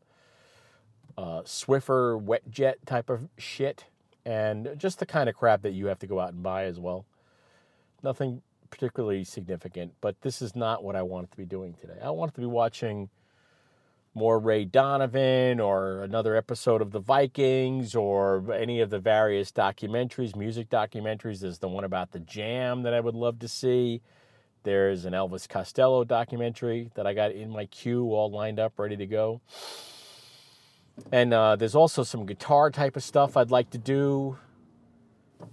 uh, 1.18 1.41
Swiffer 1.41 2.20
wet 2.20 2.43
jet 2.49 2.78
type 2.86 3.09
of 3.09 3.28
shit, 3.38 3.86
and 4.26 4.70
just 4.78 4.99
the 4.99 5.05
kind 5.05 5.30
of 5.30 5.36
crap 5.36 5.61
that 5.63 5.72
you 5.72 5.88
have 5.88 5.99
to 5.99 6.07
go 6.07 6.20
out 6.20 6.34
and 6.34 6.43
buy 6.43 6.65
as 6.65 6.80
well. 6.80 7.05
Nothing 8.03 8.41
particularly 8.70 9.24
significant, 9.24 9.93
but 10.01 10.22
this 10.22 10.41
is 10.41 10.55
not 10.55 10.84
what 10.84 10.95
I 10.95 11.01
wanted 11.01 11.32
to 11.32 11.38
be 11.38 11.45
doing 11.45 11.74
today. 11.74 11.97
I 12.03 12.11
wanted 12.11 12.36
to 12.36 12.41
be 12.41 12.47
watching 12.47 13.09
more 14.13 14.39
Ray 14.39 14.65
Donovan 14.65 15.59
or 15.59 16.01
another 16.01 16.36
episode 16.36 16.82
of 16.82 16.91
The 16.91 16.99
Vikings 16.99 17.95
or 17.95 18.51
any 18.51 18.82
of 18.82 18.89
the 18.89 18.99
various 18.99 19.51
documentaries, 19.51 20.36
music 20.36 20.70
documentaries. 20.70 21.39
There's 21.39 21.59
the 21.59 21.70
one 21.70 21.84
about 21.84 22.11
the 22.11 22.20
Jam 22.20 22.82
that 22.82 22.93
I 22.95 22.99
would 22.99 23.13
love 23.13 23.39
to 23.39 23.47
see. 23.47 24.01
There's 24.63 25.05
an 25.05 25.13
Elvis 25.13 25.47
Costello 25.47 26.03
documentary 26.03 26.89
that 26.95 27.05
I 27.05 27.13
got 27.13 27.32
in 27.32 27.49
my 27.51 27.68
queue, 27.68 28.05
all 28.05 28.32
lined 28.32 28.59
up, 28.59 28.80
ready 28.80 28.97
to 28.97 29.05
go. 29.05 29.39
And 31.12 31.34
uh, 31.34 31.56
there's 31.56 31.76
also 31.76 32.04
some 32.04 32.26
guitar 32.26 32.72
type 32.72 32.95
of 32.95 33.04
stuff 33.04 33.38
I'd 33.38 33.52
like 33.52 33.70
to 33.72 33.78
do 33.78 34.38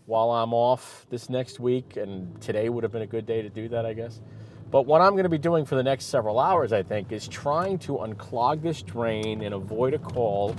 while 0.06 0.30
I'm 0.30 0.52
off 0.52 1.06
this 1.10 1.28
next 1.28 1.60
week. 1.60 1.96
And 1.96 2.40
today 2.40 2.68
would 2.68 2.82
have 2.82 2.92
been 2.92 3.02
a 3.02 3.06
good 3.06 3.26
day 3.26 3.42
to 3.42 3.48
do 3.48 3.68
that, 3.68 3.86
I 3.86 3.92
guess. 3.92 4.20
But 4.70 4.86
what 4.86 5.00
I'm 5.00 5.12
going 5.12 5.24
to 5.24 5.28
be 5.28 5.38
doing 5.38 5.64
for 5.64 5.76
the 5.76 5.82
next 5.82 6.06
several 6.06 6.40
hours, 6.40 6.72
I 6.72 6.82
think, 6.82 7.12
is 7.12 7.28
trying 7.28 7.78
to 7.80 7.98
unclog 7.98 8.62
this 8.62 8.82
drain 8.82 9.42
and 9.42 9.54
avoid 9.54 9.94
a 9.94 9.98
call 9.98 10.56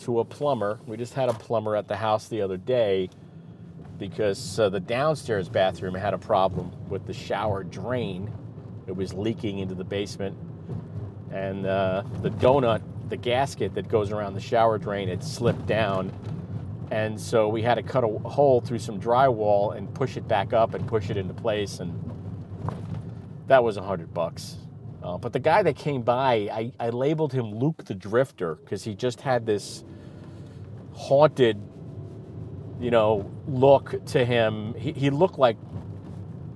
to 0.00 0.20
a 0.20 0.24
plumber. 0.24 0.80
We 0.86 0.96
just 0.96 1.14
had 1.14 1.28
a 1.28 1.34
plumber 1.34 1.76
at 1.76 1.86
the 1.86 1.96
house 1.96 2.28
the 2.28 2.42
other 2.42 2.56
day 2.56 3.10
because 3.98 4.58
uh, 4.58 4.68
the 4.70 4.80
downstairs 4.80 5.48
bathroom 5.48 5.94
had 5.94 6.14
a 6.14 6.18
problem 6.18 6.72
with 6.88 7.06
the 7.06 7.12
shower 7.12 7.62
drain. 7.62 8.32
It 8.88 8.96
was 8.96 9.14
leaking 9.14 9.60
into 9.60 9.74
the 9.74 9.84
basement. 9.84 10.36
And 11.30 11.66
uh, 11.66 12.02
the 12.22 12.30
donut, 12.30 12.82
the 13.08 13.16
gasket 13.16 13.74
that 13.74 13.88
goes 13.88 14.10
around 14.10 14.34
the 14.34 14.40
shower 14.40 14.78
drain, 14.78 15.08
had 15.08 15.22
slipped 15.22 15.66
down. 15.66 16.12
And 16.90 17.20
so 17.20 17.48
we 17.48 17.62
had 17.62 17.74
to 17.74 17.82
cut 17.82 18.04
a 18.04 18.08
hole 18.28 18.60
through 18.60 18.78
some 18.78 19.00
drywall 19.00 19.76
and 19.76 19.92
push 19.94 20.16
it 20.16 20.28
back 20.28 20.52
up 20.52 20.74
and 20.74 20.86
push 20.86 21.10
it 21.10 21.16
into 21.16 21.34
place. 21.34 21.80
And 21.80 21.98
that 23.46 23.64
was 23.64 23.76
a 23.76 23.82
hundred 23.82 24.14
bucks. 24.14 24.56
Uh, 25.02 25.18
but 25.18 25.32
the 25.32 25.38
guy 25.38 25.62
that 25.62 25.76
came 25.76 26.02
by, 26.02 26.48
I, 26.50 26.72
I 26.80 26.88
labeled 26.90 27.32
him 27.32 27.54
Luke 27.54 27.84
the 27.84 27.94
Drifter 27.94 28.54
because 28.54 28.84
he 28.84 28.94
just 28.94 29.20
had 29.20 29.44
this 29.44 29.84
haunted, 30.94 31.60
you 32.80 32.90
know, 32.90 33.30
look 33.46 34.02
to 34.06 34.24
him. 34.24 34.74
He, 34.74 34.92
he 34.92 35.10
looked 35.10 35.38
like, 35.38 35.58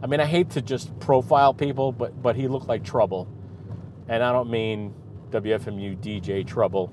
I 0.03 0.07
mean, 0.07 0.20
I 0.20 0.24
hate 0.24 0.51
to 0.51 0.62
just 0.62 0.99
profile 1.01 1.53
people, 1.53 1.92
but 1.92 2.22
but 2.22 2.36
he 2.36 2.49
looked 2.49 2.68
like 2.68 2.84
trouble, 2.84 3.28
and 4.09 4.22
I 4.22 4.32
don't 4.32 4.49
mean 4.49 4.94
WFMU 5.31 5.97
DJ 5.99 6.47
trouble. 6.47 6.93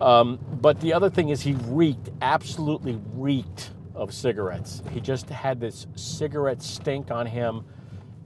Um, 0.00 0.38
but 0.60 0.80
the 0.80 0.92
other 0.92 1.08
thing 1.08 1.28
is, 1.28 1.40
he 1.40 1.54
reeked, 1.66 2.10
absolutely 2.20 3.00
reeked 3.14 3.70
of 3.94 4.12
cigarettes. 4.12 4.82
He 4.90 5.00
just 5.00 5.28
had 5.30 5.60
this 5.60 5.86
cigarette 5.94 6.62
stink 6.62 7.10
on 7.10 7.26
him 7.26 7.64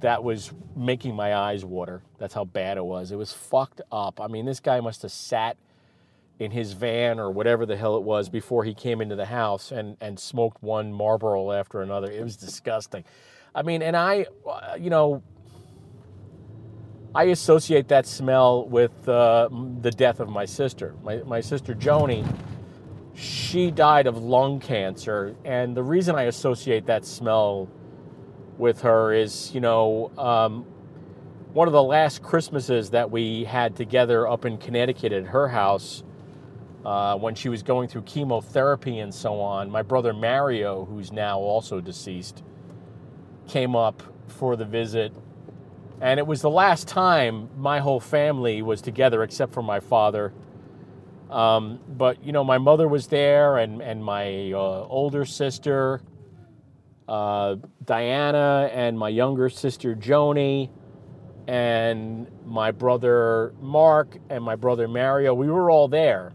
that 0.01 0.23
was 0.23 0.53
making 0.77 1.15
my 1.15 1.35
eyes 1.35 1.65
water. 1.65 2.03
That's 2.19 2.35
how 2.35 2.45
bad 2.45 2.79
it 2.79 2.85
was. 2.85 3.11
It 3.11 3.17
was 3.17 3.33
fucked 3.33 3.81
up. 3.93 4.21
I 4.21 4.29
mean, 4.29 4.47
this 4.47 4.61
guy 4.61 4.81
must 4.81 5.03
have 5.03 5.11
sat 5.11 5.57
in 6.39 6.53
his 6.53 6.73
van 6.73 7.19
or 7.19 7.31
whatever 7.31 7.67
the 7.67 7.77
hell 7.77 7.97
it 7.97 8.03
was 8.03 8.29
before 8.29 8.65
he 8.65 8.73
came 8.73 9.01
into 9.01 9.17
the 9.17 9.27
house 9.27 9.73
and, 9.73 9.97
and 10.01 10.19
smoked 10.19 10.63
one 10.63 10.93
Marlboro 10.93 11.51
after 11.51 11.83
another. 11.83 12.11
It 12.11 12.23
was 12.23 12.37
disgusting. 12.37 13.05
I 13.55 13.63
mean, 13.63 13.83
and 13.83 13.97
I, 13.97 14.27
uh, 14.49 14.77
you 14.79 14.91
know, 14.91 15.23
I 17.19 17.25
associate 17.25 17.89
that 17.89 18.07
smell 18.07 18.69
with 18.69 19.09
uh, 19.09 19.49
the 19.81 19.91
death 19.91 20.21
of 20.21 20.29
my 20.29 20.45
sister. 20.45 20.95
My, 21.03 21.17
my 21.17 21.41
sister 21.41 21.75
Joni, 21.75 22.25
she 23.13 23.73
died 23.73 24.07
of 24.07 24.19
lung 24.19 24.61
cancer. 24.61 25.35
And 25.45 25.77
the 25.77 25.83
reason 25.83 26.15
I 26.15 26.23
associate 26.23 26.87
that 26.87 27.05
smell 27.05 27.69
with 28.57 28.83
her 28.83 29.13
is, 29.13 29.53
you 29.53 29.61
know, 29.61 30.13
um, 30.17 30.65
one 31.55 31.67
of 31.67 31.73
the 31.73 31.83
last 31.83 32.23
Christmases 32.23 32.91
that 32.91 33.11
we 33.11 33.43
had 33.43 33.75
together 33.75 34.29
up 34.29 34.45
in 34.45 34.57
Connecticut 34.57 35.13
at 35.13 35.25
her 35.25 35.49
house 35.49 36.05
uh, 36.85 37.17
when 37.17 37.35
she 37.35 37.49
was 37.49 37.65
going 37.65 37.89
through 37.89 38.03
chemotherapy 38.03 39.01
and 39.01 39.13
so 39.13 39.41
on. 39.41 39.73
My 39.73 39.83
brother 39.83 40.13
Mario, 40.13 40.85
who's 40.85 41.11
now 41.11 41.41
also 41.41 41.81
deceased, 41.81 42.45
came 43.49 43.75
up 43.75 44.05
for 44.29 44.55
the 44.55 44.65
visit. 44.65 45.13
And 46.01 46.21
it 46.21 46.27
was 46.27 46.43
the 46.43 46.51
last 46.51 46.87
time 46.89 47.49
my 47.57 47.81
whole 47.81 48.01
family 48.01 48.63
was 48.63 48.81
together 48.81 49.23
except 49.23 49.53
for 49.53 49.63
my 49.63 49.81
father. 49.81 50.33
Um, 51.31 51.81
but, 51.89 52.25
you 52.25 52.33
know, 52.33 52.45
my 52.45 52.59
mother 52.59 52.89
was 52.89 53.09
there 53.09 53.59
and, 53.59 53.83
and 53.83 54.03
my 54.05 54.53
uh, 54.53 54.87
older 54.89 55.25
sister 55.25 56.01
uh, 57.09 57.57
Diana 57.85 58.71
and 58.73 58.99
my 58.99 59.09
younger 59.09 59.49
sister 59.49 59.95
Joni 59.97 60.69
and 61.47 62.31
my 62.45 62.71
brother 62.71 63.55
Mark 63.61 64.19
and 64.29 64.45
my 64.45 64.55
brother 64.55 64.87
Mario. 64.87 65.33
We 65.33 65.49
were 65.49 65.71
all 65.71 65.89
there. 65.89 66.35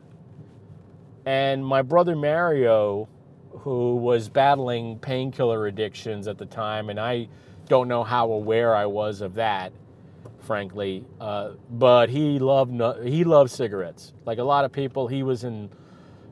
And 1.25 1.63
my 1.65 1.83
brother 1.83 2.15
Mario, 2.15 3.07
who 3.51 3.95
was 3.95 4.27
battling 4.29 4.97
painkiller 4.97 5.67
addictions 5.67 6.27
at 6.27 6.39
the 6.39 6.45
time, 6.47 6.89
and 6.89 6.99
I 6.99 7.29
don't 7.73 7.87
know 7.87 8.03
how 8.03 8.31
aware 8.31 8.75
I 8.75 8.85
was 8.85 9.21
of 9.21 9.33
that, 9.33 9.73
frankly. 10.41 11.03
Uh, 11.19 11.53
but 11.71 12.07
he 12.07 12.37
loved 12.37 12.71
he 13.03 13.23
loved 13.23 13.49
cigarettes. 13.49 14.13
Like 14.25 14.37
a 14.37 14.43
lot 14.43 14.63
of 14.63 14.71
people, 14.71 15.07
he 15.07 15.23
was 15.23 15.43
in 15.43 15.71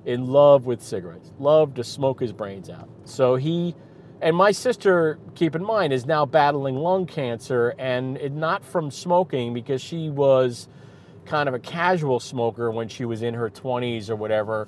in 0.06 0.28
love 0.28 0.68
with 0.68 0.84
cigarettes. 0.84 1.32
Loved 1.40 1.78
to 1.78 1.84
smoke 1.84 2.20
his 2.20 2.32
brains 2.32 2.70
out. 2.70 2.88
So 3.06 3.38
he 3.38 3.74
and 4.22 4.36
my 4.36 4.52
sister, 4.52 5.18
keep 5.34 5.56
in 5.56 5.64
mind, 5.64 5.94
is 5.94 6.06
now 6.06 6.28
battling 6.28 6.76
lung 6.76 7.08
cancer, 7.08 7.74
and 7.80 8.18
it, 8.18 8.32
not 8.32 8.64
from 8.64 8.92
smoking 8.92 9.52
because 9.52 9.82
she 9.82 10.12
was 10.12 10.68
kind 11.26 11.50
of 11.50 11.56
a 11.56 11.60
casual 11.60 12.20
smoker 12.20 12.70
when 12.70 12.88
she 12.88 13.04
was 13.04 13.24
in 13.24 13.34
her 13.34 13.50
20s 13.50 14.12
or 14.12 14.16
whatever. 14.16 14.68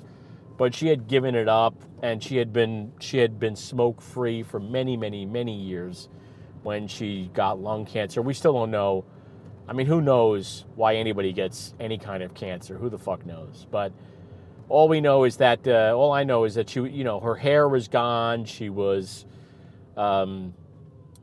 But 0.56 0.74
she 0.74 0.88
had 0.88 1.06
given 1.06 1.36
it 1.36 1.48
up, 1.48 1.76
and 2.02 2.20
she 2.20 2.38
had 2.38 2.52
been 2.52 2.94
she 2.98 3.18
had 3.18 3.38
been 3.38 3.54
smoke 3.54 4.02
free 4.02 4.42
for 4.42 4.58
many, 4.58 4.96
many, 4.96 5.24
many 5.24 5.54
years 5.54 6.08
when 6.64 6.88
she 6.88 7.30
got 7.32 7.60
lung 7.60 7.86
cancer. 7.86 8.20
We 8.20 8.34
still 8.34 8.54
don't 8.54 8.72
know. 8.72 9.04
I 9.68 9.72
mean, 9.72 9.86
who 9.86 10.00
knows 10.00 10.64
why 10.74 10.96
anybody 10.96 11.32
gets 11.32 11.74
any 11.78 11.98
kind 11.98 12.22
of 12.22 12.34
cancer? 12.34 12.76
Who 12.76 12.90
the 12.90 12.98
fuck 12.98 13.24
knows? 13.24 13.66
But 13.70 13.92
all 14.68 14.88
we 14.88 15.00
know 15.00 15.24
is 15.24 15.36
that 15.36 15.66
uh, 15.68 15.94
all 15.96 16.12
I 16.12 16.24
know 16.24 16.44
is 16.44 16.56
that 16.56 16.68
she, 16.68 16.80
you 16.80 17.04
know, 17.04 17.20
her 17.20 17.36
hair 17.36 17.68
was 17.68 17.86
gone. 17.86 18.44
She 18.44 18.68
was 18.68 19.24
um, 19.96 20.54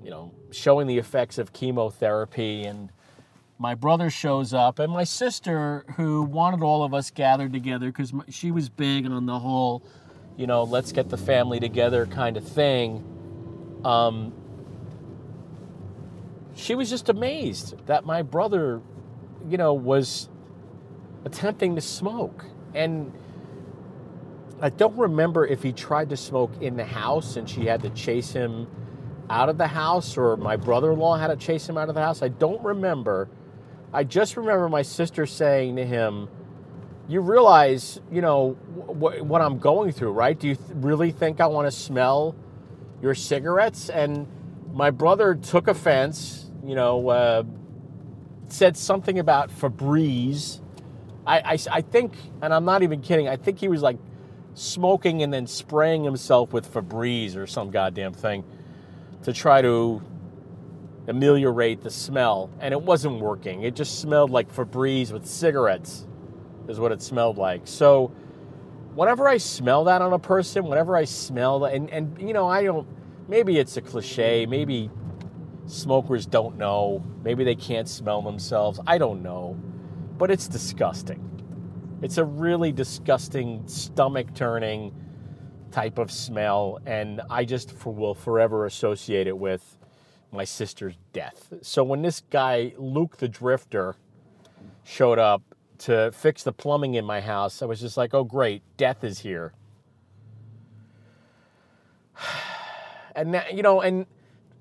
you 0.04 0.10
know, 0.10 0.34
showing 0.52 0.88
the 0.88 0.98
effects 0.98 1.38
of 1.38 1.54
chemotherapy. 1.54 2.64
And 2.64 2.92
my 3.58 3.76
brother 3.76 4.10
shows 4.10 4.54
up, 4.54 4.80
and 4.80 4.92
my 4.92 5.04
sister, 5.04 5.86
who 5.96 6.24
wanted 6.24 6.64
all 6.64 6.84
of 6.84 6.94
us 6.94 7.12
gathered 7.12 7.54
together 7.54 7.88
because 7.88 8.14
she 8.30 8.52
was 8.52 8.70
big 8.70 9.06
on 9.06 9.26
the 9.26 9.40
whole, 9.40 9.84
you 10.38 10.48
know, 10.48 10.64
let's 10.64 10.92
get 10.92 11.10
the 11.10 11.18
family 11.18 11.60
together 11.60 12.06
kind 12.06 12.38
of 12.38 12.48
thing. 12.48 13.04
Um, 13.86 14.34
she 16.56 16.76
was 16.76 16.90
just 16.90 17.10
amazed 17.10 17.76
that 17.88 18.06
my 18.06 18.22
brother, 18.22 18.82
you 19.50 19.58
know, 19.58 19.74
was 19.74 20.30
attempting 21.26 21.76
to 21.76 21.82
smoke. 21.82 22.46
And 22.74 23.14
I 24.62 24.70
don't 24.70 24.98
remember 24.98 25.46
if 25.46 25.64
he 25.64 25.74
tried 25.74 26.10
to 26.10 26.18
smoke 26.18 26.52
in 26.62 26.78
the 26.78 26.86
house 26.86 27.36
and 27.36 27.50
she 27.50 27.66
had 27.66 27.82
to 27.84 27.90
chase 27.92 28.32
him 28.32 28.68
out 29.30 29.50
of 29.50 29.58
the 29.58 29.68
house 29.68 30.18
or 30.18 30.38
my 30.38 30.56
brother 30.56 30.92
in 30.94 31.00
law 31.00 31.18
had 31.18 31.28
to 31.28 31.36
chase 31.36 31.68
him 31.68 31.78
out 31.78 31.90
of 31.90 31.96
the 31.96 32.02
house. 32.02 32.22
I 32.22 32.28
don't 32.30 32.64
remember. 32.64 33.30
I 33.94 34.04
just 34.04 34.38
remember 34.38 34.70
my 34.70 34.84
sister 34.84 35.26
saying 35.26 35.78
to 35.78 35.86
him, 35.86 36.30
You 37.08 37.22
realize, 37.22 38.02
you 38.12 38.22
know, 38.22 38.52
wh- 38.52 39.24
what 39.26 39.42
I'm 39.42 39.60
going 39.60 39.92
through, 39.92 40.12
right? 40.14 40.40
Do 40.40 40.50
you 40.50 40.56
th- 40.56 40.70
really 40.76 41.12
think 41.12 41.42
I 41.42 41.48
want 41.48 41.68
to 41.68 41.72
smell 41.72 42.36
your 43.02 43.16
cigarettes? 43.16 43.90
And 43.90 44.28
my 44.74 44.92
brother 44.92 45.36
took 45.36 45.68
offense, 45.68 46.41
you 46.64 46.76
know, 46.76 47.10
uh, 47.10 47.44
said 48.48 48.78
something 48.78 49.20
about 49.20 49.50
Febreze. 49.50 50.60
I, 51.26 51.40
I, 51.40 51.58
I 51.72 51.82
think, 51.82 52.14
and 52.42 52.54
I'm 52.54 52.66
not 52.66 52.84
even 52.84 53.02
kidding, 53.02 53.28
I 53.28 53.38
think 53.38 53.60
he 53.60 53.68
was 53.68 53.82
like 53.82 53.98
smoking 54.54 55.24
and 55.24 55.34
then 55.34 55.48
spraying 55.48 56.04
himself 56.04 56.54
with 56.54 56.72
Febreze 56.72 57.36
or 57.36 57.48
some 57.48 57.72
goddamn 57.72 58.14
thing 58.14 58.44
to 59.24 59.34
try 59.34 59.62
to 59.62 60.02
ameliorate 61.08 61.82
the 61.82 61.90
smell. 61.90 62.50
And 62.60 62.74
it 62.74 62.82
wasn't 62.82 63.20
working. 63.20 63.64
It 63.64 63.76
just 63.76 64.00
smelled 64.00 64.30
like 64.32 64.54
Febreze 64.54 65.12
with 65.12 65.26
cigarettes, 65.26 66.06
is 66.68 66.80
what 66.80 66.92
it 66.92 67.02
smelled 67.02 67.38
like. 67.38 67.62
So, 67.66 68.12
whenever 68.96 69.28
I 69.28 69.38
smell 69.38 69.86
that 69.86 70.02
on 70.02 70.14
a 70.14 70.20
person, 70.20 70.66
whenever 70.66 70.96
I 70.96 71.06
smell 71.06 71.60
that, 71.62 71.74
and, 71.74 71.90
and 71.90 72.20
you 72.22 72.34
know, 72.34 72.48
I 72.48 72.64
don't, 72.64 72.88
maybe 73.28 73.58
it's 73.58 73.78
a 73.78 73.82
cliche, 73.82 74.46
maybe 74.46 74.90
smokers 75.66 76.26
don't 76.26 76.58
know, 76.58 77.04
maybe 77.24 77.44
they 77.44 77.56
can't 77.56 77.88
smell 77.88 78.22
themselves, 78.22 78.80
I 78.88 78.98
don't 78.98 79.22
know, 79.22 79.58
but 80.18 80.32
it's 80.32 80.48
disgusting. 80.48 81.28
It's 82.02 82.18
a 82.18 82.26
really 82.26 82.72
disgusting, 82.72 83.68
stomach 83.68 84.34
turning 84.34 84.94
type 85.72 85.98
of 85.98 86.12
smell, 86.12 86.80
and 86.86 87.22
I 87.30 87.46
just 87.46 87.72
for, 87.72 87.94
will 87.94 88.16
forever 88.16 88.66
associate 88.66 89.28
it 89.28 89.38
with 89.38 89.78
my 90.32 90.44
sister's 90.44 90.96
death. 91.14 91.54
So 91.62 91.84
when 91.84 92.02
this 92.02 92.22
guy, 92.30 92.74
Luke 92.78 93.18
the 93.18 93.28
Drifter, 93.28 93.96
showed 94.84 95.20
up 95.20 95.42
to 95.80 96.12
fix 96.12 96.44
the 96.44 96.52
plumbing 96.52 96.96
in 96.96 97.06
my 97.06 97.22
house, 97.22 97.62
I 97.62 97.66
was 97.66 97.80
just 97.80 97.98
like, 97.98 98.14
oh, 98.14 98.24
great, 98.24 98.64
death 98.78 99.04
is 99.04 99.20
here. 99.20 99.54
And, 103.14 103.34
that, 103.34 103.56
you 103.56 103.62
know, 103.62 103.82
and 103.82 104.06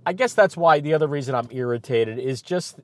I 0.07 0.13
guess 0.13 0.35
that's 0.35 0.57
why 0.57 0.81
the 0.81 0.95
other 0.95 1.07
reason 1.07 1.35
I'm 1.35 1.49
irritated 1.51 2.19
is 2.19 2.43
just 2.43 2.81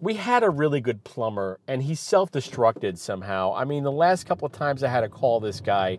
we 0.00 0.14
had 0.14 0.42
a 0.42 0.50
really 0.50 0.80
good 0.80 1.02
plumber 1.04 1.58
and 1.66 1.82
he 1.82 1.94
self-destructed 1.94 2.98
somehow. 2.98 3.54
I 3.54 3.64
mean, 3.64 3.84
the 3.84 3.92
last 3.92 4.26
couple 4.26 4.44
of 4.44 4.52
times 4.52 4.82
I 4.82 4.88
had 4.88 5.00
to 5.00 5.08
call 5.08 5.40
this 5.40 5.60
guy, 5.60 5.98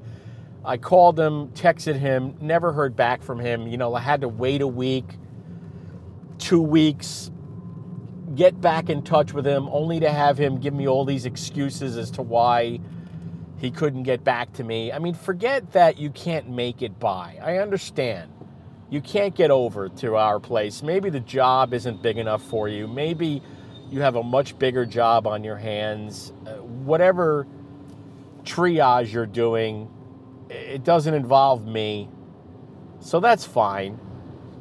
I 0.63 0.78
called 0.78 1.20
him, 1.20 1.49
texted 1.49 1.95
him, 1.95 2.36
never 2.39 2.72
heard 2.72 2.95
back 2.95 3.24
from 3.24 3.39
him. 3.39 3.68
You 3.68 3.78
know, 3.78 3.95
I 3.95 4.01
had 4.01 4.22
to 4.22 4.28
wait 4.28 4.61
a 4.61 4.68
week, 4.68 5.05
two 6.38 6.61
weeks, 6.61 7.32
get 8.36 8.61
back 8.61 8.89
in 8.89 9.01
touch 9.01 9.34
with 9.34 9.47
him, 9.47 9.68
only 9.72 9.99
to 10.01 10.11
have 10.11 10.38
him 10.38 10.59
give 10.59 10.74
me 10.74 10.88
all 10.88 11.05
these 11.05 11.26
excuses 11.26 11.97
as 11.97 12.11
to 12.11 12.22
why 12.22 12.80
he 13.57 13.72
couldn't 13.72 14.03
get 14.03 14.24
back 14.24 14.53
to 14.53 14.63
me. 14.63 14.91
I 14.91 14.99
mean, 14.99 15.16
forget 15.16 15.72
that 15.72 15.97
you 15.97 16.11
can't 16.11 16.49
make 16.49 16.84
it 16.84 16.99
by. 16.99 17.39
I 17.41 17.57
understand. 17.57 18.34
You 18.95 19.01
can't 19.01 19.35
get 19.35 19.51
over 19.51 19.89
to 19.89 20.15
our 20.15 20.39
place. 20.39 20.81
Maybe 20.81 21.09
the 21.09 21.19
job 21.19 21.73
isn't 21.73 22.01
big 22.01 22.17
enough 22.17 22.41
for 22.41 22.69
you. 22.69 22.87
Maybe 22.87 23.41
you 23.91 23.99
have 23.99 24.15
a 24.15 24.23
much 24.23 24.57
bigger 24.57 24.85
job 24.85 25.27
on 25.27 25.43
your 25.43 25.57
hands. 25.57 26.31
Uh, 26.47 26.51
whatever 26.61 27.45
triage 28.43 29.11
you're 29.11 29.25
doing, 29.25 29.91
it 30.49 30.85
doesn't 30.85 31.13
involve 31.13 31.67
me. 31.67 32.07
So 33.01 33.19
that's 33.19 33.43
fine. 33.43 33.99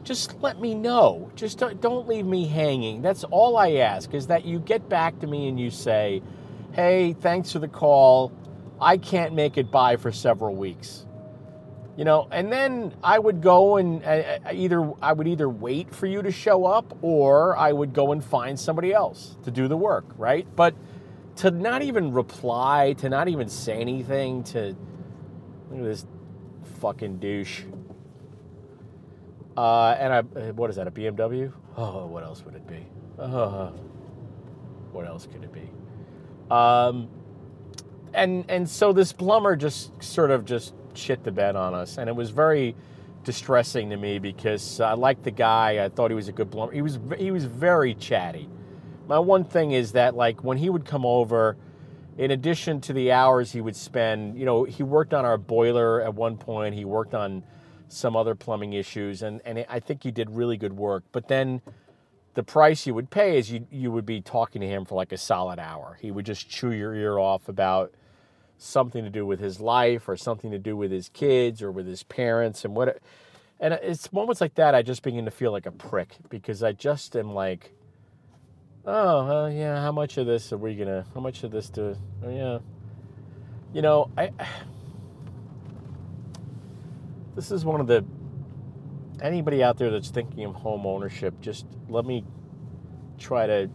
Just 0.03 0.43
let 0.43 0.61
me 0.61 0.74
know. 0.74 1.30
Just 1.37 1.59
don't, 1.59 1.80
don't 1.80 2.09
leave 2.09 2.26
me 2.26 2.49
hanging. 2.49 3.03
That's 3.03 3.22
all 3.22 3.57
I 3.57 3.74
ask 3.74 4.14
is 4.14 4.26
that 4.26 4.45
you 4.45 4.59
get 4.59 4.89
back 4.89 5.20
to 5.20 5.28
me 5.28 5.47
and 5.47 5.61
you 5.61 5.70
say, 5.70 6.24
hey, 6.72 7.12
thanks 7.12 7.53
for 7.53 7.61
the 7.61 7.68
call. 7.68 8.32
I 8.80 8.97
can't 8.97 9.32
make 9.32 9.59
it 9.59 9.70
by 9.70 9.95
for 9.95 10.11
several 10.11 10.57
weeks. 10.57 11.07
You 11.97 12.05
know, 12.05 12.26
and 12.32 12.53
then 12.53 12.92
I 13.05 13.18
would 13.18 13.40
go 13.40 13.76
and 13.76 14.05
uh, 14.05 14.38
either 14.53 14.92
I 15.01 15.12
would 15.12 15.28
either 15.28 15.49
wait 15.49 15.95
for 15.95 16.07
you 16.07 16.22
to 16.22 16.32
show 16.32 16.64
up 16.64 16.99
or 17.03 17.57
I 17.57 17.72
would 17.72 17.92
go 17.92 18.11
and 18.11 18.22
find 18.22 18.59
somebody 18.59 18.92
else 18.92 19.36
to 19.45 19.53
do 19.53 19.68
the 19.68 19.76
work, 19.76 20.05
right? 20.16 20.47
But 20.57 20.74
to 21.36 21.53
not 21.53 21.82
even 21.82 22.12
reply, 22.12 22.95
to 22.99 23.09
not 23.09 23.28
even 23.28 23.49
say 23.49 23.80
anything, 23.80 24.42
to 24.45 24.76
look 25.70 25.78
at 25.78 25.84
this 25.84 26.07
fucking 26.80 27.18
douche. 27.18 27.62
Uh, 29.57 29.90
and 29.90 30.12
I, 30.12 30.18
uh, 30.18 30.53
what 30.53 30.70
is 30.70 30.76
that? 30.76 30.88
A 30.88 30.90
BMW? 30.90 31.53
Oh, 31.76 32.07
what 32.07 32.24
else 32.24 32.45
would 32.45 32.57
it 32.57 32.66
be? 32.66 32.86
Uh, 33.18 33.70
what 34.90 35.07
else 35.07 35.26
could 35.26 35.45
it 35.45 35.53
be? 35.53 35.70
Um, 36.51 37.09
and 38.12 38.45
and 38.49 38.68
so 38.68 38.92
this 38.92 39.12
plumber 39.12 39.57
just 39.57 40.03
sort 40.03 40.30
of 40.30 40.45
just 40.45 40.74
shit 40.97 41.24
the 41.24 41.32
bed 41.32 41.57
on 41.57 41.74
us, 41.74 41.99
and 41.99 42.09
it 42.09 42.16
was 42.16 42.30
very 42.30 42.74
distressing 43.24 43.90
to 43.90 43.97
me 43.97 44.18
because 44.18 44.80
I 44.80 44.92
liked 44.92 45.24
the 45.24 45.30
guy. 45.30 45.84
I 45.84 45.88
thought 45.88 46.11
he 46.11 46.14
was 46.14 46.28
a 46.28 46.32
good 46.32 46.51
plumber. 46.51 46.72
He 46.72 46.82
was 46.82 46.99
he 47.18 47.30
was 47.30 47.45
very 47.45 47.95
chatty. 47.95 48.49
My 49.07 49.18
one 49.18 49.45
thing 49.45 49.72
is 49.72 49.92
that 49.92 50.14
like 50.14 50.45
when 50.45 50.59
he 50.59 50.70
would 50.70 50.84
come 50.84 51.05
over, 51.05 51.57
in 52.16 52.30
addition 52.30 52.80
to 52.82 52.92
the 52.92 53.12
hours 53.12 53.53
he 53.53 53.61
would 53.61 53.76
spend, 53.76 54.38
you 54.38 54.45
know, 54.45 54.64
he 54.64 54.82
worked 54.82 55.12
on 55.12 55.24
our 55.24 55.36
boiler 55.36 56.01
at 56.01 56.14
one 56.14 56.36
point. 56.36 56.74
He 56.74 56.84
worked 56.84 57.14
on 57.14 57.42
some 57.88 58.16
other 58.16 58.34
plumbing 58.34 58.72
issues, 58.72 59.22
and 59.22 59.40
and 59.45 59.64
I 59.68 59.80
think 59.80 60.03
he 60.03 60.11
did 60.11 60.30
really 60.30 60.57
good 60.57 60.74
work. 60.74 61.05
But 61.12 61.28
then 61.28 61.61
the 62.34 62.42
price 62.42 62.86
you 62.86 62.95
would 62.95 63.11
pay 63.11 63.38
is 63.38 63.51
you 63.51 63.66
you 63.70 63.90
would 63.90 64.07
be 64.07 64.20
talking 64.20 64.61
to 64.61 64.68
him 64.68 64.84
for 64.84 64.95
like 64.95 65.12
a 65.12 65.18
solid 65.18 65.59
hour. 65.59 65.99
He 66.01 66.11
would 66.11 66.26
just 66.26 66.49
chew 66.49 66.72
your 66.72 66.95
ear 66.95 67.18
off 67.18 67.49
about 67.49 67.92
something 68.59 69.05
to 69.05 69.11
do 69.11 69.27
with 69.27 69.41
his 69.41 69.61
life 69.61 70.09
or 70.09 70.17
something 70.17 70.51
to 70.51 70.59
do 70.59 70.77
with 70.77 70.91
his 70.91 71.09
kids 71.11 71.63
or 71.63 71.71
with 71.71 71.87
his 71.87 72.03
parents 72.05 72.65
and 72.65 72.75
what 72.75 73.01
and 73.61 73.75
it's 73.75 74.13
moments 74.13 74.41
like 74.41 74.55
that 74.55 74.75
I 74.75 74.83
just 74.83 75.03
begin 75.03 75.25
to 75.25 75.31
feel 75.31 75.53
like 75.53 75.67
a 75.67 75.73
prick 75.73 76.17
because 76.29 76.63
I 76.63 76.73
just 76.73 77.17
am 77.17 77.35
like 77.35 77.73
oh 78.87 79.45
uh, 79.45 79.49
yeah 79.49 79.81
how 79.81 79.93
much 79.93 80.17
of 80.19 80.27
this 80.27 80.53
are 80.53 80.59
we 80.59 80.75
gonna 80.75 81.05
how 81.15 81.21
much 81.21 81.43
of 81.45 81.51
this 81.51 81.69
do 81.69 81.97
oh, 82.25 82.31
yeah. 82.31 82.59
You 83.73 83.83
know 83.83 84.11
I 84.17 84.31
this 87.35 87.51
is 87.51 87.65
one 87.65 87.81
of 87.81 87.87
the 87.87 88.05
anybody 89.21 89.63
out 89.63 89.79
there 89.79 89.91
that's 89.91 90.11
thinking 90.11 90.45
of 90.45 90.55
home 90.55 90.87
ownership 90.87 91.41
just 91.41 91.67
let 91.89 92.05
me 92.05 92.25
try 93.19 93.47
to 93.47 93.69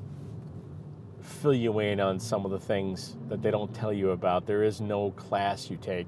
fill 1.29 1.53
you 1.53 1.79
in 1.79 1.99
on 1.99 2.19
some 2.19 2.45
of 2.45 2.51
the 2.51 2.59
things 2.59 3.15
that 3.29 3.41
they 3.41 3.51
don't 3.51 3.73
tell 3.73 3.93
you 3.93 4.11
about. 4.11 4.45
There 4.45 4.63
is 4.63 4.81
no 4.81 5.11
class 5.11 5.69
you 5.69 5.77
take. 5.77 6.07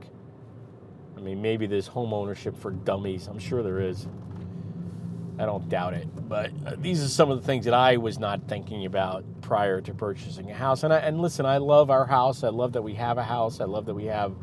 I 1.15 1.21
mean, 1.21 1.41
maybe 1.41 1.67
there's 1.67 1.87
home 1.87 2.13
ownership 2.13 2.57
for 2.57 2.71
dummies. 2.71 3.27
I'm 3.27 3.39
sure 3.39 3.63
there 3.63 3.79
is. 3.79 4.07
I 5.37 5.45
don't 5.45 5.67
doubt 5.69 5.93
it. 5.93 6.07
But 6.27 6.51
uh, 6.65 6.75
these 6.77 7.03
are 7.03 7.07
some 7.07 7.31
of 7.31 7.39
the 7.39 7.45
things 7.45 7.65
that 7.65 7.73
I 7.73 7.97
was 7.97 8.19
not 8.19 8.47
thinking 8.47 8.85
about 8.85 9.23
prior 9.41 9.81
to 9.81 9.93
purchasing 9.93 10.49
a 10.51 10.53
house. 10.53 10.83
And, 10.83 10.93
I, 10.93 10.97
and 10.97 11.21
listen, 11.21 11.45
I 11.45 11.57
love 11.57 11.89
our 11.89 12.05
house. 12.05 12.43
I 12.43 12.49
love 12.49 12.73
that 12.73 12.81
we 12.81 12.95
have 12.95 13.17
a 13.17 13.23
house. 13.23 13.59
I 13.59 13.65
love 13.65 13.85
that 13.85 13.93
we 13.93 14.05
have 14.05 14.33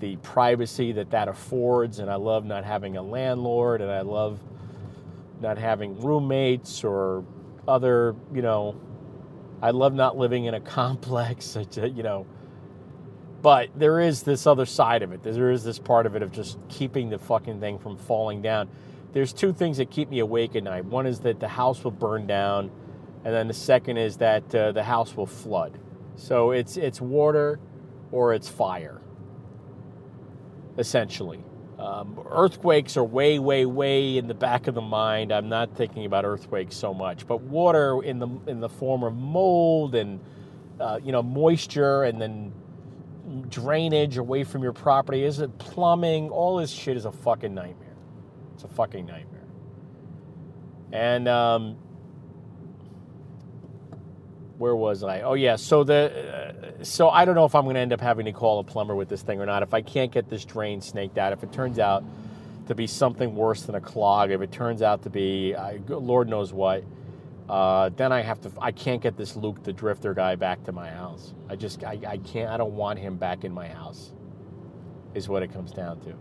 the 0.00 0.16
privacy 0.16 0.92
that 0.92 1.10
that 1.10 1.28
affords. 1.28 1.98
And 1.98 2.10
I 2.10 2.16
love 2.16 2.44
not 2.44 2.64
having 2.64 2.96
a 2.96 3.02
landlord. 3.02 3.80
And 3.80 3.90
I 3.90 4.02
love 4.02 4.40
not 5.40 5.58
having 5.58 6.00
roommates 6.00 6.84
or 6.84 7.24
other, 7.66 8.14
you 8.32 8.42
know, 8.42 8.76
I 9.62 9.70
love 9.70 9.94
not 9.94 10.16
living 10.16 10.44
in 10.44 10.54
a 10.54 10.60
complex, 10.78 11.56
you 11.76 12.02
know. 12.02 12.26
But 13.42 13.68
there 13.78 14.00
is 14.00 14.22
this 14.22 14.46
other 14.46 14.64
side 14.64 15.02
of 15.02 15.12
it. 15.12 15.22
There 15.22 15.50
is 15.50 15.64
this 15.64 15.78
part 15.78 16.06
of 16.06 16.16
it 16.16 16.22
of 16.22 16.32
just 16.32 16.58
keeping 16.68 17.10
the 17.10 17.18
fucking 17.18 17.60
thing 17.60 17.78
from 17.78 17.98
falling 17.98 18.40
down. 18.40 18.70
There's 19.12 19.32
two 19.32 19.52
things 19.52 19.76
that 19.76 19.90
keep 19.90 20.08
me 20.08 20.20
awake 20.20 20.56
at 20.56 20.64
night. 20.64 20.86
One 20.86 21.06
is 21.06 21.20
that 21.20 21.40
the 21.40 21.48
house 21.48 21.84
will 21.84 21.90
burn 21.90 22.26
down, 22.26 22.70
and 23.24 23.34
then 23.34 23.46
the 23.46 23.54
second 23.54 23.98
is 23.98 24.16
that 24.16 24.54
uh, 24.54 24.72
the 24.72 24.82
house 24.82 25.14
will 25.14 25.26
flood. 25.26 25.78
So 26.16 26.52
it's 26.52 26.76
it's 26.76 27.00
water 27.00 27.60
or 28.12 28.32
it's 28.34 28.48
fire, 28.48 29.00
essentially. 30.78 31.44
Um, 31.78 32.20
earthquakes 32.30 32.96
are 32.96 33.04
way, 33.04 33.38
way, 33.38 33.66
way 33.66 34.16
in 34.16 34.28
the 34.28 34.34
back 34.34 34.68
of 34.68 34.74
the 34.74 34.80
mind. 34.80 35.32
I'm 35.32 35.48
not 35.48 35.76
thinking 35.76 36.04
about 36.06 36.24
earthquakes 36.24 36.76
so 36.76 36.94
much, 36.94 37.26
but 37.26 37.40
water 37.40 38.02
in 38.02 38.18
the 38.20 38.28
in 38.46 38.60
the 38.60 38.68
form 38.68 39.02
of 39.02 39.14
mold 39.14 39.94
and 39.94 40.20
uh, 40.78 41.00
you 41.02 41.10
know 41.10 41.22
moisture, 41.22 42.04
and 42.04 42.20
then 42.20 42.52
drainage 43.48 44.18
away 44.18 44.44
from 44.44 44.62
your 44.62 44.72
property. 44.72 45.24
Is 45.24 45.40
it 45.40 45.58
plumbing? 45.58 46.30
All 46.30 46.56
this 46.56 46.70
shit 46.70 46.96
is 46.96 47.06
a 47.06 47.12
fucking 47.12 47.54
nightmare. 47.54 47.96
It's 48.54 48.64
a 48.64 48.68
fucking 48.68 49.06
nightmare. 49.06 49.40
And 50.92 51.26
um, 51.26 51.76
where 54.58 54.76
was 54.76 55.02
I? 55.02 55.22
Oh 55.22 55.34
yeah, 55.34 55.56
so 55.56 55.84
the 55.84 56.74
uh, 56.80 56.84
so 56.84 57.08
I 57.08 57.24
don't 57.24 57.34
know 57.34 57.44
if 57.44 57.54
I'm 57.54 57.64
going 57.64 57.74
to 57.74 57.80
end 57.80 57.92
up 57.92 58.00
having 58.00 58.26
to 58.26 58.32
call 58.32 58.60
a 58.60 58.64
plumber 58.64 58.94
with 58.94 59.08
this 59.08 59.22
thing 59.22 59.40
or 59.40 59.46
not. 59.46 59.62
If 59.62 59.74
I 59.74 59.82
can't 59.82 60.12
get 60.12 60.28
this 60.28 60.44
drain 60.44 60.80
snaked 60.80 61.18
out, 61.18 61.32
if 61.32 61.42
it 61.42 61.52
turns 61.52 61.78
out 61.78 62.04
to 62.66 62.74
be 62.74 62.86
something 62.86 63.34
worse 63.34 63.62
than 63.62 63.74
a 63.74 63.80
clog, 63.80 64.30
if 64.30 64.40
it 64.40 64.52
turns 64.52 64.82
out 64.82 65.02
to 65.02 65.10
be 65.10 65.54
I, 65.54 65.80
Lord 65.88 66.28
knows 66.28 66.52
what, 66.52 66.84
uh, 67.48 67.90
then 67.96 68.12
I 68.12 68.22
have 68.22 68.40
to. 68.42 68.52
I 68.60 68.72
can't 68.72 69.02
get 69.02 69.16
this 69.16 69.36
Luke 69.36 69.62
the 69.62 69.72
Drifter 69.72 70.14
guy 70.14 70.36
back 70.36 70.64
to 70.64 70.72
my 70.72 70.88
house. 70.88 71.34
I 71.48 71.56
just 71.56 71.82
I, 71.84 71.98
I 72.06 72.18
can't. 72.18 72.50
I 72.50 72.56
don't 72.56 72.74
want 72.74 72.98
him 72.98 73.16
back 73.16 73.44
in 73.44 73.52
my 73.52 73.68
house. 73.68 74.12
Is 75.14 75.28
what 75.28 75.42
it 75.42 75.52
comes 75.52 75.72
down 75.72 76.00
to. 76.00 76.14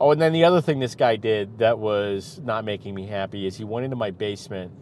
Oh, 0.00 0.12
and 0.12 0.20
then 0.20 0.32
the 0.32 0.44
other 0.44 0.60
thing 0.60 0.78
this 0.78 0.94
guy 0.94 1.16
did 1.16 1.58
that 1.58 1.78
was 1.78 2.40
not 2.44 2.64
making 2.64 2.94
me 2.94 3.06
happy 3.06 3.46
is 3.46 3.56
he 3.56 3.64
went 3.64 3.84
into 3.84 3.96
my 3.96 4.10
basement. 4.10 4.72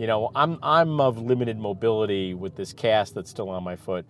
You 0.00 0.06
know, 0.06 0.30
I'm 0.34 0.58
I'm 0.62 0.98
of 0.98 1.18
limited 1.18 1.58
mobility 1.58 2.32
with 2.32 2.56
this 2.56 2.72
cast 2.72 3.14
that's 3.14 3.28
still 3.28 3.50
on 3.50 3.62
my 3.62 3.76
foot. 3.76 4.06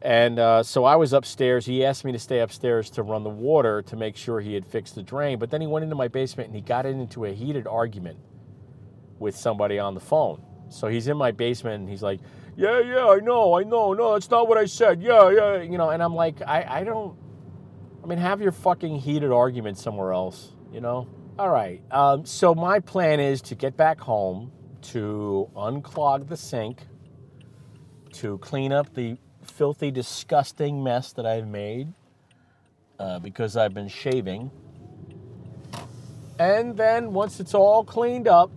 And 0.00 0.38
uh, 0.38 0.62
so 0.62 0.86
I 0.86 0.96
was 0.96 1.12
upstairs. 1.12 1.66
He 1.66 1.84
asked 1.84 2.06
me 2.06 2.12
to 2.12 2.18
stay 2.18 2.40
upstairs 2.40 2.88
to 2.92 3.02
run 3.02 3.22
the 3.22 3.28
water 3.28 3.82
to 3.82 3.94
make 3.94 4.16
sure 4.16 4.40
he 4.40 4.54
had 4.54 4.64
fixed 4.66 4.94
the 4.94 5.02
drain. 5.02 5.38
But 5.38 5.50
then 5.50 5.60
he 5.60 5.66
went 5.66 5.82
into 5.82 5.94
my 5.96 6.08
basement 6.08 6.46
and 6.46 6.56
he 6.56 6.62
got 6.62 6.86
into 6.86 7.26
a 7.26 7.30
heated 7.30 7.66
argument 7.66 8.20
with 9.18 9.36
somebody 9.36 9.78
on 9.78 9.92
the 9.92 10.00
phone. 10.00 10.40
So 10.70 10.88
he's 10.88 11.06
in 11.08 11.18
my 11.18 11.30
basement 11.30 11.80
and 11.80 11.90
he's 11.90 12.02
like, 12.02 12.20
"Yeah, 12.56 12.80
yeah, 12.80 13.06
I 13.06 13.18
know, 13.18 13.52
I 13.52 13.64
know, 13.64 13.92
no, 13.92 14.14
that's 14.14 14.30
not 14.30 14.48
what 14.48 14.56
I 14.56 14.64
said. 14.64 15.02
Yeah, 15.02 15.28
yeah, 15.28 15.60
you 15.60 15.76
know." 15.76 15.90
And 15.90 16.02
I'm 16.02 16.14
like, 16.14 16.40
I, 16.40 16.80
I 16.80 16.84
don't. 16.84 17.14
I 18.02 18.06
mean, 18.06 18.18
have 18.18 18.40
your 18.40 18.52
fucking 18.52 18.96
heated 18.96 19.30
argument 19.30 19.76
somewhere 19.76 20.14
else, 20.14 20.52
you 20.72 20.80
know? 20.80 21.06
All 21.38 21.50
right. 21.50 21.82
Um, 21.90 22.24
so 22.24 22.54
my 22.54 22.80
plan 22.80 23.20
is 23.20 23.42
to 23.42 23.54
get 23.54 23.76
back 23.76 24.00
home, 24.00 24.50
to 24.82 25.50
unclog 25.56 26.28
the 26.28 26.36
sink, 26.36 26.86
to 28.12 28.38
clean 28.38 28.72
up 28.72 28.94
the 28.94 29.16
filthy, 29.42 29.90
disgusting 29.90 30.82
mess 30.82 31.12
that 31.12 31.26
I've 31.26 31.46
made 31.46 31.92
uh, 32.98 33.18
because 33.18 33.56
I've 33.56 33.74
been 33.74 33.88
shaving. 33.88 34.50
And 36.38 36.76
then 36.76 37.12
once 37.12 37.40
it's 37.40 37.54
all 37.54 37.84
cleaned 37.84 38.28
up, 38.28 38.50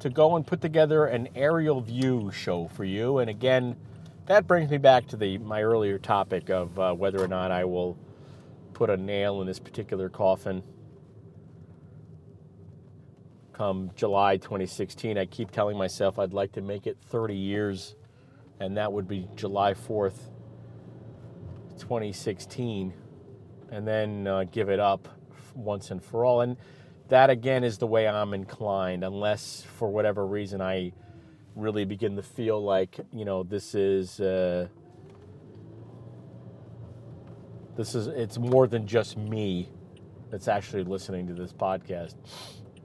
to 0.00 0.08
go 0.08 0.36
and 0.36 0.46
put 0.46 0.60
together 0.60 1.06
an 1.06 1.28
aerial 1.34 1.80
view 1.80 2.30
show 2.32 2.68
for 2.68 2.84
you. 2.84 3.18
And 3.18 3.30
again, 3.30 3.76
that 4.26 4.46
brings 4.46 4.70
me 4.70 4.78
back 4.78 5.06
to 5.08 5.16
the 5.16 5.38
my 5.38 5.62
earlier 5.62 5.98
topic 5.98 6.50
of 6.50 6.78
uh, 6.78 6.94
whether 6.94 7.22
or 7.22 7.28
not 7.28 7.50
I 7.50 7.64
will 7.64 7.98
put 8.72 8.90
a 8.90 8.96
nail 8.96 9.40
in 9.40 9.46
this 9.46 9.58
particular 9.58 10.08
coffin 10.08 10.62
come 13.60 13.90
July 13.94 14.38
2016. 14.38 15.18
I 15.18 15.26
keep 15.26 15.50
telling 15.50 15.76
myself 15.76 16.18
I'd 16.18 16.32
like 16.32 16.52
to 16.52 16.62
make 16.62 16.86
it 16.86 16.96
30 17.08 17.36
years, 17.36 17.94
and 18.58 18.74
that 18.78 18.90
would 18.90 19.06
be 19.06 19.28
July 19.36 19.74
4th, 19.74 20.30
2016, 21.78 22.94
and 23.70 23.86
then 23.86 24.26
uh, 24.26 24.44
give 24.44 24.70
it 24.70 24.80
up 24.80 25.08
once 25.54 25.90
and 25.90 26.02
for 26.02 26.24
all. 26.24 26.40
And 26.40 26.56
that 27.08 27.28
again 27.28 27.62
is 27.62 27.76
the 27.76 27.86
way 27.86 28.08
I'm 28.08 28.32
inclined, 28.32 29.04
unless 29.04 29.62
for 29.76 29.90
whatever 29.90 30.26
reason 30.26 30.62
I 30.62 30.92
really 31.54 31.84
begin 31.84 32.16
to 32.16 32.22
feel 32.22 32.64
like 32.64 32.98
you 33.12 33.26
know 33.26 33.42
this 33.42 33.74
is. 33.74 34.20
Uh, 34.20 34.68
this 37.76 37.94
is 37.94 38.06
it's 38.06 38.38
more 38.38 38.66
than 38.66 38.86
just 38.86 39.18
me 39.18 39.68
that's 40.30 40.48
actually 40.48 40.84
listening 40.84 41.26
to 41.26 41.34
this 41.34 41.52
podcast 41.52 42.14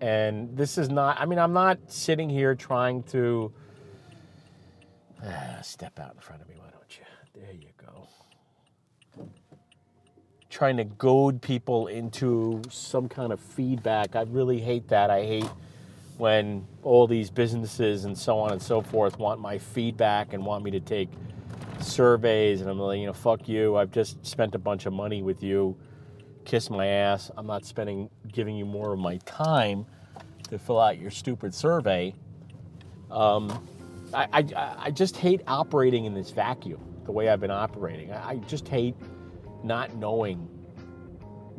and 0.02 0.56
this 0.58 0.78
is 0.78 0.90
not 0.90 1.20
i 1.20 1.26
mean 1.26 1.40
i'm 1.40 1.54
not 1.54 1.78
sitting 1.88 2.30
here 2.30 2.56
trying 2.56 3.04
to 3.04 3.52
uh, 5.26 5.62
step 5.62 6.00
out 6.00 6.14
in 6.14 6.20
front 6.20 6.42
of 6.42 6.48
me 6.50 6.56
why 6.58 6.66
don't 6.72 6.98
you? 6.98 7.42
There 7.42 7.54
you 7.54 7.70
go. 7.78 9.28
Trying 10.50 10.78
to 10.78 10.84
goad 10.84 11.42
people 11.42 11.88
into 11.88 12.62
some 12.70 13.10
kind 13.10 13.34
of 13.34 13.40
feedback. 13.40 14.16
I 14.16 14.24
really 14.24 14.60
hate 14.60 14.88
that. 14.90 15.10
I 15.10 15.24
hate 15.26 15.50
when 16.18 16.66
all 16.84 17.08
these 17.08 17.30
businesses 17.30 18.06
and 18.06 18.18
so 18.18 18.40
on 18.40 18.52
and 18.54 18.62
so 18.62 18.82
forth 18.82 19.20
want 19.20 19.42
my 19.42 19.58
feedback 19.58 20.34
and 20.34 20.46
want 20.46 20.64
me 20.64 20.72
to 20.72 20.80
take 20.80 21.10
surveys. 21.80 22.62
And 22.62 22.70
I'm 22.70 22.80
like, 22.80 23.00
you 23.00 23.08
know, 23.08 23.14
fuck 23.14 23.50
you. 23.50 23.76
I've 23.76 23.92
just 23.92 24.26
spent 24.26 24.56
a 24.56 24.60
bunch 24.60 24.86
of 24.86 24.94
money 24.94 25.22
with 25.22 25.44
you. 25.44 25.76
Kiss 26.46 26.70
my 26.70 26.86
ass. 26.86 27.32
I'm 27.36 27.48
not 27.48 27.66
spending 27.66 28.10
giving 28.32 28.56
you 28.56 28.66
more 28.66 28.94
of 28.94 29.00
my 29.00 29.18
time 29.26 29.86
to 30.50 30.60
fill 30.60 30.80
out 30.80 31.00
your 31.00 31.12
stupid 31.12 31.54
survey. 31.54 32.14
Um, 33.12 33.68
I, 34.14 34.28
I, 34.32 34.76
I 34.78 34.92
just 34.92 35.18
hate 35.18 35.42
operating 35.48 36.06
in 36.06 36.14
this 36.14 36.30
vacuum 36.30 36.82
the 37.06 37.12
way 37.12 37.30
I've 37.30 37.40
been 37.40 37.52
operating. 37.52 38.12
I, 38.12 38.38
just 38.48 38.68
hate 38.68 38.96
not 39.64 39.96
knowing 39.96 40.38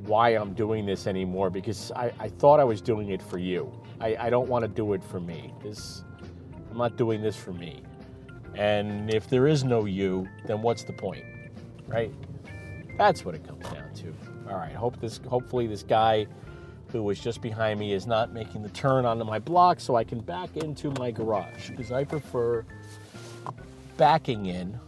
why 0.05 0.31
I'm 0.31 0.55
doing 0.55 0.87
this 0.87 1.07
anymore 1.07 1.51
because 1.51 1.91
I, 1.93 2.13
I 2.19 2.29
thought 2.29 2.61
I 2.61 2.65
was 2.65 2.81
doing 2.81 3.11
it 3.11 3.23
for 3.23 3.39
you. 3.39 3.73
I, 4.01 4.17
I 4.17 4.31
don't 4.31 4.49
want 4.49 4.63
to 4.63 4.69
do 4.69 4.93
it 4.93 5.03
for 5.03 5.21
me. 5.21 5.53
This 5.63 6.05
I'm 6.71 6.79
not 6.79 6.97
doing 6.97 7.23
this 7.23 7.37
for 7.37 7.53
me. 7.53 7.83
And 8.55 9.13
if 9.13 9.29
there 9.29 9.47
is 9.47 9.65
no 9.65 9.85
you, 9.85 10.29
then 10.47 10.63
what's 10.63 10.85
the 10.85 10.93
point? 10.93 11.25
Right? 11.87 12.13
That's 12.99 13.25
what 13.25 13.35
it 13.35 13.47
comes 13.47 13.65
down 13.69 13.93
to. 13.95 14.15
All 14.49 14.57
right, 14.57 14.75
hope 14.75 15.01
this 15.01 15.21
hopefully 15.29 15.67
this 15.67 15.83
guy 15.83 16.27
who 16.93 17.03
was 17.03 17.19
just 17.19 17.43
behind 17.43 17.81
me 17.81 17.93
is 17.93 18.07
not 18.07 18.33
making 18.33 18.63
the 18.63 18.69
turn 18.69 19.05
onto 19.05 19.25
my 19.25 19.39
block 19.39 19.81
so 19.81 19.97
I 19.97 20.05
can 20.05 20.21
back 20.21 20.57
into 20.57 20.91
my 20.93 21.11
garage 21.11 21.71
because 21.71 21.91
I 21.91 22.05
prefer 22.05 22.65
backing 23.97 24.47
in. 24.47 24.79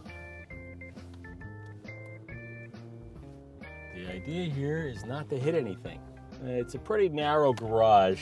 The 3.95 4.11
idea 4.11 4.45
here 4.45 4.87
is 4.87 5.05
not 5.05 5.29
to 5.29 5.37
hit 5.37 5.55
anything. 5.55 5.99
It's 6.45 6.75
a 6.75 6.79
pretty 6.79 7.09
narrow 7.09 7.51
garage. 7.51 8.21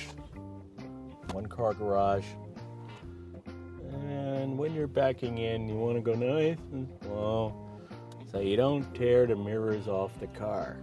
One 1.33 1.45
car 1.45 1.73
garage. 1.73 2.25
And 3.91 4.57
when 4.57 4.73
you're 4.73 4.87
backing 4.87 5.37
in, 5.37 5.67
you 5.67 5.75
want 5.75 5.97
to 5.97 6.01
go 6.01 6.13
nice 6.13 6.57
and 6.71 6.89
slow 7.03 7.67
so 8.31 8.39
you 8.39 8.57
don't 8.57 8.83
tear 8.95 9.27
the 9.27 9.35
mirrors 9.35 9.87
off 9.87 10.19
the 10.19 10.27
car. 10.27 10.79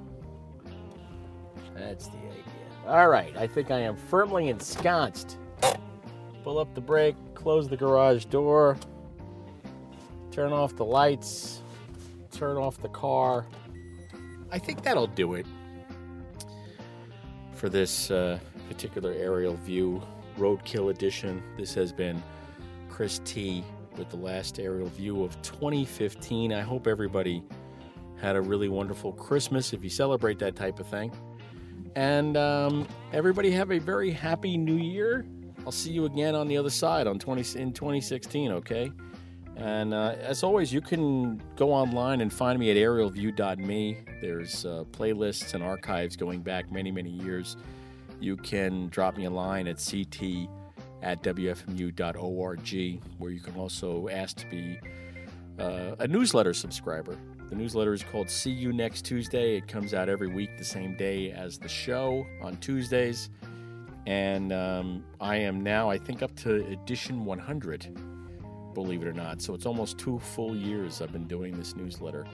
That's 1.74 2.06
the 2.08 2.18
idea. 2.18 2.44
All 2.86 3.08
right, 3.08 3.36
I 3.36 3.46
think 3.46 3.70
I 3.70 3.80
am 3.80 3.96
firmly 3.96 4.48
ensconced. 4.48 5.38
Pull 6.42 6.58
up 6.58 6.74
the 6.74 6.80
brake, 6.80 7.16
close 7.34 7.68
the 7.68 7.76
garage 7.76 8.26
door, 8.26 8.76
turn 10.30 10.52
off 10.52 10.76
the 10.76 10.84
lights, 10.84 11.62
turn 12.30 12.56
off 12.56 12.78
the 12.78 12.88
car. 12.88 13.46
I 14.50 14.58
think 14.58 14.82
that'll 14.82 15.06
do 15.06 15.34
it 15.34 15.46
for 17.52 17.68
this 17.68 18.10
uh, 18.10 18.38
particular 18.68 19.12
aerial 19.12 19.56
view 19.56 20.02
roadkill 20.38 20.90
edition. 20.90 21.42
This 21.56 21.72
has 21.74 21.92
been 21.92 22.22
Chris 22.88 23.20
T 23.24 23.64
with 23.96 24.10
the 24.10 24.16
last 24.16 24.58
aerial 24.58 24.88
view 24.88 25.24
of 25.24 25.40
2015. 25.42 26.52
I 26.52 26.60
hope 26.60 26.86
everybody 26.86 27.42
had 28.20 28.36
a 28.36 28.40
really 28.40 28.68
wonderful 28.68 29.12
Christmas 29.12 29.72
if 29.72 29.82
you 29.82 29.90
celebrate 29.90 30.38
that 30.40 30.56
type 30.56 30.78
of 30.78 30.86
thing. 30.86 31.12
And 31.96 32.36
um, 32.36 32.86
everybody 33.12 33.50
have 33.52 33.70
a 33.70 33.78
very 33.78 34.10
happy 34.10 34.56
new 34.56 34.76
year. 34.76 35.24
I'll 35.64 35.72
see 35.72 35.92
you 35.92 36.04
again 36.04 36.34
on 36.34 36.48
the 36.48 36.56
other 36.56 36.70
side 36.70 37.06
on 37.06 37.18
20 37.18 37.58
in 37.58 37.72
2016, 37.72 38.52
okay? 38.52 38.92
And 39.56 39.94
uh, 39.94 40.16
as 40.20 40.42
always, 40.42 40.72
you 40.72 40.80
can 40.80 41.40
go 41.56 41.72
online 41.72 42.20
and 42.20 42.32
find 42.32 42.58
me 42.58 42.70
at 42.70 42.76
aerialview.me. 42.76 43.98
There's 44.20 44.66
uh, 44.66 44.84
playlists 44.90 45.54
and 45.54 45.62
archives 45.62 46.16
going 46.16 46.40
back 46.40 46.72
many, 46.72 46.90
many 46.90 47.10
years. 47.10 47.56
You 48.20 48.36
can 48.36 48.88
drop 48.88 49.16
me 49.16 49.26
a 49.26 49.30
line 49.30 49.68
at 49.68 49.78
ct 49.78 50.48
at 51.02 51.22
wfmu.org, 51.22 53.00
where 53.18 53.30
you 53.30 53.40
can 53.40 53.54
also 53.54 54.08
ask 54.08 54.36
to 54.38 54.46
be 54.46 54.80
uh, 55.58 55.96
a 55.98 56.08
newsletter 56.08 56.54
subscriber. 56.54 57.16
The 57.54 57.60
newsletter 57.60 57.92
is 57.92 58.02
called 58.02 58.28
See 58.28 58.50
You 58.50 58.72
Next 58.72 59.04
Tuesday. 59.04 59.56
It 59.56 59.68
comes 59.68 59.94
out 59.94 60.08
every 60.08 60.26
week 60.26 60.58
the 60.58 60.64
same 60.64 60.96
day 60.96 61.30
as 61.30 61.56
the 61.56 61.68
show 61.68 62.26
on 62.42 62.56
Tuesdays. 62.56 63.30
And 64.08 64.52
um, 64.52 65.04
I 65.20 65.36
am 65.36 65.60
now, 65.60 65.88
I 65.88 65.96
think, 65.96 66.20
up 66.20 66.34
to 66.38 66.66
edition 66.66 67.24
100, 67.24 67.96
believe 68.74 69.02
it 69.02 69.06
or 69.06 69.12
not. 69.12 69.40
So 69.40 69.54
it's 69.54 69.66
almost 69.66 69.98
two 69.98 70.18
full 70.18 70.56
years 70.56 71.00
I've 71.00 71.12
been 71.12 71.28
doing 71.28 71.56
this 71.56 71.76
newsletter. 71.76 72.26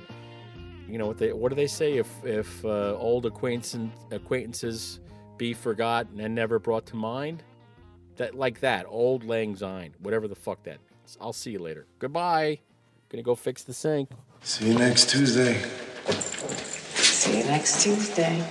You 0.89 0.97
know 0.97 1.07
what 1.07 1.19
they 1.19 1.35
what 1.35 1.51
do 1.51 1.55
they 1.55 1.67
say 1.67 1.99
if 1.99 2.09
if 2.25 2.65
uh, 2.65 2.97
old 2.97 3.27
acquaintances 3.27 3.91
acquaintances 4.11 5.01
be 5.37 5.53
forgotten 5.53 6.19
and 6.21 6.35
never 6.35 6.59
brought 6.59 6.87
to 6.87 6.97
mind? 6.97 7.43
That 8.17 8.35
like 8.35 8.61
that, 8.61 8.87
auld 8.87 9.25
lang 9.25 9.55
syne, 9.55 9.95
whatever 9.99 10.27
the 10.29 10.35
fuck 10.35 10.63
that 10.63 10.79
means. 10.79 11.19
I'll 11.21 11.35
see 11.35 11.51
you 11.51 11.59
later. 11.59 11.87
Goodbye. 11.99 12.61
Gonna 13.11 13.23
go 13.23 13.35
fix 13.35 13.65
the 13.65 13.75
sink. 13.75 14.09
See 14.43 14.69
you 14.69 14.79
next 14.79 15.11
Tuesday. 15.11 15.63
See 16.97 17.39
you 17.39 17.45
next 17.45 17.83
Tuesday. 17.83 18.43